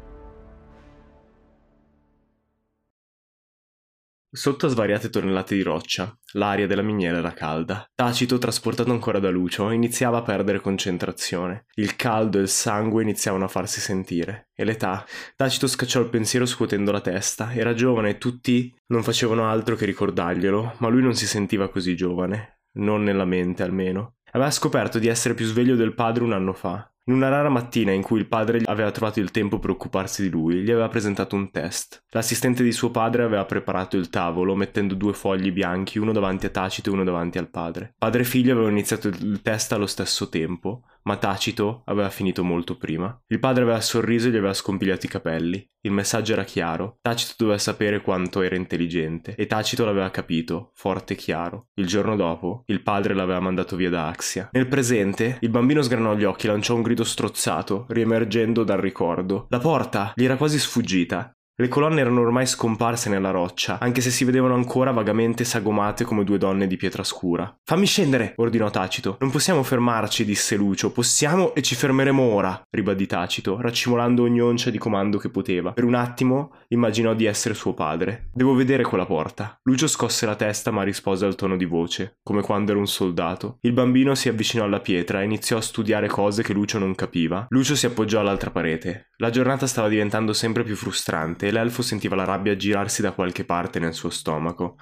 Sotto 4.34 4.66
a 4.66 4.70
svariate 4.70 5.10
tonnellate 5.10 5.56
di 5.56 5.62
roccia, 5.62 6.18
l'aria 6.36 6.66
della 6.66 6.82
miniera 6.82 7.18
era 7.18 7.34
calda. 7.34 7.86
Tacito, 7.94 8.38
trasportato 8.38 8.90
ancora 8.90 9.20
da 9.20 9.30
Lucio, 9.30 9.70
iniziava 9.72 10.20
a 10.20 10.22
perdere 10.22 10.62
concentrazione. 10.62 11.66
Il 11.74 11.98
caldo 11.98 12.38
e 12.38 12.44
il 12.44 12.48
sangue 12.48 13.04
iniziavano 13.04 13.44
a 13.44 13.50
farsi 13.50 13.82
sentire. 13.82 14.48
E 14.56 14.64
l'età. 14.64 15.06
Tacito 15.36 15.68
scacciò 15.68 16.00
il 16.00 16.08
pensiero 16.08 16.46
scuotendo 16.46 16.94
la 16.94 17.02
testa. 17.02 17.54
Era 17.54 17.74
giovane 17.74 18.12
e 18.12 18.18
tutti 18.18 18.74
non 18.88 19.04
facevano 19.04 19.50
altro 19.50 19.76
che 19.76 19.84
ricordarglielo, 19.84 20.76
ma 20.78 20.88
lui 20.88 21.02
non 21.02 21.14
si 21.14 21.28
sentiva 21.28 21.68
così 21.68 21.98
giovane. 21.98 22.62
Non 22.76 23.04
nella 23.04 23.26
mente, 23.26 23.64
almeno. 23.64 24.16
Aveva 24.32 24.50
scoperto 24.50 24.98
di 24.98 25.10
essere 25.10 25.34
più 25.34 25.46
sveglio 25.46 25.76
del 25.76 25.94
padre 25.94 26.24
un 26.24 26.32
anno 26.32 26.54
fa. 26.54 26.90
In 27.06 27.16
una 27.16 27.30
rara 27.30 27.50
mattina 27.50 27.92
in 27.92 28.04
cui 28.04 28.20
il 28.20 28.28
padre 28.28 28.62
aveva 28.66 28.92
trovato 28.92 29.20
il 29.20 29.32
tempo 29.32 29.58
per 29.58 29.72
occuparsi 29.72 30.22
di 30.22 30.30
lui, 30.30 30.62
gli 30.62 30.70
aveva 30.70 30.88
presentato 30.88 31.36
un 31.36 31.50
test. 31.50 32.04
L'assistente 32.12 32.62
di 32.62 32.72
suo 32.72 32.92
padre 32.92 33.24
aveva 33.24 33.44
preparato 33.46 33.98
il 33.98 34.10
tavolo 34.10 34.54
mettendo 34.54 34.94
due 34.94 35.14
fogli 35.14 35.52
bianchi, 35.52 35.98
uno 35.98 36.12
davanti 36.12 36.46
a 36.46 36.50
Tacito 36.50 36.92
e 36.92 36.94
uno 36.94 37.04
davanti 37.04 37.40
al 37.40 37.50
padre. 37.50 37.96
Padre 37.98 38.22
e 38.22 38.26
figlio 38.26 38.52
avevano 38.52 38.74
iniziato 38.74 39.08
il 39.08 39.42
test 39.42 39.72
allo 39.74 39.88
stesso 39.88 40.30
tempo, 40.30 40.84
ma 41.04 41.18
Tacito 41.18 41.82
aveva 41.86 42.12
finito 42.12 42.44
molto 42.44 42.78
prima. 42.78 43.20
Il 43.28 43.40
padre 43.40 43.64
aveva 43.64 43.82
sorriso 43.82 44.28
e 44.28 44.32
gli 44.32 44.38
aveva 44.38 44.54
scompigliato 44.54 45.08
i 45.08 45.10
capelli. 45.10 45.68
Il 45.84 45.92
messaggio 45.92 46.34
era 46.34 46.44
chiaro. 46.44 46.98
Tacito 47.02 47.34
doveva 47.38 47.58
sapere 47.58 48.02
quanto 48.02 48.44
era 48.44 48.56
intelligente 48.56 49.34
e 49.36 49.48
Tacito 49.48 49.84
l'aveva 49.84 50.12
capito, 50.12 50.72
forte 50.76 51.14
e 51.14 51.16
chiaro. 51.16 51.70
Il 51.74 51.88
giorno 51.88 52.16
dopo, 52.16 52.64
il 52.68 52.84
padre 52.84 53.16
l'aveva 53.16 53.40
mandato 53.40 53.76
via 53.76 53.90
da 53.90 54.08
Axia. 54.08 54.50
Nel 54.52 54.68
presente, 54.68 55.38
il 55.42 55.50
bambino 55.50 55.82
sgranò 55.82 56.16
gli 56.16 56.24
occhi 56.24 56.46
lanciò 56.46 56.76
un 56.76 56.84
grido 56.84 56.91
strozzato, 57.04 57.86
riemergendo 57.90 58.64
dal 58.64 58.80
ricordo. 58.80 59.46
La 59.50 59.60
porta 59.60 60.12
gli 60.16 60.24
era 60.24 60.38
quasi 60.38 60.60
sfuggita. 60.60 61.32
Le 61.62 61.68
colonne 61.68 62.02
erano 62.02 62.22
ormai 62.22 62.48
scomparse 62.48 63.08
nella 63.08 63.30
roccia, 63.30 63.78
anche 63.80 64.02
se 64.02 64.10
si 64.10 64.24
vedevano 64.24 64.56
ancora 64.56 64.90
vagamente 64.90 65.44
sagomate 65.44 66.04
come 66.06 66.24
due 66.24 66.40
donne 66.40 66.66
di 66.66 66.76
pietra 66.76 67.04
scura. 67.04 67.56
Fammi 67.64 67.86
scendere, 67.86 68.34
ordinò 68.38 68.72
Tacito. 68.72 69.18
Non 69.20 69.30
possiamo 69.30 69.62
fermarci, 69.62 70.26
disse 70.26 70.56
Lucio. 70.56 70.92
Possiamo 70.92 71.54
e 71.54 71.62
ci 71.62 71.76
fermeremo 71.76 72.20
ora, 72.20 72.60
ribadì 72.72 73.06
Tacito, 73.06 73.62
raccimolando 73.62 74.24
ogni 74.24 74.42
oncia 74.42 74.72
di 74.72 74.80
comando 74.80 75.20
che 75.20 75.30
poteva. 75.30 75.74
Per 75.74 75.84
un 75.84 75.94
attimo 75.94 76.56
immaginò 76.70 77.14
di 77.14 77.26
essere 77.26 77.54
suo 77.54 77.76
padre. 77.76 78.30
Devo 78.34 78.56
vedere 78.56 78.82
quella 78.82 79.06
porta. 79.06 79.56
Lucio 79.62 79.86
scosse 79.86 80.26
la 80.26 80.36
testa 80.36 80.72
ma 80.72 80.82
rispose 80.82 81.28
al 81.28 81.36
tono 81.36 81.58
di 81.58 81.66
voce, 81.66 82.18
come 82.24 82.42
quando 82.42 82.72
era 82.72 82.80
un 82.80 82.88
soldato. 82.88 83.60
Il 83.62 83.74
bambino 83.74 84.16
si 84.16 84.30
avvicinò 84.30 84.64
alla 84.64 84.80
pietra 84.80 85.22
e 85.22 85.26
iniziò 85.26 85.58
a 85.58 85.62
studiare 85.62 86.08
cose 86.08 86.42
che 86.42 86.54
Lucio 86.54 86.80
non 86.80 86.96
capiva. 86.96 87.46
Lucio 87.50 87.76
si 87.76 87.86
appoggiò 87.86 88.20
all'altra 88.20 88.50
parete. 88.50 89.12
La 89.18 89.30
giornata 89.30 89.68
stava 89.68 89.90
diventando 89.90 90.34
sempre 90.34 90.64
più 90.64 90.76
frustrante 90.76 91.50
l'elfo 91.52 91.82
sentiva 91.82 92.16
la 92.16 92.24
rabbia 92.24 92.56
girarsi 92.56 93.02
da 93.02 93.12
qualche 93.12 93.46
parte 93.46 93.80
nel 93.80 93.94
suo 93.94 94.10
stomaco. 94.10 94.78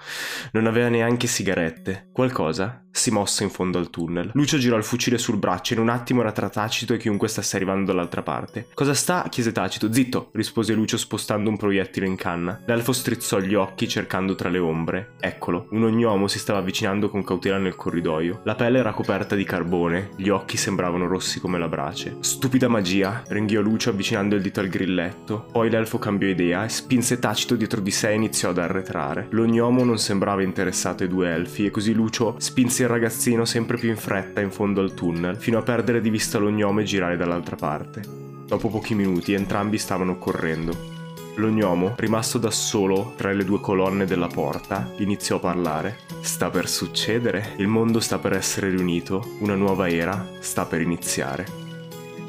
Non 0.54 0.68
aveva 0.68 0.90
neanche 0.90 1.28
sigarette. 1.28 2.10
Qualcosa 2.12 2.86
si 2.92 3.12
mosse 3.12 3.44
in 3.44 3.50
fondo 3.50 3.78
al 3.78 3.90
tunnel. 3.90 4.32
Lucio 4.34 4.58
girò 4.58 4.78
il 4.78 4.84
fucile 4.84 5.18
sul 5.18 5.38
braccio 5.38 5.74
e 5.74 5.78
in 5.78 5.82
un 5.82 5.90
attimo 5.90 6.22
era 6.22 6.32
tra 6.32 6.50
Tacito 6.50 6.94
e 6.94 6.98
chiunque 6.98 7.28
stesse 7.28 7.56
arrivando 7.56 7.92
dall'altra 7.92 8.24
parte. 8.24 8.68
Cosa 8.74 8.94
sta? 8.94 9.26
chiese 9.30 9.52
Tacito. 9.52 9.92
Zitto, 9.92 10.30
rispose 10.34 10.74
Lucio 10.74 10.98
spostando 10.98 11.50
un 11.50 11.58
proiettile 11.58 12.06
in 12.06 12.16
canna. 12.16 12.62
L'elfo 12.66 12.92
strizzò 12.92 13.40
gli 13.40 13.56
occhi 13.56 13.88
cercando 13.88 14.36
tra 14.36 14.50
le 14.50 14.60
ombre. 14.60 15.14
Eccolo, 15.20 15.68
un 15.72 15.84
ognomo 15.84 16.28
si 16.28 16.40
stava 16.40 16.60
avvicinando 16.60 17.10
con 17.10 17.24
cautela 17.24 17.58
nel 17.58 17.76
corridoio. 17.76 18.42
La 18.44 18.56
pelle 18.56 18.80
era 18.80 18.92
coperta 18.92 19.36
di 19.36 19.44
carbone, 19.44 20.10
gli 20.18 20.30
occhi 20.30 20.58
sembravano 20.58 21.08
rossi 21.08 21.40
come 21.40 21.58
la 21.58 21.68
brace. 21.68 22.18
Stupida 22.20 22.68
magia, 22.68 23.24
ringhiò 23.28 23.62
Lucio 23.62 23.92
avvicinando 23.92 24.36
il 24.36 24.42
dito 24.42 24.60
al 24.60 24.68
grilletto. 24.68 25.46
Poi 25.52 25.70
l'elfo 25.70 26.00
cambiò 26.00 26.28
idea 26.28 26.66
e 26.66 26.70
spinse 26.70 27.20
Tacito 27.20 27.56
dietro 27.56 27.82
di 27.82 27.92
sé 27.92 28.10
e 28.10 28.16
iniziò 28.16 28.50
ad 28.50 28.58
arretrare. 28.58 29.28
L'ognomo 29.32 29.84
non 29.84 29.98
sembrava 29.98 30.44
interessato 30.44 31.04
ai 31.04 31.10
due 31.10 31.32
elfi 31.32 31.66
e 31.66 31.72
così 31.72 31.94
Lucio 31.94 32.36
spinse 32.38 32.79
il 32.84 32.90
ragazzino 32.90 33.46
sempre 33.46 33.78
più 33.78 33.90
in 33.90 33.98
fretta 33.98 34.42
in 34.42 34.52
fondo 34.52 34.82
al 34.82 34.94
tunnel, 34.94 35.38
fino 35.38 35.58
a 35.58 35.62
perdere 35.62 36.02
di 36.02 36.10
vista 36.10 36.38
l'ognomo 36.38 36.80
e 36.80 36.84
girare 36.84 37.18
dall'altra 37.18 37.56
parte. 37.56 38.02
Dopo 38.46 38.70
pochi 38.70 38.96
minuti 38.96 39.34
entrambi 39.34 39.78
stavano 39.78 40.18
correndo. 40.18 40.98
L'ognomo, 41.36 41.94
rimasto 41.98 42.38
da 42.38 42.52
solo 42.52 43.14
tra 43.16 43.32
le 43.32 43.46
due 43.46 43.60
colonne 43.60 44.06
della 44.06 44.28
porta, 44.28 44.92
iniziò 44.98 45.38
a 45.38 45.40
parlare. 45.40 45.98
Sta 46.22 46.50
per 46.50 46.68
succedere, 46.68 47.54
il 47.58 47.68
mondo 47.68 48.00
sta 48.00 48.18
per 48.18 48.34
essere 48.34 48.70
riunito, 48.70 49.36
una 49.40 49.56
nuova 49.56 49.90
era 49.90 50.28
sta 50.40 50.66
per 50.66 50.82
iniziare. 50.82 51.46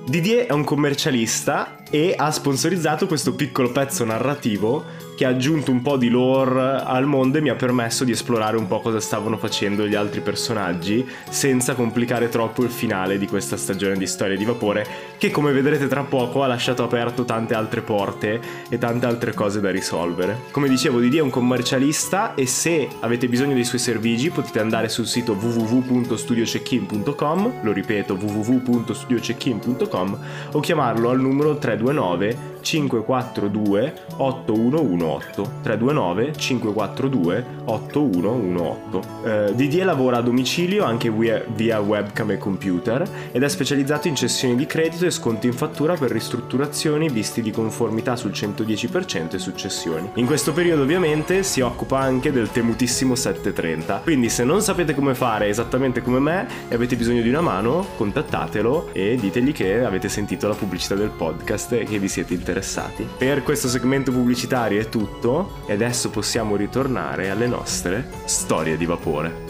Didier 0.06 0.46
è 0.46 0.52
un 0.52 0.64
commercialista 0.64 1.84
e 1.88 2.14
ha 2.16 2.30
sponsorizzato 2.30 3.06
questo 3.06 3.34
piccolo 3.34 3.70
pezzo 3.70 4.04
narrativo 4.04 4.84
che 5.20 5.26
ha 5.26 5.28
aggiunto 5.28 5.70
un 5.70 5.82
po' 5.82 5.98
di 5.98 6.08
lore 6.08 6.80
al 6.82 7.04
mondo 7.04 7.36
e 7.36 7.42
mi 7.42 7.50
ha 7.50 7.54
permesso 7.54 8.04
di 8.04 8.12
esplorare 8.12 8.56
un 8.56 8.66
po' 8.66 8.80
cosa 8.80 9.00
stavano 9.00 9.36
facendo 9.36 9.86
gli 9.86 9.94
altri 9.94 10.22
personaggi 10.22 11.06
senza 11.28 11.74
complicare 11.74 12.30
troppo 12.30 12.62
il 12.62 12.70
finale 12.70 13.18
di 13.18 13.26
questa 13.26 13.58
stagione 13.58 13.98
di 13.98 14.06
Storia 14.06 14.34
di 14.34 14.46
Vapore 14.46 15.09
che 15.20 15.30
come 15.30 15.52
vedrete 15.52 15.86
tra 15.86 16.02
poco 16.02 16.42
ha 16.42 16.46
lasciato 16.46 16.82
aperto 16.82 17.26
tante 17.26 17.52
altre 17.52 17.82
porte 17.82 18.40
e 18.70 18.78
tante 18.78 19.04
altre 19.04 19.34
cose 19.34 19.60
da 19.60 19.70
risolvere. 19.70 20.44
Come 20.50 20.66
dicevo 20.66 20.98
Didi 20.98 21.18
è 21.18 21.20
un 21.20 21.28
commercialista 21.28 22.32
e 22.32 22.46
se 22.46 22.88
avete 23.00 23.28
bisogno 23.28 23.52
dei 23.52 23.64
suoi 23.64 23.80
servigi 23.80 24.30
potete 24.30 24.60
andare 24.60 24.88
sul 24.88 25.06
sito 25.06 25.34
www.studiocheckin.com 25.34 27.52
lo 27.60 27.72
ripeto 27.72 28.14
www.studiocheckin.com 28.14 30.18
o 30.52 30.60
chiamarlo 30.60 31.10
al 31.10 31.20
numero 31.20 31.58
329 31.58 32.50
542 32.62 33.94
8118 34.16 35.52
329 35.62 36.32
542 36.36 37.44
8118 37.64 39.02
eh, 39.24 39.54
Didier 39.54 39.84
lavora 39.84 40.18
a 40.18 40.20
domicilio 40.20 40.84
anche 40.84 41.10
via, 41.10 41.42
via 41.46 41.80
webcam 41.80 42.30
e 42.30 42.38
computer 42.38 43.02
ed 43.32 43.42
è 43.42 43.48
specializzato 43.48 44.08
in 44.08 44.14
cessioni 44.14 44.56
di 44.56 44.66
credito 44.66 45.06
e 45.06 45.09
sconti 45.10 45.46
in 45.46 45.52
fattura 45.52 45.94
per 45.94 46.10
ristrutturazioni, 46.10 47.08
visti 47.08 47.42
di 47.42 47.50
conformità 47.50 48.16
sul 48.16 48.30
110% 48.30 49.34
e 49.34 49.38
successioni. 49.38 50.10
In 50.14 50.26
questo 50.26 50.52
periodo 50.52 50.82
ovviamente 50.82 51.42
si 51.42 51.60
occupa 51.60 51.98
anche 52.00 52.32
del 52.32 52.50
temutissimo 52.50 53.14
730, 53.14 54.00
quindi 54.02 54.28
se 54.28 54.44
non 54.44 54.62
sapete 54.62 54.94
come 54.94 55.14
fare 55.14 55.48
esattamente 55.48 56.02
come 56.02 56.18
me 56.18 56.46
e 56.68 56.74
avete 56.74 56.96
bisogno 56.96 57.22
di 57.22 57.28
una 57.28 57.40
mano, 57.40 57.86
contattatelo 57.96 58.90
e 58.92 59.16
ditegli 59.20 59.52
che 59.52 59.84
avete 59.84 60.08
sentito 60.08 60.48
la 60.48 60.54
pubblicità 60.54 60.94
del 60.94 61.10
podcast 61.10 61.72
e 61.72 61.84
che 61.84 61.98
vi 61.98 62.08
siete 62.08 62.34
interessati. 62.34 63.06
Per 63.16 63.42
questo 63.42 63.68
segmento 63.68 64.12
pubblicitario 64.12 64.80
è 64.80 64.88
tutto 64.88 65.62
e 65.66 65.72
adesso 65.72 66.10
possiamo 66.10 66.56
ritornare 66.56 67.30
alle 67.30 67.46
nostre 67.46 68.08
storie 68.24 68.76
di 68.76 68.86
vapore. 68.86 69.49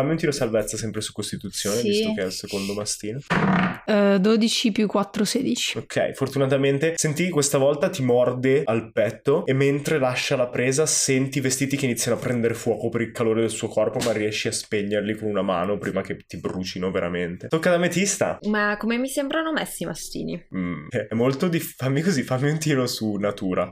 Fammi 0.00 0.12
un 0.12 0.16
tiro 0.16 0.32
salvezza 0.32 0.78
sempre 0.78 1.02
su 1.02 1.12
Costituzione, 1.12 1.76
Sì. 1.76 1.88
visto 1.88 2.14
che 2.14 2.22
è 2.22 2.24
il 2.24 2.32
secondo 2.32 2.72
mastino. 2.72 3.18
Eh, 3.84 4.16
12 4.18 4.72
più 4.72 4.86
4, 4.86 5.24
16. 5.26 5.76
Ok, 5.76 6.12
fortunatamente 6.14 6.94
senti 6.96 7.28
questa 7.28 7.58
volta 7.58 7.90
ti 7.90 8.02
morde 8.02 8.62
al 8.64 8.92
petto 8.92 9.44
e 9.44 9.52
mentre 9.52 9.98
lascia 9.98 10.36
la 10.36 10.48
presa 10.48 10.86
senti 10.86 11.36
i 11.36 11.40
vestiti 11.42 11.76
che 11.76 11.84
iniziano 11.84 12.16
a 12.16 12.20
prendere 12.20 12.54
fuoco 12.54 12.88
per 12.88 13.02
il 13.02 13.12
calore 13.12 13.42
del 13.42 13.50
suo 13.50 13.68
corpo, 13.68 13.98
ma 14.02 14.12
riesci 14.12 14.48
a 14.48 14.52
spegnerli 14.52 15.16
con 15.18 15.28
una 15.28 15.42
mano 15.42 15.76
prima 15.76 16.00
che 16.00 16.16
ti 16.26 16.38
brucino 16.38 16.90
veramente. 16.90 17.48
Tocca 17.48 17.68
ad 17.68 17.74
Ametista. 17.74 18.38
Ma 18.48 18.78
come 18.78 18.96
mi 18.96 19.08
sembrano 19.08 19.52
messi 19.52 19.82
i 19.82 19.86
mastini? 19.86 20.46
Mm, 20.56 20.86
è 20.88 21.12
molto 21.14 21.48
difficile. 21.48 21.74
Fammi 21.76 22.00
così, 22.00 22.22
fammi 22.22 22.48
un 22.50 22.58
tiro 22.58 22.86
su 22.86 23.16
natura. 23.16 23.70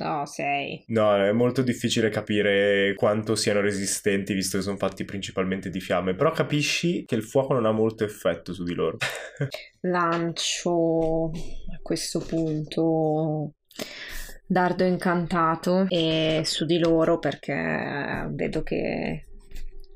No, 0.00 0.24
sei. 0.24 0.82
No, 0.88 1.14
è 1.14 1.30
molto 1.30 1.60
difficile 1.60 2.08
capire 2.08 2.94
quanto 2.94 3.34
siano 3.34 3.60
resistenti, 3.60 4.32
visto 4.32 4.56
che 4.56 4.62
sono 4.62 4.78
fatti 4.78 5.04
principalmente 5.04 5.68
di 5.68 5.78
fiamme. 5.78 6.14
Però 6.14 6.30
capisci 6.30 7.04
che 7.04 7.16
il 7.16 7.22
fuoco 7.22 7.52
non 7.52 7.66
ha 7.66 7.70
molto 7.70 8.02
effetto 8.02 8.54
su 8.54 8.64
di 8.64 8.72
loro. 8.72 8.96
Lancio 9.82 11.26
a 11.26 11.78
questo 11.82 12.18
punto 12.20 13.52
dardo 14.46 14.84
incantato 14.84 15.84
e 15.88 16.42
su 16.46 16.64
di 16.64 16.78
loro 16.78 17.18
perché 17.18 18.26
vedo 18.30 18.62
che, 18.62 19.26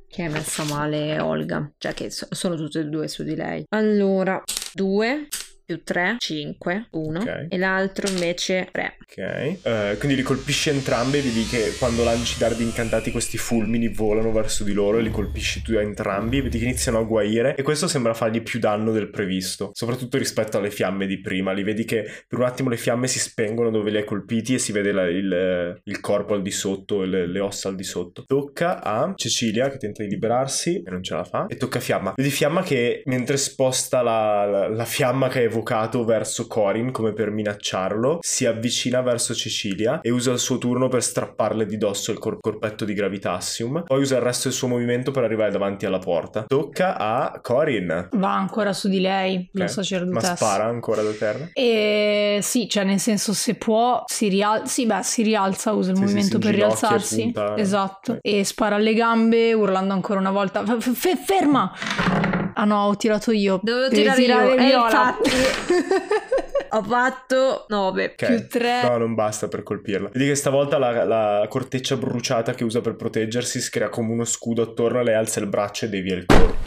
che 0.06 0.24
è 0.24 0.28
messa 0.28 0.64
male 0.64 1.18
Olga, 1.18 1.72
cioè 1.78 1.94
che 1.94 2.10
so- 2.10 2.28
sono 2.30 2.56
tutte 2.56 2.80
e 2.80 2.84
due 2.84 3.08
su 3.08 3.22
di 3.22 3.34
lei. 3.34 3.64
Allora, 3.70 4.42
due 4.74 5.28
più 5.64 5.82
3, 5.82 6.16
5, 6.18 6.88
1 6.90 7.20
Ok. 7.20 7.46
e 7.48 7.56
l'altro 7.58 8.08
invece 8.08 8.68
3. 8.70 8.96
Ok, 9.00 9.18
Eh, 9.62 9.96
quindi 9.98 10.16
li 10.16 10.22
colpisci 10.22 10.70
entrambi 10.70 11.18
e 11.18 11.22
vedi 11.22 11.44
che 11.46 11.74
quando 11.78 12.02
lanci 12.04 12.38
dardi 12.38 12.62
incantati 12.62 13.10
questi 13.10 13.36
fulmini 13.38 13.88
volano 13.88 14.32
verso 14.32 14.64
di 14.64 14.72
loro 14.72 14.98
e 14.98 15.02
li 15.02 15.10
colpisci 15.10 15.62
tu 15.62 15.72
entrambi, 15.74 16.40
vedi 16.40 16.58
che 16.58 16.64
iniziano 16.64 16.98
a 16.98 17.02
guaire 17.04 17.54
e 17.54 17.62
questo 17.62 17.86
sembra 17.88 18.12
fargli 18.14 18.42
più 18.42 18.58
danno 18.58 18.92
del 18.92 19.10
previsto, 19.10 19.70
soprattutto 19.72 20.18
rispetto 20.18 20.58
alle 20.58 20.70
fiamme 20.70 21.06
di 21.06 21.20
prima, 21.20 21.52
li 21.52 21.62
vedi 21.62 21.84
che 21.84 22.04
per 22.26 22.38
un 22.38 22.44
attimo 22.44 22.68
le 22.68 22.76
fiamme 22.76 23.06
si 23.06 23.18
spengono 23.18 23.70
dove 23.70 23.90
li 23.90 23.96
hai 23.98 24.04
colpiti 24.04 24.54
e 24.54 24.58
si 24.58 24.72
vede 24.72 24.92
la- 24.92 25.08
il, 25.08 25.80
il 25.84 26.00
corpo 26.00 26.34
al 26.34 26.42
di 26.42 26.50
sotto 26.50 27.02
e 27.02 27.06
le, 27.06 27.26
le 27.26 27.40
ossa 27.40 27.68
al 27.68 27.76
di 27.76 27.84
sotto. 27.84 28.24
Tocca 28.26 28.82
a 28.82 29.12
Cecilia 29.14 29.70
che 29.70 29.78
tenta 29.78 30.02
di 30.02 30.08
liberarsi 30.08 30.82
e 30.84 30.90
non 30.90 31.02
ce 31.02 31.14
la 31.14 31.24
fa 31.24 31.46
e 31.48 31.56
tocca 31.56 31.78
a 31.78 31.80
Fiamma. 31.80 32.12
Vedi 32.16 32.30
Fiamma 32.30 32.62
che 32.62 33.02
mentre 33.06 33.36
sposta 33.36 34.02
la, 34.02 34.44
la- 34.44 34.68
la 34.68 34.84
fiamma 34.84 35.28
che 35.28 35.38
ha 35.38 35.42
evocato 35.58 36.04
verso 36.04 36.46
Corin 36.48 36.90
come 36.90 37.12
per 37.12 37.30
minacciarlo, 37.30 38.18
si 38.20 38.44
avvicina 38.44 39.00
verso 39.02 39.34
Cecilia 39.34 40.00
e 40.00 40.10
usa 40.10 40.32
il 40.32 40.38
suo 40.40 40.58
turno 40.58 40.88
per 40.88 41.02
strapparle 41.02 41.64
di 41.64 41.76
dosso 41.78 42.10
il 42.10 42.18
cor- 42.18 42.38
corpetto 42.40 42.84
di 42.84 42.92
Gravitassium. 42.92 43.84
Poi 43.86 44.00
usa 44.00 44.16
il 44.16 44.22
resto 44.22 44.48
del 44.48 44.56
suo 44.56 44.66
movimento 44.68 45.12
per 45.12 45.22
arrivare 45.22 45.52
davanti 45.52 45.86
alla 45.86 45.98
porta. 46.00 46.44
Tocca 46.46 46.96
a 46.98 47.38
Corin. 47.40 48.08
Va 48.12 48.34
ancora 48.34 48.72
su 48.72 48.88
di 48.88 49.00
lei, 49.00 49.48
la 49.52 49.64
Ok. 49.64 49.70
sacerdotessa. 49.70 50.30
Ma 50.30 50.36
spara 50.36 50.64
ancora 50.64 51.02
da 51.02 51.10
terra? 51.12 51.48
E 51.52 52.38
sì, 52.42 52.68
cioè 52.68 52.82
nel 52.84 52.98
senso 52.98 53.32
se 53.32 53.54
può 53.54 54.02
si 54.06 54.28
rialza, 54.28 54.66
sì 54.66 54.86
beh 54.86 55.02
si 55.02 55.22
rialza, 55.22 55.72
usa 55.72 55.90
il 55.90 55.96
Sì, 55.96 56.02
sì, 56.02 56.08
movimento 56.08 56.36
si 56.40 56.46
per 56.46 56.54
rialzarsi, 56.54 57.22
punta. 57.22 57.56
esatto, 57.56 58.12
Ok. 58.12 58.18
e 58.22 58.44
spara 58.44 58.74
alle 58.76 58.94
gambe 58.94 59.52
urlando 59.52 59.92
ancora 59.92 60.18
una 60.18 60.30
volta, 60.32 60.64
f- 60.64 61.14
ferma! 61.24 62.23
Ah 62.54 62.64
no, 62.64 62.84
ho 62.86 62.96
tirato 62.96 63.30
io. 63.32 63.60
Dovevo 63.62 63.88
Devi 63.88 64.12
tirare 64.14 64.48
io, 64.48 64.54
e 64.54 64.64
viola. 64.64 64.84
infatti 64.84 65.30
ho 66.70 66.82
fatto 66.82 67.66
9. 67.68 68.04
Ok. 68.04 68.26
Più 68.26 68.48
tre. 68.48 68.82
No, 68.82 68.96
non 68.98 69.14
basta 69.14 69.48
per 69.48 69.62
colpirla. 69.62 70.10
Vedi 70.12 70.26
che 70.26 70.34
stavolta 70.34 70.78
la, 70.78 71.04
la 71.04 71.46
corteccia 71.48 71.96
bruciata 71.96 72.54
che 72.54 72.64
usa 72.64 72.80
per 72.80 72.96
proteggersi 72.96 73.60
si 73.60 73.70
crea 73.70 73.88
come 73.88 74.12
uno 74.12 74.24
scudo 74.24 74.62
attorno 74.62 75.00
e 75.00 75.04
lei 75.04 75.14
alza 75.14 75.40
il 75.40 75.46
braccio 75.46 75.84
e 75.84 75.88
devia 75.88 76.14
il 76.14 76.26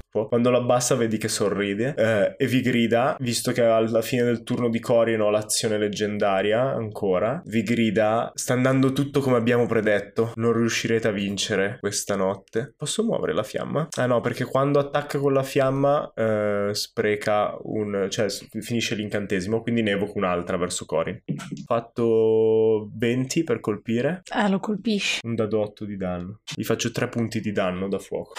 corpo. 0.10 0.28
Quando 0.28 0.50
lo 0.50 0.58
abbassa 0.58 0.96
vedi 0.96 1.18
che 1.18 1.28
sorride 1.28 1.94
eh, 1.98 2.36
e 2.38 2.48
vi 2.48 2.62
grida, 2.62 3.16
visto 3.20 3.52
che 3.52 3.62
alla 3.62 4.02
fine 4.02 4.24
del 4.24 4.44
turno 4.44 4.70
di 4.70 4.80
Corin 4.80 5.22
ho 5.22 5.30
l'azione 5.30 5.78
leggendaria 5.78 6.62
ancora, 6.62 7.42
vi 7.46 7.64
grida, 7.64 8.32
sta 8.34 8.54
andando 8.54 8.94
tutto 8.94 9.20
come 9.20 9.38
abbiamo 9.38 9.66
predetto, 9.66 10.32
non 10.36 10.54
riuscirete 10.54 11.08
a 11.08 11.12
vincere 11.12 11.78
questa 11.80 12.16
notte. 12.16 12.74
Posso 12.78 13.04
muovere 13.04 13.34
la 13.34 13.44
fiamma? 13.44 13.88
Ah 13.98 14.06
no, 14.06 14.22
perché 14.22 14.46
quando 14.46 14.80
attacca 14.80 15.20
con 15.20 15.34
la 15.34 15.44
fiamma 15.44 16.12
eh, 16.16 16.70
spreca 16.74 17.56
un... 17.64 18.08
cioè 18.10 18.28
finisce 18.62 18.96
l'incantesimo, 18.96 19.62
quindi 19.62 19.82
ne 19.82 19.92
evoco 19.92 20.14
un'altra 20.18 20.58
verso 20.58 20.86
Corin. 20.86 21.22
Fatto 21.66 22.90
20 22.96 23.44
per 23.44 23.60
colpire, 23.60 24.22
Eh, 24.34 24.50
lo 24.50 24.60
colpisci. 24.60 25.20
un 25.26 25.36
dado 25.36 25.60
8 25.62 25.86
di 25.86 25.98
danno. 25.98 26.40
Gli 26.56 26.64
faccio 26.64 26.92
3 26.92 27.08
punti 27.10 27.40
di 27.42 27.52
danno 27.52 27.88
da 27.88 28.00
fuoco. 28.00 28.34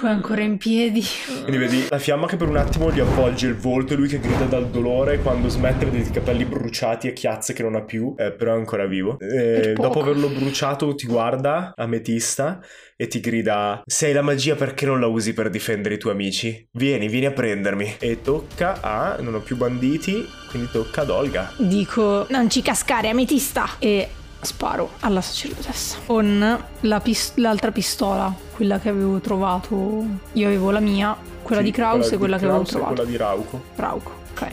Ancora 0.00 0.40
in 0.42 0.56
piedi. 0.56 1.02
Quindi 1.42 1.58
vedi 1.58 1.86
la 1.88 1.98
fiamma 1.98 2.26
che 2.26 2.36
per 2.36 2.48
un 2.48 2.56
attimo 2.56 2.90
gli 2.90 3.00
avvolge 3.00 3.46
il 3.46 3.54
volto 3.54 3.92
e 3.92 3.96
lui 3.96 4.08
che 4.08 4.18
grida 4.18 4.44
dal 4.44 4.68
dolore. 4.68 5.18
Quando 5.18 5.48
smette 5.48 5.84
vedi 5.84 6.08
i 6.08 6.10
capelli 6.10 6.44
bruciati 6.44 7.08
e 7.08 7.12
chiazze 7.12 7.52
che 7.52 7.62
non 7.62 7.76
ha 7.76 7.82
più, 7.82 8.14
eh, 8.16 8.32
però 8.32 8.54
è 8.54 8.56
ancora 8.56 8.86
vivo. 8.86 9.18
Eh, 9.20 9.74
dopo 9.74 10.00
averlo 10.00 10.28
bruciato 10.28 10.94
ti 10.94 11.06
guarda, 11.06 11.72
ametista, 11.76 12.60
e 12.96 13.08
ti 13.08 13.20
grida 13.20 13.82
Sei 13.84 14.12
la 14.12 14.22
magia 14.22 14.54
perché 14.54 14.86
non 14.86 15.00
la 15.00 15.06
usi 15.06 15.32
per 15.32 15.50
difendere 15.50 15.96
i 15.96 15.98
tuoi 15.98 16.12
amici? 16.12 16.68
Vieni, 16.72 17.08
vieni 17.08 17.26
a 17.26 17.32
prendermi. 17.32 17.96
E 17.98 18.20
tocca 18.22 18.80
a... 18.80 19.16
non 19.20 19.34
ho 19.34 19.40
più 19.40 19.56
banditi, 19.56 20.24
quindi 20.48 20.68
tocca 20.70 21.02
ad 21.02 21.10
Olga. 21.10 21.52
Dico, 21.58 22.26
non 22.30 22.48
ci 22.48 22.62
cascare, 22.62 23.08
ametista! 23.08 23.68
E 23.78 24.08
sparo 24.44 24.90
alla 25.00 25.20
sacerdotessa 25.20 25.98
con 26.04 26.64
la 26.80 27.00
pis- 27.00 27.32
l'altra 27.36 27.70
pistola, 27.70 28.34
quella 28.54 28.78
che 28.80 28.88
avevo 28.88 29.18
trovato. 29.20 30.04
Io 30.32 30.46
avevo 30.46 30.70
la 30.70 30.80
mia, 30.80 31.16
quella 31.42 31.60
Sì, 31.60 31.66
di 31.68 31.72
Kraus 31.72 32.10
e 32.12 32.16
quella 32.18 32.36
di 32.36 32.42
che 32.42 32.48
avevo 32.48 32.62
Kraus 32.64 32.68
e 32.68 32.72
trovato. 32.72 32.94
quella 32.94 33.08
di 33.10 33.16
Rauco. 33.16 33.62
Rauco, 33.76 34.12
ok. 34.32 34.48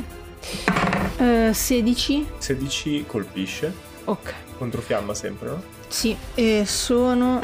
Eh, 1.18 1.52
16, 1.54 2.28
16 2.38 3.04
colpisce. 3.08 3.74
ok. 4.06 4.34
Contro 4.58 4.82
fiamma 4.82 5.14
sempre, 5.14 5.50
no? 5.50 5.62
Sì, 5.88 6.16
e 6.36 6.64
sono 6.66 7.40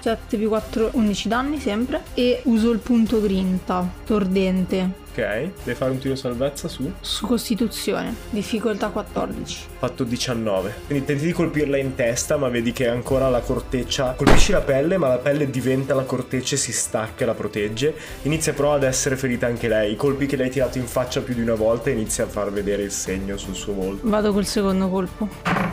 7 0.00 0.36
più 0.36 0.48
4, 0.48 0.90
11 0.92 1.28
danni 1.28 1.58
sempre. 1.58 2.02
E 2.14 2.42
uso 2.44 2.70
il 2.70 2.78
punto 2.78 3.20
grinta, 3.20 3.86
tordente, 4.04 4.92
Ok, 5.18 5.50
devi 5.64 5.76
fare 5.76 5.90
un 5.90 5.98
tiro 5.98 6.14
salvezza 6.14 6.68
su. 6.68 6.92
su 7.00 7.26
costituzione, 7.26 8.14
difficoltà 8.30 8.86
14. 8.86 9.64
fatto 9.76 10.04
19. 10.04 10.74
Quindi 10.86 11.04
tenti 11.04 11.24
di 11.24 11.32
colpirla 11.32 11.76
in 11.76 11.96
testa, 11.96 12.36
ma 12.36 12.48
vedi 12.48 12.72
che 12.72 12.86
ancora 12.86 13.28
la 13.28 13.40
corteccia. 13.40 14.14
Colpisci 14.16 14.52
la 14.52 14.60
pelle, 14.60 14.96
ma 14.96 15.08
la 15.08 15.18
pelle 15.18 15.50
diventa 15.50 15.92
la 15.94 16.04
corteccia 16.04 16.54
e 16.54 16.58
si 16.58 16.70
stacca 16.70 17.24
e 17.24 17.26
la 17.26 17.34
protegge. 17.34 17.96
Inizia 18.22 18.52
però 18.52 18.74
ad 18.74 18.84
essere 18.84 19.16
ferita 19.16 19.46
anche 19.48 19.66
lei. 19.66 19.90
I 19.90 19.96
colpi 19.96 20.26
che 20.26 20.36
lei 20.36 20.46
ha 20.46 20.50
tirato 20.50 20.78
in 20.78 20.86
faccia 20.86 21.20
più 21.20 21.34
di 21.34 21.40
una 21.40 21.56
volta 21.56 21.90
inizia 21.90 22.22
a 22.22 22.28
far 22.28 22.52
vedere 22.52 22.84
il 22.84 22.92
segno 22.92 23.36
sul 23.36 23.56
suo 23.56 23.72
volto. 23.72 24.08
Vado 24.08 24.32
col 24.32 24.46
secondo 24.46 24.88
colpo. 24.88 25.28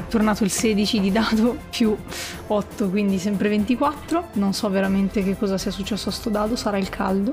Tornato 0.09 0.43
il 0.43 0.49
16 0.49 0.99
di 0.99 1.11
dado 1.11 1.55
più 1.69 1.95
8, 2.47 2.89
quindi 2.89 3.19
sempre 3.19 3.49
24. 3.49 4.29
Non 4.33 4.53
so 4.53 4.71
veramente 4.71 5.23
che 5.23 5.37
cosa 5.37 5.59
sia 5.59 5.69
successo 5.69 6.09
a 6.09 6.11
sto 6.11 6.31
dado, 6.31 6.55
sarà 6.55 6.79
il 6.79 6.89
caldo. 6.89 7.31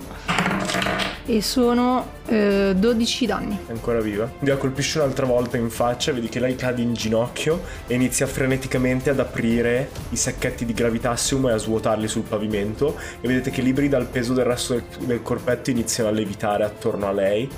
E 1.25 1.41
sono 1.41 2.02
eh, 2.27 2.75
12 2.77 3.27
danni. 3.27 3.59
È 3.67 3.73
ancora 3.73 4.01
viva. 4.01 4.31
La 4.41 4.57
colpisci 4.57 4.99
un'altra 4.99 5.27
volta 5.27 5.57
in 5.57 5.71
faccia, 5.71 6.13
vedi 6.13 6.29
che 6.29 6.41
lei 6.41 6.55
cade 6.55 6.83
in 6.83 6.95
ginocchio 6.95 7.63
e 7.87 7.95
inizia 7.95 8.27
freneticamente 8.27 9.11
ad 9.11 9.19
aprire 9.21 9.91
i 10.11 10.17
sacchetti 10.17 10.65
di 10.65 10.73
gravitassium 10.73 11.49
e 11.49 11.53
a 11.53 11.57
svuotarli 11.57 12.09
sul 12.09 12.23
pavimento. 12.23 12.97
E 13.21 13.29
vedete 13.29 13.51
che 13.51 13.63
liberi 13.63 13.89
dal 13.89 14.07
peso 14.07 14.33
del 14.33 14.45
resto 14.45 14.75
del, 14.75 14.85
del 15.01 15.23
corpetto 15.23 15.71
iniziano 15.71 16.09
a 16.09 16.13
levitare 16.13 16.65
attorno 16.65 17.09
a 17.09 17.13
lei, 17.13 17.49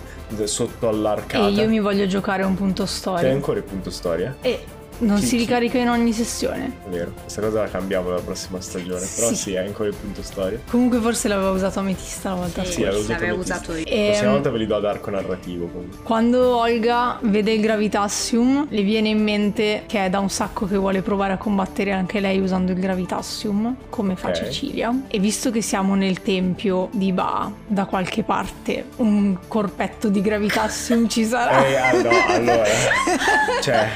sotto 0.45 0.89
all'arcata. 0.89 1.47
E 1.47 1.51
io 1.51 1.69
mi 1.69 1.81
voglio 1.81 2.07
giocare 2.07 2.43
un 2.43 2.55
punto 2.55 2.85
C'è 2.85 2.89
storia. 2.89 3.31
ancora 3.31 3.59
il 3.59 3.65
punto 3.65 3.91
storia? 3.91 4.37
E 4.41 4.65
non 4.99 5.19
Chi- 5.19 5.25
si 5.27 5.31
chi- 5.37 5.43
ricarica 5.43 5.79
in 5.79 5.89
ogni 5.89 6.13
sessione. 6.13 6.73
È 6.85 6.89
vero, 6.89 7.13
questa 7.23 7.41
cosa 7.41 7.63
la 7.63 7.69
cambiamo 7.69 8.11
la 8.11 8.21
prossima 8.21 8.61
stagione. 8.61 9.07
Però 9.15 9.29
Sì. 9.29 9.35
sì, 9.37 9.53
è 9.55 9.59
ancora 9.65 9.89
il 9.89 9.95
punto 9.95 10.23
storia. 10.23 10.59
Comunque 10.71 10.99
forse 11.01 11.29
l'avevo 11.29 11.51
usato 11.53 11.79
ametista 11.81 12.31
la 12.31 12.35
volta 12.37 12.65
Sì, 12.65 12.73
Sì, 12.73 12.83
scorsa. 12.83 12.89
avevo 12.91 13.01
usato 13.01 13.21
l'avevo 13.25 13.41
usato 13.41 13.73
io. 13.73 13.79
La 13.79 13.85
prossima 14.07 14.27
Ehm, 14.27 14.33
volta 14.33 14.51
ve 14.51 14.59
li 14.59 14.67
do 14.67 14.77
ad 14.77 14.85
arco 14.85 15.11
narrativo 15.11 15.67
comunque. 15.67 15.99
Quando 16.03 16.57
Olga 16.57 17.19
vede 17.23 17.53
il 17.53 17.61
Gravitassium, 17.61 18.67
le 18.71 18.83
viene 18.83 19.09
in 19.09 19.23
mente 19.23 19.83
che 19.87 20.05
è 20.05 20.11
da 20.11 20.19
un 20.21 20.31
sacco 20.31 20.67
che 20.67 20.77
vuole 20.77 21.03
provare 21.03 21.33
a 21.33 21.37
combattere 21.37 21.93
anche 21.93 22.21
lei 22.21 22.39
usando 22.41 22.73
il 22.73 22.79
Gravitassium, 22.79 23.77
come 23.91 24.17
fa. 24.17 24.33
Cecilia. 24.33 24.93
E 25.09 25.19
visto 25.19 25.51
che 25.51 25.63
siamo 25.63 25.95
nel 25.95 26.21
tempio 26.23 26.89
di 26.93 27.13
Ba, 27.13 27.51
da 27.67 27.85
qualche 27.85 28.23
parte 28.25 28.85
un 28.97 29.37
corpetto 29.47 30.09
di 30.09 30.21
Gravitassium 30.21 31.09
ci 31.09 31.25
sarà. 31.25 31.65
Eh, 31.67 31.77
ah, 31.77 31.93
no, 32.03 32.11
allora. 32.29 32.65
cioè, 33.63 33.87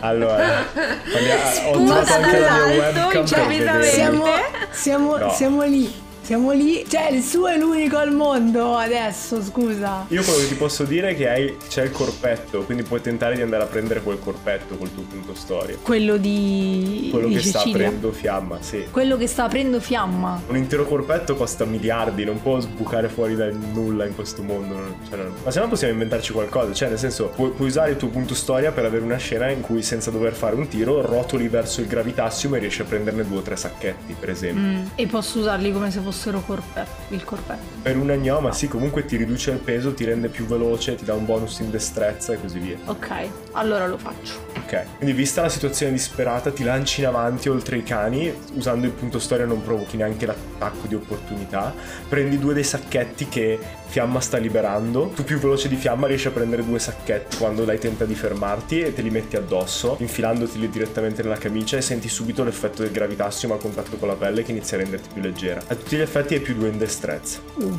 allora. 0.00 0.27
Ho 0.34 1.72
Spunta 1.74 2.02
trovato 2.04 2.12
anche 2.14 2.38
la 2.38 2.66
mia 2.66 2.90
dall'alto, 2.92 3.18
webcam 3.18 3.82
siamo, 3.82 4.24
siamo, 4.70 5.16
No. 5.16 5.30
siamo 5.32 5.62
lì. 5.64 6.06
Siamo 6.28 6.52
lì. 6.52 6.84
Cioè, 6.86 7.08
il 7.12 7.22
suo 7.22 7.46
è 7.46 7.56
l'unico 7.56 7.96
al 7.96 8.12
mondo 8.12 8.76
adesso, 8.76 9.42
scusa. 9.42 10.04
Io 10.08 10.22
quello 10.22 10.40
che 10.40 10.48
ti 10.48 10.56
posso 10.56 10.84
dire 10.84 11.08
è 11.12 11.16
che 11.16 11.26
hai, 11.26 11.56
c'è 11.70 11.84
il 11.84 11.90
corpetto, 11.90 12.64
quindi 12.64 12.82
puoi 12.82 13.00
tentare 13.00 13.34
di 13.34 13.40
andare 13.40 13.62
a 13.62 13.66
prendere 13.66 14.02
quel 14.02 14.18
corpetto 14.22 14.76
col 14.76 14.92
tuo 14.92 15.04
punto 15.04 15.34
storia. 15.34 15.78
Quello 15.80 16.18
di, 16.18 17.08
Quello 17.10 17.28
di 17.28 17.32
che 17.36 17.40
sta 17.40 17.60
Cecilia. 17.60 17.86
aprendo 17.86 18.12
fiamma, 18.12 18.58
sì. 18.60 18.84
Quello 18.90 19.16
che 19.16 19.26
sta 19.26 19.44
aprendo 19.44 19.80
fiamma. 19.80 20.42
Un 20.48 20.56
intero 20.58 20.84
corpetto 20.84 21.34
costa 21.34 21.64
miliardi, 21.64 22.26
non 22.26 22.42
può 22.42 22.60
sbucare 22.60 23.08
fuori 23.08 23.34
dal 23.34 23.54
nulla 23.54 24.04
in 24.04 24.14
questo 24.14 24.42
mondo. 24.42 24.96
cioè, 25.08 25.18
Ma 25.42 25.50
se 25.50 25.60
no 25.60 25.68
possiamo 25.68 25.94
inventarci 25.94 26.32
qualcosa, 26.34 26.74
cioè 26.74 26.90
nel 26.90 26.98
senso 26.98 27.28
puoi, 27.34 27.52
puoi 27.52 27.68
usare 27.68 27.92
il 27.92 27.96
tuo 27.96 28.08
punto 28.08 28.34
storia 28.34 28.70
per 28.70 28.84
avere 28.84 29.02
una 29.02 29.16
scena 29.16 29.48
in 29.48 29.62
cui 29.62 29.80
senza 29.80 30.10
dover 30.10 30.34
fare 30.34 30.56
un 30.56 30.68
tiro 30.68 31.00
rotoli 31.00 31.48
verso 31.48 31.80
il 31.80 31.86
gravitassium 31.86 32.54
e 32.56 32.58
riesci 32.58 32.82
a 32.82 32.84
prenderne 32.84 33.26
due 33.26 33.38
o 33.38 33.40
tre 33.40 33.56
sacchetti, 33.56 34.14
per 34.20 34.28
esempio. 34.28 34.60
Mm, 34.62 34.84
E 34.94 35.06
posso 35.06 35.38
usarli 35.38 35.72
come 35.72 35.90
se 35.90 36.00
fossero 36.00 36.16
corpetto, 36.44 36.90
il 37.08 37.24
corpetto. 37.24 37.62
Per 37.82 37.96
un 37.96 38.10
agnoma 38.10 38.52
sì, 38.52 38.68
comunque 38.68 39.04
ti 39.04 39.16
riduce 39.16 39.50
il 39.50 39.58
peso, 39.58 39.94
ti 39.94 40.04
rende 40.04 40.28
più 40.28 40.46
veloce, 40.46 40.94
ti 40.94 41.04
dà 41.04 41.14
un 41.14 41.24
bonus 41.24 41.58
in 41.60 41.70
destrezza 41.70 42.32
e 42.32 42.40
così 42.40 42.58
via. 42.58 42.76
Ok, 42.86 43.28
allora 43.52 43.86
lo 43.86 43.98
faccio. 43.98 44.46
Ok, 44.56 44.96
quindi 44.96 45.14
vista 45.14 45.42
la 45.42 45.48
situazione 45.48 45.92
disperata 45.92 46.50
ti 46.50 46.62
lanci 46.62 47.00
in 47.00 47.06
avanti 47.06 47.48
oltre 47.48 47.78
i 47.78 47.82
cani, 47.82 48.32
usando 48.54 48.86
il 48.86 48.92
punto 48.92 49.18
storia 49.18 49.46
non 49.46 49.62
provochi 49.62 49.96
neanche 49.96 50.26
l'attacco 50.26 50.86
di 50.86 50.94
opportunità, 50.94 51.74
prendi 52.08 52.38
due 52.38 52.54
dei 52.54 52.64
sacchetti 52.64 53.28
che 53.28 53.58
Fiamma 53.88 54.20
sta 54.20 54.36
liberando, 54.36 55.10
tu 55.14 55.24
più 55.24 55.38
veloce 55.38 55.68
di 55.68 55.76
Fiamma 55.76 56.06
riesci 56.06 56.28
a 56.28 56.30
prendere 56.30 56.62
due 56.62 56.78
sacchetti 56.78 57.38
quando 57.38 57.64
lei 57.64 57.78
tenta 57.78 58.04
di 58.04 58.14
fermarti 58.14 58.80
e 58.82 58.92
te 58.92 59.00
li 59.00 59.08
metti 59.08 59.36
addosso, 59.36 59.96
infilandoteli 59.98 60.68
direttamente 60.68 61.22
nella 61.22 61.38
camicia 61.38 61.78
e 61.78 61.80
senti 61.80 62.08
subito 62.08 62.44
l'effetto 62.44 62.82
del 62.82 62.92
gravitassium 62.92 63.52
a 63.52 63.56
contatto 63.56 63.96
con 63.96 64.08
la 64.08 64.14
pelle 64.14 64.42
che 64.42 64.50
inizia 64.50 64.76
a 64.76 64.80
renderti 64.80 65.08
più 65.12 65.22
leggera. 65.22 65.62
A 65.68 65.74
tutti 65.74 65.96
gli 65.96 66.00
effetti 66.08 66.34
hai 66.34 66.40
più 66.40 66.54
due 66.54 66.68
in 66.68 66.78
destrezza. 66.78 67.38
Uh, 67.54 67.78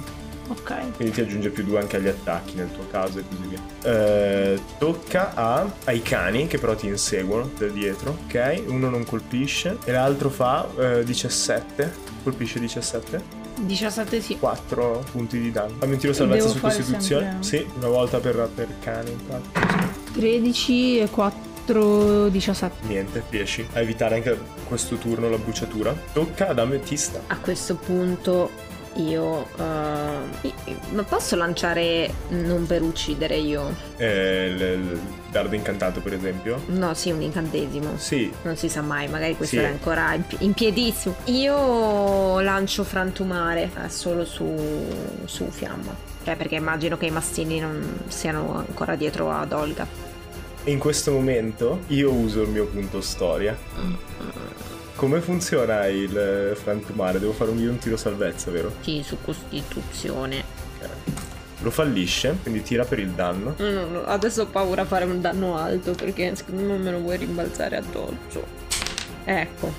ok. 0.49 0.95
Quindi 0.95 1.13
ti 1.13 1.21
aggiunge 1.21 1.49
più 1.49 1.63
2 1.63 1.79
anche 1.79 1.97
agli 1.97 2.07
attacchi 2.07 2.55
nel 2.55 2.71
tuo 2.71 2.85
caso 2.89 3.19
e 3.19 3.23
così 3.27 3.41
via. 3.47 3.59
Eh, 3.83 4.59
tocca 4.77 5.33
a, 5.33 5.69
ai 5.85 6.01
cani 6.01 6.47
che 6.47 6.57
però 6.59 6.75
ti 6.75 6.87
inseguono 6.87 7.49
da 7.57 7.67
dietro, 7.67 8.17
ok? 8.25 8.63
Uno 8.67 8.89
non 8.89 9.03
colpisce 9.05 9.77
e 9.83 9.91
l'altro 9.91 10.29
fa 10.29 10.67
eh, 10.77 11.03
17. 11.03 12.07
Colpisce 12.23 12.59
17. 12.59 13.37
17 13.59 14.21
sì. 14.21 14.37
4 14.39 15.03
punti 15.11 15.39
di 15.39 15.51
danno. 15.51 15.75
Fammi 15.79 15.93
un 15.93 15.99
tiro 15.99 16.13
salvezza 16.13 16.47
su 16.47 16.59
costituzione. 16.59 17.37
sempre- 17.41 17.43
Sì, 17.59 17.65
una 17.77 17.87
volta 17.87 18.19
per, 18.19 18.49
per 18.53 18.67
cani. 18.81 19.11
infatti. 19.11 19.87
13 20.13 20.99
e 20.99 21.09
4, 21.09 21.39
17. 21.73 22.87
Niente, 22.87 23.23
riesci 23.29 23.67
a 23.73 23.79
evitare 23.79 24.15
anche 24.15 24.37
questo 24.67 24.95
turno 24.95 25.29
la 25.29 25.37
bruciatura. 25.37 25.93
Tocca 26.13 26.49
ad 26.49 26.59
Ametista. 26.59 27.21
A 27.27 27.37
questo 27.37 27.75
punto 27.75 28.49
io... 28.95 29.45
eh, 29.57 30.53
ma 30.91 31.03
posso 31.03 31.35
lanciare 31.35 32.11
non 32.29 32.65
per 32.65 32.81
uccidere 32.81 33.37
io? 33.37 33.73
Eh, 33.97 34.47
il, 34.47 34.99
dardo 35.31 35.55
incantato, 35.55 36.01
per 36.01 36.13
esempio. 36.13 36.63
No, 36.67 36.93
sì, 36.95 37.11
un 37.11 37.21
incantesimo. 37.21 37.91
Sì, 37.97 38.31
Non 38.41 38.55
si 38.57 38.67
sa 38.67 38.81
mai, 38.81 39.07
magari 39.07 39.35
questo 39.35 39.57
Sì. 39.57 39.61
è 39.61 39.65
ancora 39.67 40.13
in, 40.15 40.25
pi- 40.25 40.37
in 40.39 40.53
piedissimo. 40.53 41.15
Io 41.25 42.39
lancio 42.41 42.83
frantumare 42.83 43.69
eh, 43.83 43.89
solo 43.89 44.25
su, 44.25 44.53
su 45.25 45.47
fiamma. 45.49 45.95
Cioè, 46.23 46.35
perché 46.35 46.55
immagino 46.55 46.97
che 46.97 47.05
i 47.05 47.11
mastini 47.11 47.59
non 47.59 48.01
siano 48.07 48.55
ancora 48.67 48.95
dietro 48.95 49.31
ad 49.31 49.51
Olga. 49.53 50.07
In 50.69 50.77
questo 50.77 51.11
momento 51.11 51.81
io 51.87 52.11
uso 52.11 52.43
il 52.43 52.49
mio 52.49 52.67
punto 52.67 53.01
storia. 53.01 53.57
Come 54.93 55.19
funziona 55.19 55.87
il 55.87 56.15
eh, 56.15 56.55
frantumare? 56.55 57.19
Devo 57.19 57.31
fare 57.31 57.49
un 57.49 57.77
tiro 57.79 57.97
salvezza, 57.97 58.51
vero? 58.51 58.71
Sì, 58.81 59.01
su 59.03 59.17
costituzione. 59.19 60.43
Lo 61.61 61.71
fallisce, 61.71 62.37
quindi 62.43 62.61
tira 62.61 62.85
per 62.85 62.99
il 62.99 63.09
danno. 63.09 63.55
No, 63.57 63.71
no, 63.71 63.85
no, 63.87 64.03
adesso 64.03 64.43
ho 64.43 64.45
paura 64.45 64.83
a 64.83 64.85
fare 64.85 65.05
un 65.05 65.19
danno 65.19 65.57
alto 65.57 65.93
perché 65.93 66.35
secondo 66.35 66.61
me 66.61 66.77
me 66.77 66.91
lo 66.91 66.99
vuoi 66.99 67.17
rimbalzare 67.17 67.75
addosso. 67.75 68.45
Ecco. 69.25 69.73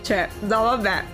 Cioè, 0.00 0.28
no, 0.40 0.62
vabbè. 0.62 1.04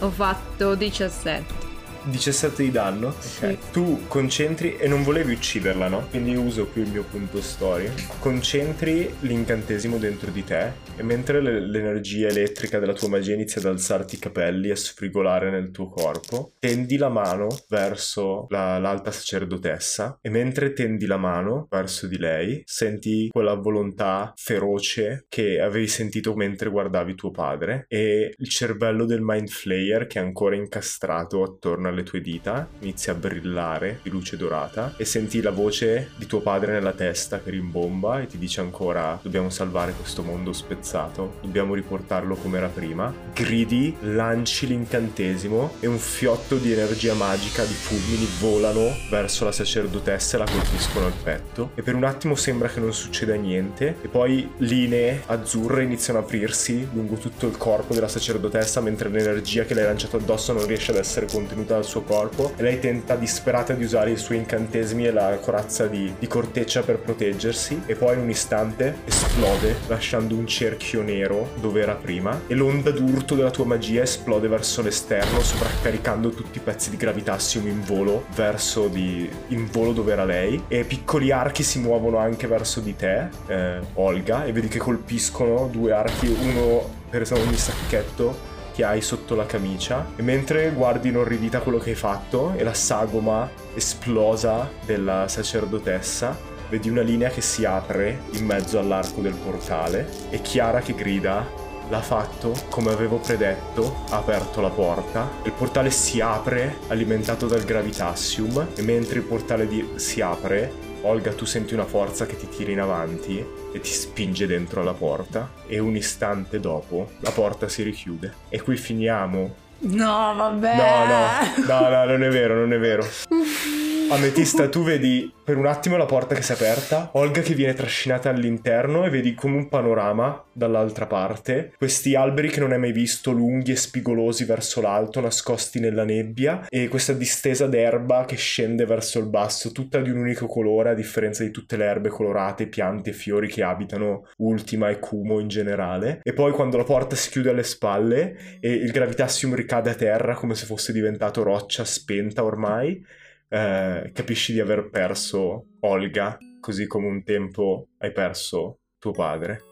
Ho 0.00 0.10
fatto 0.10 0.74
17. 0.74 1.67
17 2.10 2.62
di 2.62 2.70
danno. 2.70 3.14
Sì. 3.18 3.44
Ok. 3.44 3.70
Tu 3.72 4.06
concentri 4.06 4.76
e 4.76 4.88
non 4.88 5.02
volevi 5.02 5.32
ucciderla, 5.32 5.88
no? 5.88 6.06
Quindi 6.10 6.34
uso 6.34 6.66
qui 6.66 6.82
il 6.82 6.88
mio 6.88 7.02
punto 7.04 7.40
storia. 7.40 7.92
Concentri 8.18 9.14
l'incantesimo 9.20 9.98
dentro 9.98 10.30
di 10.30 10.44
te 10.44 10.72
e 10.96 11.02
mentre 11.02 11.40
le- 11.40 11.60
l'energia 11.60 12.28
elettrica 12.28 12.78
della 12.78 12.92
tua 12.92 13.08
magia 13.08 13.34
inizia 13.34 13.60
ad 13.60 13.66
alzarti 13.68 14.16
i 14.16 14.18
capelli 14.18 14.68
e 14.68 14.72
a 14.72 14.76
sfrigolare 14.76 15.50
nel 15.50 15.70
tuo 15.70 15.88
corpo, 15.88 16.52
tendi 16.58 16.96
la 16.96 17.08
mano 17.08 17.46
verso 17.68 18.46
la- 18.50 18.78
l'alta 18.78 19.10
sacerdotessa 19.10 20.18
e 20.20 20.30
mentre 20.30 20.72
tendi 20.72 21.06
la 21.06 21.16
mano 21.16 21.66
verso 21.70 22.06
di 22.06 22.18
lei 22.18 22.62
senti 22.64 23.28
quella 23.30 23.54
volontà 23.54 24.32
feroce 24.36 25.24
che 25.28 25.60
avevi 25.60 25.86
sentito 25.88 26.34
mentre 26.34 26.70
guardavi 26.70 27.14
tuo 27.14 27.30
padre 27.30 27.84
e 27.88 28.34
il 28.36 28.48
cervello 28.48 29.04
del 29.04 29.20
Mind 29.22 29.48
Flayer 29.48 30.06
che 30.06 30.18
è 30.18 30.22
ancora 30.22 30.54
incastrato 30.56 31.42
attorno 31.42 31.88
alle 31.88 31.97
tue 32.02 32.20
dita 32.20 32.68
inizia 32.80 33.12
a 33.12 33.16
brillare 33.16 34.00
di 34.02 34.10
luce 34.10 34.36
dorata 34.36 34.94
e 34.96 35.04
senti 35.04 35.40
la 35.40 35.50
voce 35.50 36.10
di 36.16 36.26
tuo 36.26 36.40
padre 36.40 36.72
nella 36.72 36.92
testa 36.92 37.40
che 37.40 37.50
rimbomba 37.50 38.20
e 38.20 38.26
ti 38.26 38.38
dice 38.38 38.60
ancora 38.60 39.18
dobbiamo 39.22 39.50
salvare 39.50 39.92
questo 39.92 40.22
mondo 40.22 40.52
spezzato, 40.52 41.36
dobbiamo 41.40 41.74
riportarlo 41.74 42.34
come 42.36 42.58
era 42.58 42.68
prima. 42.68 43.12
Gridi, 43.32 43.96
lanci 44.00 44.66
l'incantesimo 44.66 45.74
e 45.80 45.86
un 45.86 45.98
fiotto 45.98 46.56
di 46.56 46.72
energia 46.72 47.14
magica 47.14 47.64
di 47.64 47.74
fulmini 47.74 48.26
volano 48.40 48.94
verso 49.10 49.44
la 49.44 49.52
sacerdotessa 49.52 50.36
e 50.36 50.38
la 50.38 50.50
colpiscono 50.50 51.06
al 51.06 51.12
petto 51.22 51.70
e 51.74 51.82
per 51.82 51.94
un 51.94 52.04
attimo 52.04 52.34
sembra 52.34 52.68
che 52.68 52.80
non 52.80 52.92
succeda 52.92 53.34
niente 53.34 53.96
e 54.00 54.08
poi 54.08 54.50
linee 54.58 55.22
azzurre 55.26 55.82
iniziano 55.82 56.18
a 56.18 56.22
aprirsi 56.22 56.88
lungo 56.92 57.16
tutto 57.16 57.46
il 57.46 57.56
corpo 57.56 57.94
della 57.94 58.08
sacerdotessa 58.08 58.80
mentre 58.80 59.08
l'energia 59.08 59.64
che 59.64 59.74
le 59.74 59.80
hai 59.80 59.86
lanciato 59.86 60.16
addosso 60.16 60.52
non 60.52 60.66
riesce 60.66 60.90
ad 60.90 60.98
essere 60.98 61.26
contenuta 61.26 61.82
suo 61.88 62.02
corpo 62.02 62.52
e 62.56 62.62
lei 62.62 62.78
tenta 62.78 63.16
disperata 63.16 63.72
di 63.72 63.82
usare 63.82 64.10
i 64.10 64.16
suoi 64.16 64.36
incantesimi 64.36 65.06
e 65.06 65.10
la 65.10 65.36
corazza 65.40 65.86
di, 65.86 66.14
di 66.18 66.26
corteccia 66.26 66.82
per 66.82 66.98
proteggersi 66.98 67.82
e 67.86 67.94
poi 67.94 68.14
in 68.14 68.20
un 68.20 68.30
istante 68.30 68.98
esplode 69.06 69.76
lasciando 69.86 70.34
un 70.34 70.46
cerchio 70.46 71.02
nero 71.02 71.52
dove 71.60 71.80
era 71.80 71.94
prima 71.94 72.42
e 72.46 72.54
l'onda 72.54 72.90
d'urto 72.90 73.34
della 73.34 73.50
tua 73.50 73.64
magia 73.64 74.02
esplode 74.02 74.48
verso 74.48 74.82
l'esterno 74.82 75.40
sovraccaricando 75.40 76.30
tutti 76.30 76.58
i 76.58 76.60
pezzi 76.60 76.90
di 76.90 76.96
gravitassium 76.96 77.66
in 77.66 77.82
volo 77.82 78.26
verso 78.34 78.88
di, 78.88 79.28
in 79.48 79.66
volo 79.70 79.92
dove 79.92 80.12
era 80.12 80.24
lei 80.24 80.62
e 80.68 80.84
piccoli 80.84 81.30
archi 81.30 81.62
si 81.62 81.78
muovono 81.78 82.18
anche 82.18 82.46
verso 82.46 82.80
di 82.80 82.94
te 82.94 83.28
eh, 83.46 83.80
Olga 83.94 84.44
e 84.44 84.52
vedi 84.52 84.68
che 84.68 84.78
colpiscono 84.78 85.68
due 85.72 85.92
archi 85.92 86.26
uno 86.28 86.96
per 87.08 87.26
ogni 87.32 87.56
sacchetto 87.56 88.56
che 88.78 88.84
hai 88.84 89.00
sotto 89.00 89.34
la 89.34 89.44
camicia 89.44 90.12
e 90.14 90.22
mentre 90.22 90.70
guardi 90.70 91.08
inorridita 91.08 91.58
quello 91.62 91.78
che 91.78 91.90
hai 91.90 91.96
fatto 91.96 92.52
e 92.54 92.62
la 92.62 92.74
sagoma 92.74 93.50
esplosa 93.74 94.70
della 94.86 95.26
sacerdotessa 95.26 96.38
vedi 96.68 96.88
una 96.88 97.00
linea 97.00 97.28
che 97.28 97.40
si 97.40 97.64
apre 97.64 98.20
in 98.34 98.46
mezzo 98.46 98.78
all'arco 98.78 99.20
del 99.20 99.34
portale 99.34 100.08
e 100.30 100.40
Chiara 100.42 100.78
che 100.78 100.94
grida 100.94 101.66
L'ha 101.90 102.02
fatto 102.02 102.54
come 102.68 102.92
avevo 102.92 103.16
predetto, 103.16 104.04
ha 104.10 104.18
aperto 104.18 104.60
la 104.60 104.68
porta. 104.68 105.26
Il 105.44 105.52
portale 105.52 105.90
si 105.90 106.20
apre, 106.20 106.80
alimentato 106.88 107.46
dal 107.46 107.64
gravitassium, 107.64 108.68
e 108.74 108.82
mentre 108.82 109.20
il 109.20 109.24
portale 109.24 109.66
di- 109.66 109.92
si 109.94 110.20
apre, 110.20 110.70
Olga, 111.02 111.32
tu 111.32 111.44
senti 111.44 111.74
una 111.74 111.84
forza 111.84 112.26
che 112.26 112.36
ti 112.36 112.48
tira 112.48 112.72
in 112.72 112.80
avanti 112.80 113.44
e 113.72 113.80
ti 113.80 113.90
spinge 113.90 114.46
dentro 114.46 114.80
alla 114.80 114.94
porta. 114.94 115.50
E 115.66 115.78
un 115.78 115.94
istante 115.96 116.60
dopo 116.60 117.12
la 117.20 117.30
porta 117.30 117.68
si 117.68 117.82
richiude. 117.82 118.34
E 118.48 118.60
qui 118.60 118.76
finiamo. 118.76 119.54
No, 119.80 120.34
vabbè. 120.36 120.76
No, 120.76 121.04
no, 121.04 121.66
no, 121.66 121.88
no, 121.88 122.04
non 122.04 122.22
è 122.24 122.28
vero, 122.28 122.54
non 122.56 122.72
è 122.72 122.78
vero. 122.78 123.06
Ametista, 124.10 124.70
tu 124.70 124.82
vedi 124.84 125.30
per 125.44 125.58
un 125.58 125.66
attimo 125.66 125.98
la 125.98 126.06
porta 126.06 126.34
che 126.34 126.40
si 126.40 126.52
è 126.52 126.54
aperta, 126.54 127.10
Olga 127.12 127.42
che 127.42 127.54
viene 127.54 127.74
trascinata 127.74 128.30
all'interno 128.30 129.04
e 129.04 129.10
vedi 129.10 129.34
come 129.34 129.56
un 129.56 129.68
panorama 129.68 130.42
dall'altra 130.50 131.06
parte, 131.06 131.74
questi 131.76 132.14
alberi 132.14 132.48
che 132.48 132.60
non 132.60 132.72
hai 132.72 132.78
mai 132.78 132.92
visto, 132.92 133.32
lunghi 133.32 133.72
e 133.72 133.76
spigolosi 133.76 134.44
verso 134.44 134.80
l'alto, 134.80 135.20
nascosti 135.20 135.78
nella 135.78 136.04
nebbia, 136.04 136.66
e 136.70 136.88
questa 136.88 137.12
distesa 137.12 137.66
d'erba 137.66 138.24
che 138.24 138.36
scende 138.36 138.86
verso 138.86 139.18
il 139.18 139.28
basso, 139.28 139.72
tutta 139.72 140.00
di 140.00 140.08
un 140.08 140.18
unico 140.18 140.46
colore, 140.46 140.90
a 140.90 140.94
differenza 140.94 141.42
di 141.44 141.50
tutte 141.50 141.76
le 141.76 141.84
erbe 141.84 142.08
colorate, 142.08 142.66
piante 142.66 143.10
e 143.10 143.14
fiori 143.14 143.46
che 143.46 143.62
abitano 143.62 144.26
Ultima 144.38 144.88
e 144.88 144.98
Kumo 144.98 145.38
in 145.38 145.48
generale. 145.48 146.20
E 146.22 146.32
poi 146.32 146.52
quando 146.52 146.78
la 146.78 146.84
porta 146.84 147.14
si 147.14 147.28
chiude 147.28 147.50
alle 147.50 147.62
spalle 147.62 148.58
e 148.60 148.72
il 148.72 148.90
gravitassium 148.90 149.54
ricade 149.54 149.90
a 149.90 149.94
terra 149.94 150.34
come 150.34 150.54
se 150.54 150.64
fosse 150.64 150.92
diventato 150.92 151.42
roccia 151.42 151.84
spenta 151.84 152.42
ormai, 152.42 153.04
eh, 153.48 154.10
capisci 154.12 154.52
di 154.52 154.60
aver 154.60 154.90
perso 154.90 155.66
Olga, 155.80 156.36
così 156.60 156.86
come 156.86 157.06
un 157.06 157.22
tempo 157.22 157.88
hai 157.98 158.12
perso 158.12 158.80
tuo 158.98 159.12
padre. 159.12 159.62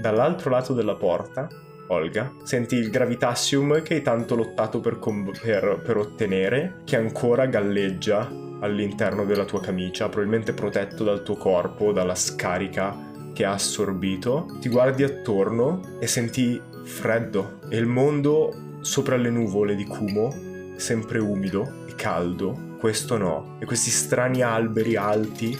Dall'altro 0.00 0.50
lato 0.50 0.74
della 0.74 0.94
porta, 0.94 1.48
Olga, 1.88 2.34
senti 2.44 2.76
il 2.76 2.90
gravitassium 2.90 3.82
che 3.82 3.94
hai 3.94 4.02
tanto 4.02 4.36
lottato 4.36 4.80
per, 4.80 4.98
com- 4.98 5.32
per- 5.40 5.80
per 5.84 5.96
ottenere, 5.96 6.82
che 6.84 6.96
ancora 6.96 7.46
galleggia 7.46 8.28
all'interno 8.60 9.24
della 9.24 9.44
tua 9.44 9.60
camicia, 9.60 10.08
probabilmente 10.08 10.52
protetto 10.52 11.02
dal 11.04 11.22
tuo 11.22 11.36
corpo, 11.36 11.92
dalla 11.92 12.14
scarica 12.14 13.06
che 13.32 13.44
ha 13.44 13.52
assorbito. 13.52 14.58
Ti 14.60 14.68
guardi 14.68 15.02
attorno 15.02 15.98
e 16.00 16.06
senti 16.06 16.60
freddo 16.88 17.60
e 17.68 17.76
il 17.76 17.86
mondo 17.86 18.78
sopra 18.80 19.16
le 19.16 19.30
nuvole 19.30 19.76
di 19.76 19.84
Kumo 19.84 20.46
sempre 20.78 21.18
umido 21.18 21.84
e 21.86 21.94
caldo. 21.94 22.76
Questo 22.78 23.16
no. 23.18 23.56
E 23.58 23.66
questi 23.66 23.90
strani 23.90 24.42
alberi 24.42 24.96
alti 24.96 25.58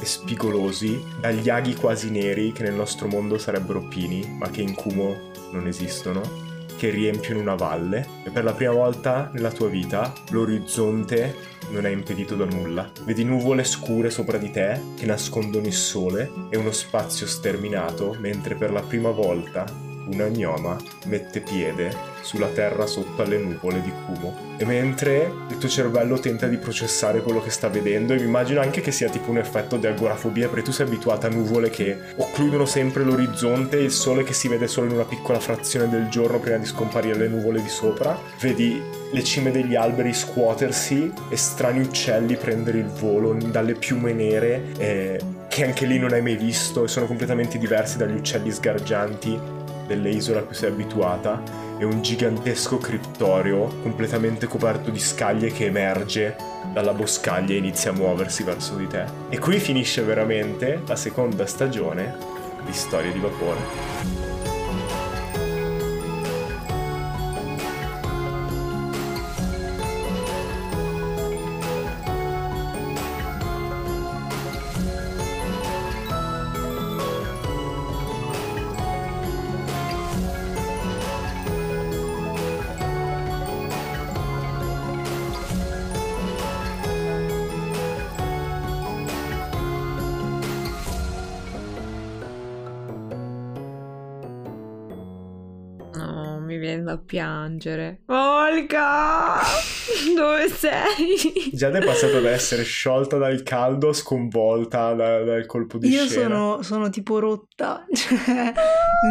e 0.00 0.04
spigolosi, 0.04 1.00
dagli 1.20 1.48
aghi 1.48 1.74
quasi 1.74 2.10
neri 2.10 2.52
che 2.52 2.62
nel 2.62 2.74
nostro 2.74 3.06
mondo 3.06 3.38
sarebbero 3.38 3.86
pini, 3.86 4.36
ma 4.38 4.48
che 4.48 4.62
in 4.62 4.74
Kumo 4.74 5.30
non 5.52 5.66
esistono, 5.66 6.20
che 6.76 6.90
riempiono 6.90 7.40
una 7.40 7.54
valle 7.54 8.06
e 8.24 8.30
per 8.30 8.42
la 8.42 8.52
prima 8.52 8.72
volta 8.72 9.30
nella 9.32 9.52
tua 9.52 9.68
vita 9.68 10.12
l'orizzonte 10.30 11.50
non 11.70 11.86
è 11.86 11.90
impedito 11.90 12.34
da 12.34 12.44
nulla. 12.44 12.90
Vedi 13.04 13.24
nuvole 13.24 13.62
scure 13.62 14.10
sopra 14.10 14.38
di 14.38 14.50
te 14.50 14.80
che 14.96 15.06
nascondono 15.06 15.66
il 15.66 15.72
sole 15.72 16.30
e 16.50 16.56
uno 16.56 16.72
spazio 16.72 17.26
sterminato, 17.26 18.16
mentre 18.18 18.56
per 18.56 18.72
la 18.72 18.82
prima 18.82 19.10
volta 19.10 19.90
una 20.06 20.28
gnoma 20.28 20.76
mette 21.06 21.40
piede 21.40 22.10
sulla 22.22 22.48
terra 22.48 22.86
sotto 22.86 23.22
alle 23.22 23.38
nuvole 23.38 23.80
di 23.82 23.92
Kumo. 24.06 24.50
E 24.56 24.64
mentre 24.64 25.32
il 25.48 25.58
tuo 25.58 25.68
cervello 25.68 26.18
tenta 26.18 26.46
di 26.46 26.56
processare 26.56 27.20
quello 27.20 27.42
che 27.42 27.50
sta 27.50 27.68
vedendo, 27.68 28.12
e 28.12 28.16
mi 28.16 28.24
immagino 28.24 28.60
anche 28.60 28.80
che 28.80 28.92
sia 28.92 29.08
tipo 29.08 29.30
un 29.30 29.38
effetto 29.38 29.76
di 29.76 29.86
agorafobia, 29.86 30.48
perché 30.48 30.62
tu 30.62 30.72
sei 30.72 30.86
abituata 30.86 31.26
a 31.26 31.30
nuvole 31.30 31.70
che 31.70 31.96
occludono 32.16 32.64
sempre 32.64 33.02
l'orizzonte 33.02 33.78
e 33.78 33.82
il 33.82 33.90
sole 33.90 34.22
che 34.22 34.32
si 34.32 34.48
vede 34.48 34.68
solo 34.68 34.86
in 34.86 34.92
una 34.92 35.04
piccola 35.04 35.40
frazione 35.40 35.88
del 35.88 36.08
giorno 36.08 36.38
prima 36.38 36.58
di 36.58 36.66
scomparire 36.66 37.18
le 37.18 37.28
nuvole 37.28 37.60
di 37.60 37.68
sopra. 37.68 38.18
Vedi 38.40 38.80
le 39.12 39.24
cime 39.24 39.50
degli 39.50 39.74
alberi 39.74 40.14
scuotersi 40.14 41.12
e 41.28 41.36
strani 41.36 41.80
uccelli 41.80 42.36
prendere 42.36 42.78
il 42.78 42.86
volo 42.86 43.34
dalle 43.34 43.74
piume 43.74 44.12
nere 44.12 44.72
eh, 44.78 45.20
che 45.48 45.64
anche 45.64 45.84
lì 45.84 45.98
non 45.98 46.12
hai 46.12 46.22
mai 46.22 46.36
visto 46.36 46.84
e 46.84 46.88
sono 46.88 47.06
completamente 47.06 47.58
diversi 47.58 47.98
dagli 47.98 48.14
uccelli 48.14 48.50
sgargianti 48.50 49.60
delle 49.86 50.10
isole 50.10 50.40
a 50.40 50.42
cui 50.42 50.54
sei 50.54 50.70
abituata 50.70 51.42
e 51.78 51.84
un 51.84 52.02
gigantesco 52.02 52.78
criptorio 52.78 53.66
completamente 53.82 54.46
coperto 54.46 54.90
di 54.90 55.00
scaglie 55.00 55.50
che 55.50 55.66
emerge 55.66 56.36
dalla 56.72 56.92
boscaglia 56.92 57.54
e 57.54 57.58
inizia 57.58 57.90
a 57.90 57.94
muoversi 57.94 58.42
verso 58.44 58.76
di 58.76 58.86
te. 58.86 59.04
E 59.28 59.38
qui 59.38 59.58
finisce 59.58 60.02
veramente 60.02 60.82
la 60.86 60.96
seconda 60.96 61.46
stagione 61.46 62.16
di 62.64 62.72
Storie 62.72 63.12
di 63.12 63.18
Vapore. 63.18 64.21
Viene 96.72 96.82
da 96.84 96.98
piangere. 96.98 98.02
Olga! 98.06 99.40
Dove 100.16 100.48
sei? 100.48 101.50
Giada 101.52 101.78
è 101.78 101.84
passata 101.84 102.20
da 102.20 102.30
essere 102.30 102.62
sciolta 102.62 103.16
dal 103.18 103.42
caldo 103.42 103.92
sconvolta 103.92 104.94
da- 104.94 105.22
dal 105.22 105.46
colpo 105.46 105.78
di 105.78 105.88
Io 105.88 106.06
scena. 106.06 106.22
sono, 106.36 106.62
sono 106.62 106.90
tipo 106.90 107.18
rotta, 107.18 107.84
cioè, 107.92 108.52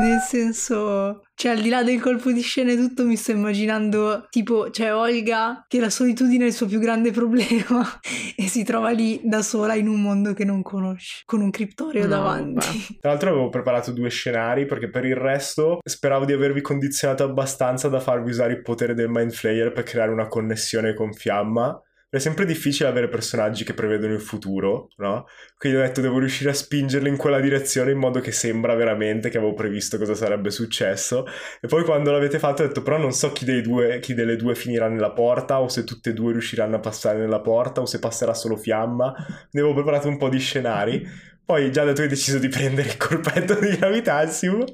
nel 0.02 0.20
senso, 0.28 1.22
cioè 1.42 1.54
al 1.54 1.62
di 1.62 1.70
là 1.70 1.82
del 1.82 2.00
colpo 2.00 2.32
di 2.32 2.42
scena 2.42 2.72
e 2.72 2.76
tutto 2.76 3.04
mi 3.04 3.16
sto 3.16 3.32
immaginando 3.32 4.28
tipo, 4.30 4.68
c'è 4.70 4.94
Olga 4.94 5.66
che 5.68 5.80
la 5.80 5.90
solitudine 5.90 6.44
è 6.44 6.48
il 6.48 6.54
suo 6.54 6.68
più 6.68 6.78
grande 6.78 7.10
problema 7.10 7.84
e 8.38 8.44
si 8.44 8.64
trova 8.64 8.92
lì 8.92 9.20
da 9.24 9.42
sola 9.42 9.74
in 9.74 9.88
un 9.88 10.04
mondo 10.04 10.34
che 10.34 10.46
non 10.46 10.62
conosce, 10.62 11.24
con 11.26 11.42
un 11.42 11.50
criptorio 11.50 12.04
No, 12.04 12.10
davanti. 12.10 12.98
Tra 13.02 13.10
l'altro 13.10 13.30
avevo 13.32 13.50
preparato 13.50 13.92
due 13.92 14.10
scenari 14.10 14.68
perché 14.68 14.92
per 14.92 15.04
il 15.04 15.16
resto 15.16 15.80
speravo 15.84 16.26
di 16.26 16.34
avervi 16.34 16.62
condizionato 16.62 17.24
abbastanza 17.24 17.90
da 17.90 18.00
farvi 18.00 18.30
usare 18.30 18.54
il 18.54 18.62
potere 18.62 18.94
del 18.94 19.10
Mind 19.10 19.32
Flayer 19.32 19.72
per 19.72 19.84
creare 19.84 20.12
una 20.12 20.28
connessione 20.28 20.94
con 20.94 21.12
Fiamma. 21.12 21.82
È 22.14 22.20
sempre 22.20 22.46
difficile 22.46 22.90
avere 22.90 23.08
personaggi 23.08 23.64
che 23.64 23.74
prevedono 23.74 24.12
il 24.14 24.20
futuro, 24.20 24.90
no? 24.98 25.28
Quindi 25.58 25.78
ho 25.78 25.82
detto 25.82 26.02
devo 26.02 26.20
riuscire 26.20 26.50
a 26.50 26.54
spingerli 26.54 27.08
in 27.08 27.16
quella 27.16 27.40
direzione 27.40 27.92
in 27.92 28.00
modo 28.00 28.20
che 28.20 28.34
sembra 28.34 28.76
veramente 28.76 29.30
che 29.30 29.38
avevo 29.38 29.54
previsto 29.54 29.98
cosa 29.98 30.14
sarebbe 30.14 30.52
successo. 30.52 31.26
E 31.62 31.68
poi 31.70 31.86
quando 31.86 32.12
l'avete 32.12 32.38
fatto 32.38 32.64
ho 32.64 32.68
detto 32.68 32.82
però 32.82 32.98
non 32.98 33.14
so 33.14 33.32
chi, 33.32 33.46
dei 33.46 33.62
due, 33.62 34.02
chi 34.02 34.14
delle 34.14 34.36
due 34.36 34.56
finirà 34.56 34.90
nella 34.90 35.12
porta 35.12 35.62
o 35.62 35.70
se 35.70 35.86
tutte 35.86 36.10
e 36.10 36.14
due 36.14 36.34
riusciranno 36.34 36.76
a 36.76 36.80
passare 36.80 37.18
nella 37.18 37.40
porta 37.40 37.80
o 37.80 37.86
se 37.86 38.00
passerà 38.00 38.34
solo 38.34 38.58
Fiamma. 38.58 39.14
Ne 39.52 39.62
avevo 39.62 39.74
preparato 39.74 40.10
un 40.10 40.18
po' 40.18 40.28
di 40.28 40.40
scenari. 40.40 41.08
Poi 41.46 41.72
già 41.72 41.86
da 41.86 41.94
tu 41.94 42.02
hai 42.02 42.10
deciso 42.10 42.40
di 42.40 42.50
prendere 42.50 42.90
il 42.90 42.98
colpetto 42.98 43.58
di 43.58 43.70
Gravitassium. 43.78 44.66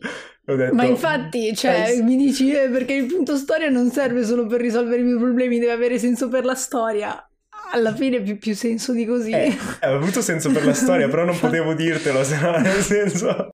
Ho 0.50 0.56
detto, 0.56 0.74
Ma 0.74 0.86
infatti, 0.86 1.54
cioè, 1.56 1.98
Eh, 1.98 2.02
mi 2.02 2.16
dici 2.16 2.52
eh, 2.52 2.70
perché 2.70 2.94
il 2.94 3.06
punto 3.06 3.36
storia 3.36 3.70
non 3.70 3.92
serve 3.92 4.24
solo 4.24 4.48
per 4.48 4.62
risolvere 4.62 5.02
i 5.02 5.04
miei 5.04 5.20
problemi, 5.20 5.60
deve 5.60 5.74
avere 5.74 6.00
senso 6.00 6.30
per 6.30 6.46
la 6.46 6.56
storia. 6.56 7.27
Alla 7.72 7.94
fine 7.94 8.22
più, 8.22 8.38
più 8.38 8.56
senso 8.56 8.94
di 8.94 9.06
così. 9.06 9.32
Eh, 9.32 9.58
aveva 9.82 10.02
avuto 10.02 10.22
senso 10.22 10.52
per 10.52 10.66
la 10.66 10.74
storia, 10.74 11.08
però 11.10 11.26
non 11.26 11.38
potevo 11.38 11.74
dirtelo, 11.74 12.24
se 12.24 12.40
no 12.40 12.58
nel 12.58 12.82
senso... 12.82 13.50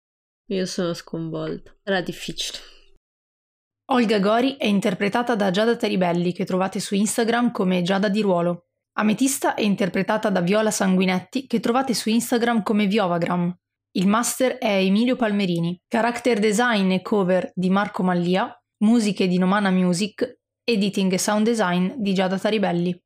Io 0.49 0.65
sono 0.65 0.93
sconvolta. 0.93 1.75
Era 1.83 2.01
difficile. 2.01 2.59
Olga 3.91 4.19
Gori 4.19 4.55
è 4.57 4.65
interpretata 4.65 5.35
da 5.35 5.51
Giada 5.51 5.75
Teribelli, 5.75 6.33
che 6.33 6.45
trovate 6.45 6.79
su 6.79 6.95
Instagram 6.95 7.51
come 7.51 7.81
Giada 7.81 8.09
di 8.09 8.21
Ruolo. 8.21 8.67
Ametista 8.95 9.55
è 9.55 9.61
interpretata 9.61 10.29
da 10.29 10.41
Viola 10.41 10.69
Sanguinetti, 10.69 11.47
che 11.47 11.59
trovate 11.59 11.93
su 11.93 12.09
Instagram 12.09 12.61
come 12.61 12.85
Viovagram. 12.85 13.55
Il 13.95 14.07
master 14.07 14.57
è 14.57 14.77
Emilio 14.77 15.15
Palmerini. 15.15 15.79
Character 15.87 16.39
design 16.39 16.91
e 16.91 17.01
cover 17.01 17.51
di 17.55 17.69
Marco 17.69 18.03
Mallia. 18.03 18.55
Musiche 18.83 19.27
di 19.27 19.37
Nomana 19.37 19.71
Music. 19.71 20.39
Editing 20.63 21.13
e 21.13 21.17
sound 21.17 21.45
design 21.45 21.93
di 21.97 22.13
Giada 22.13 22.37
Taribelli. 22.37 22.99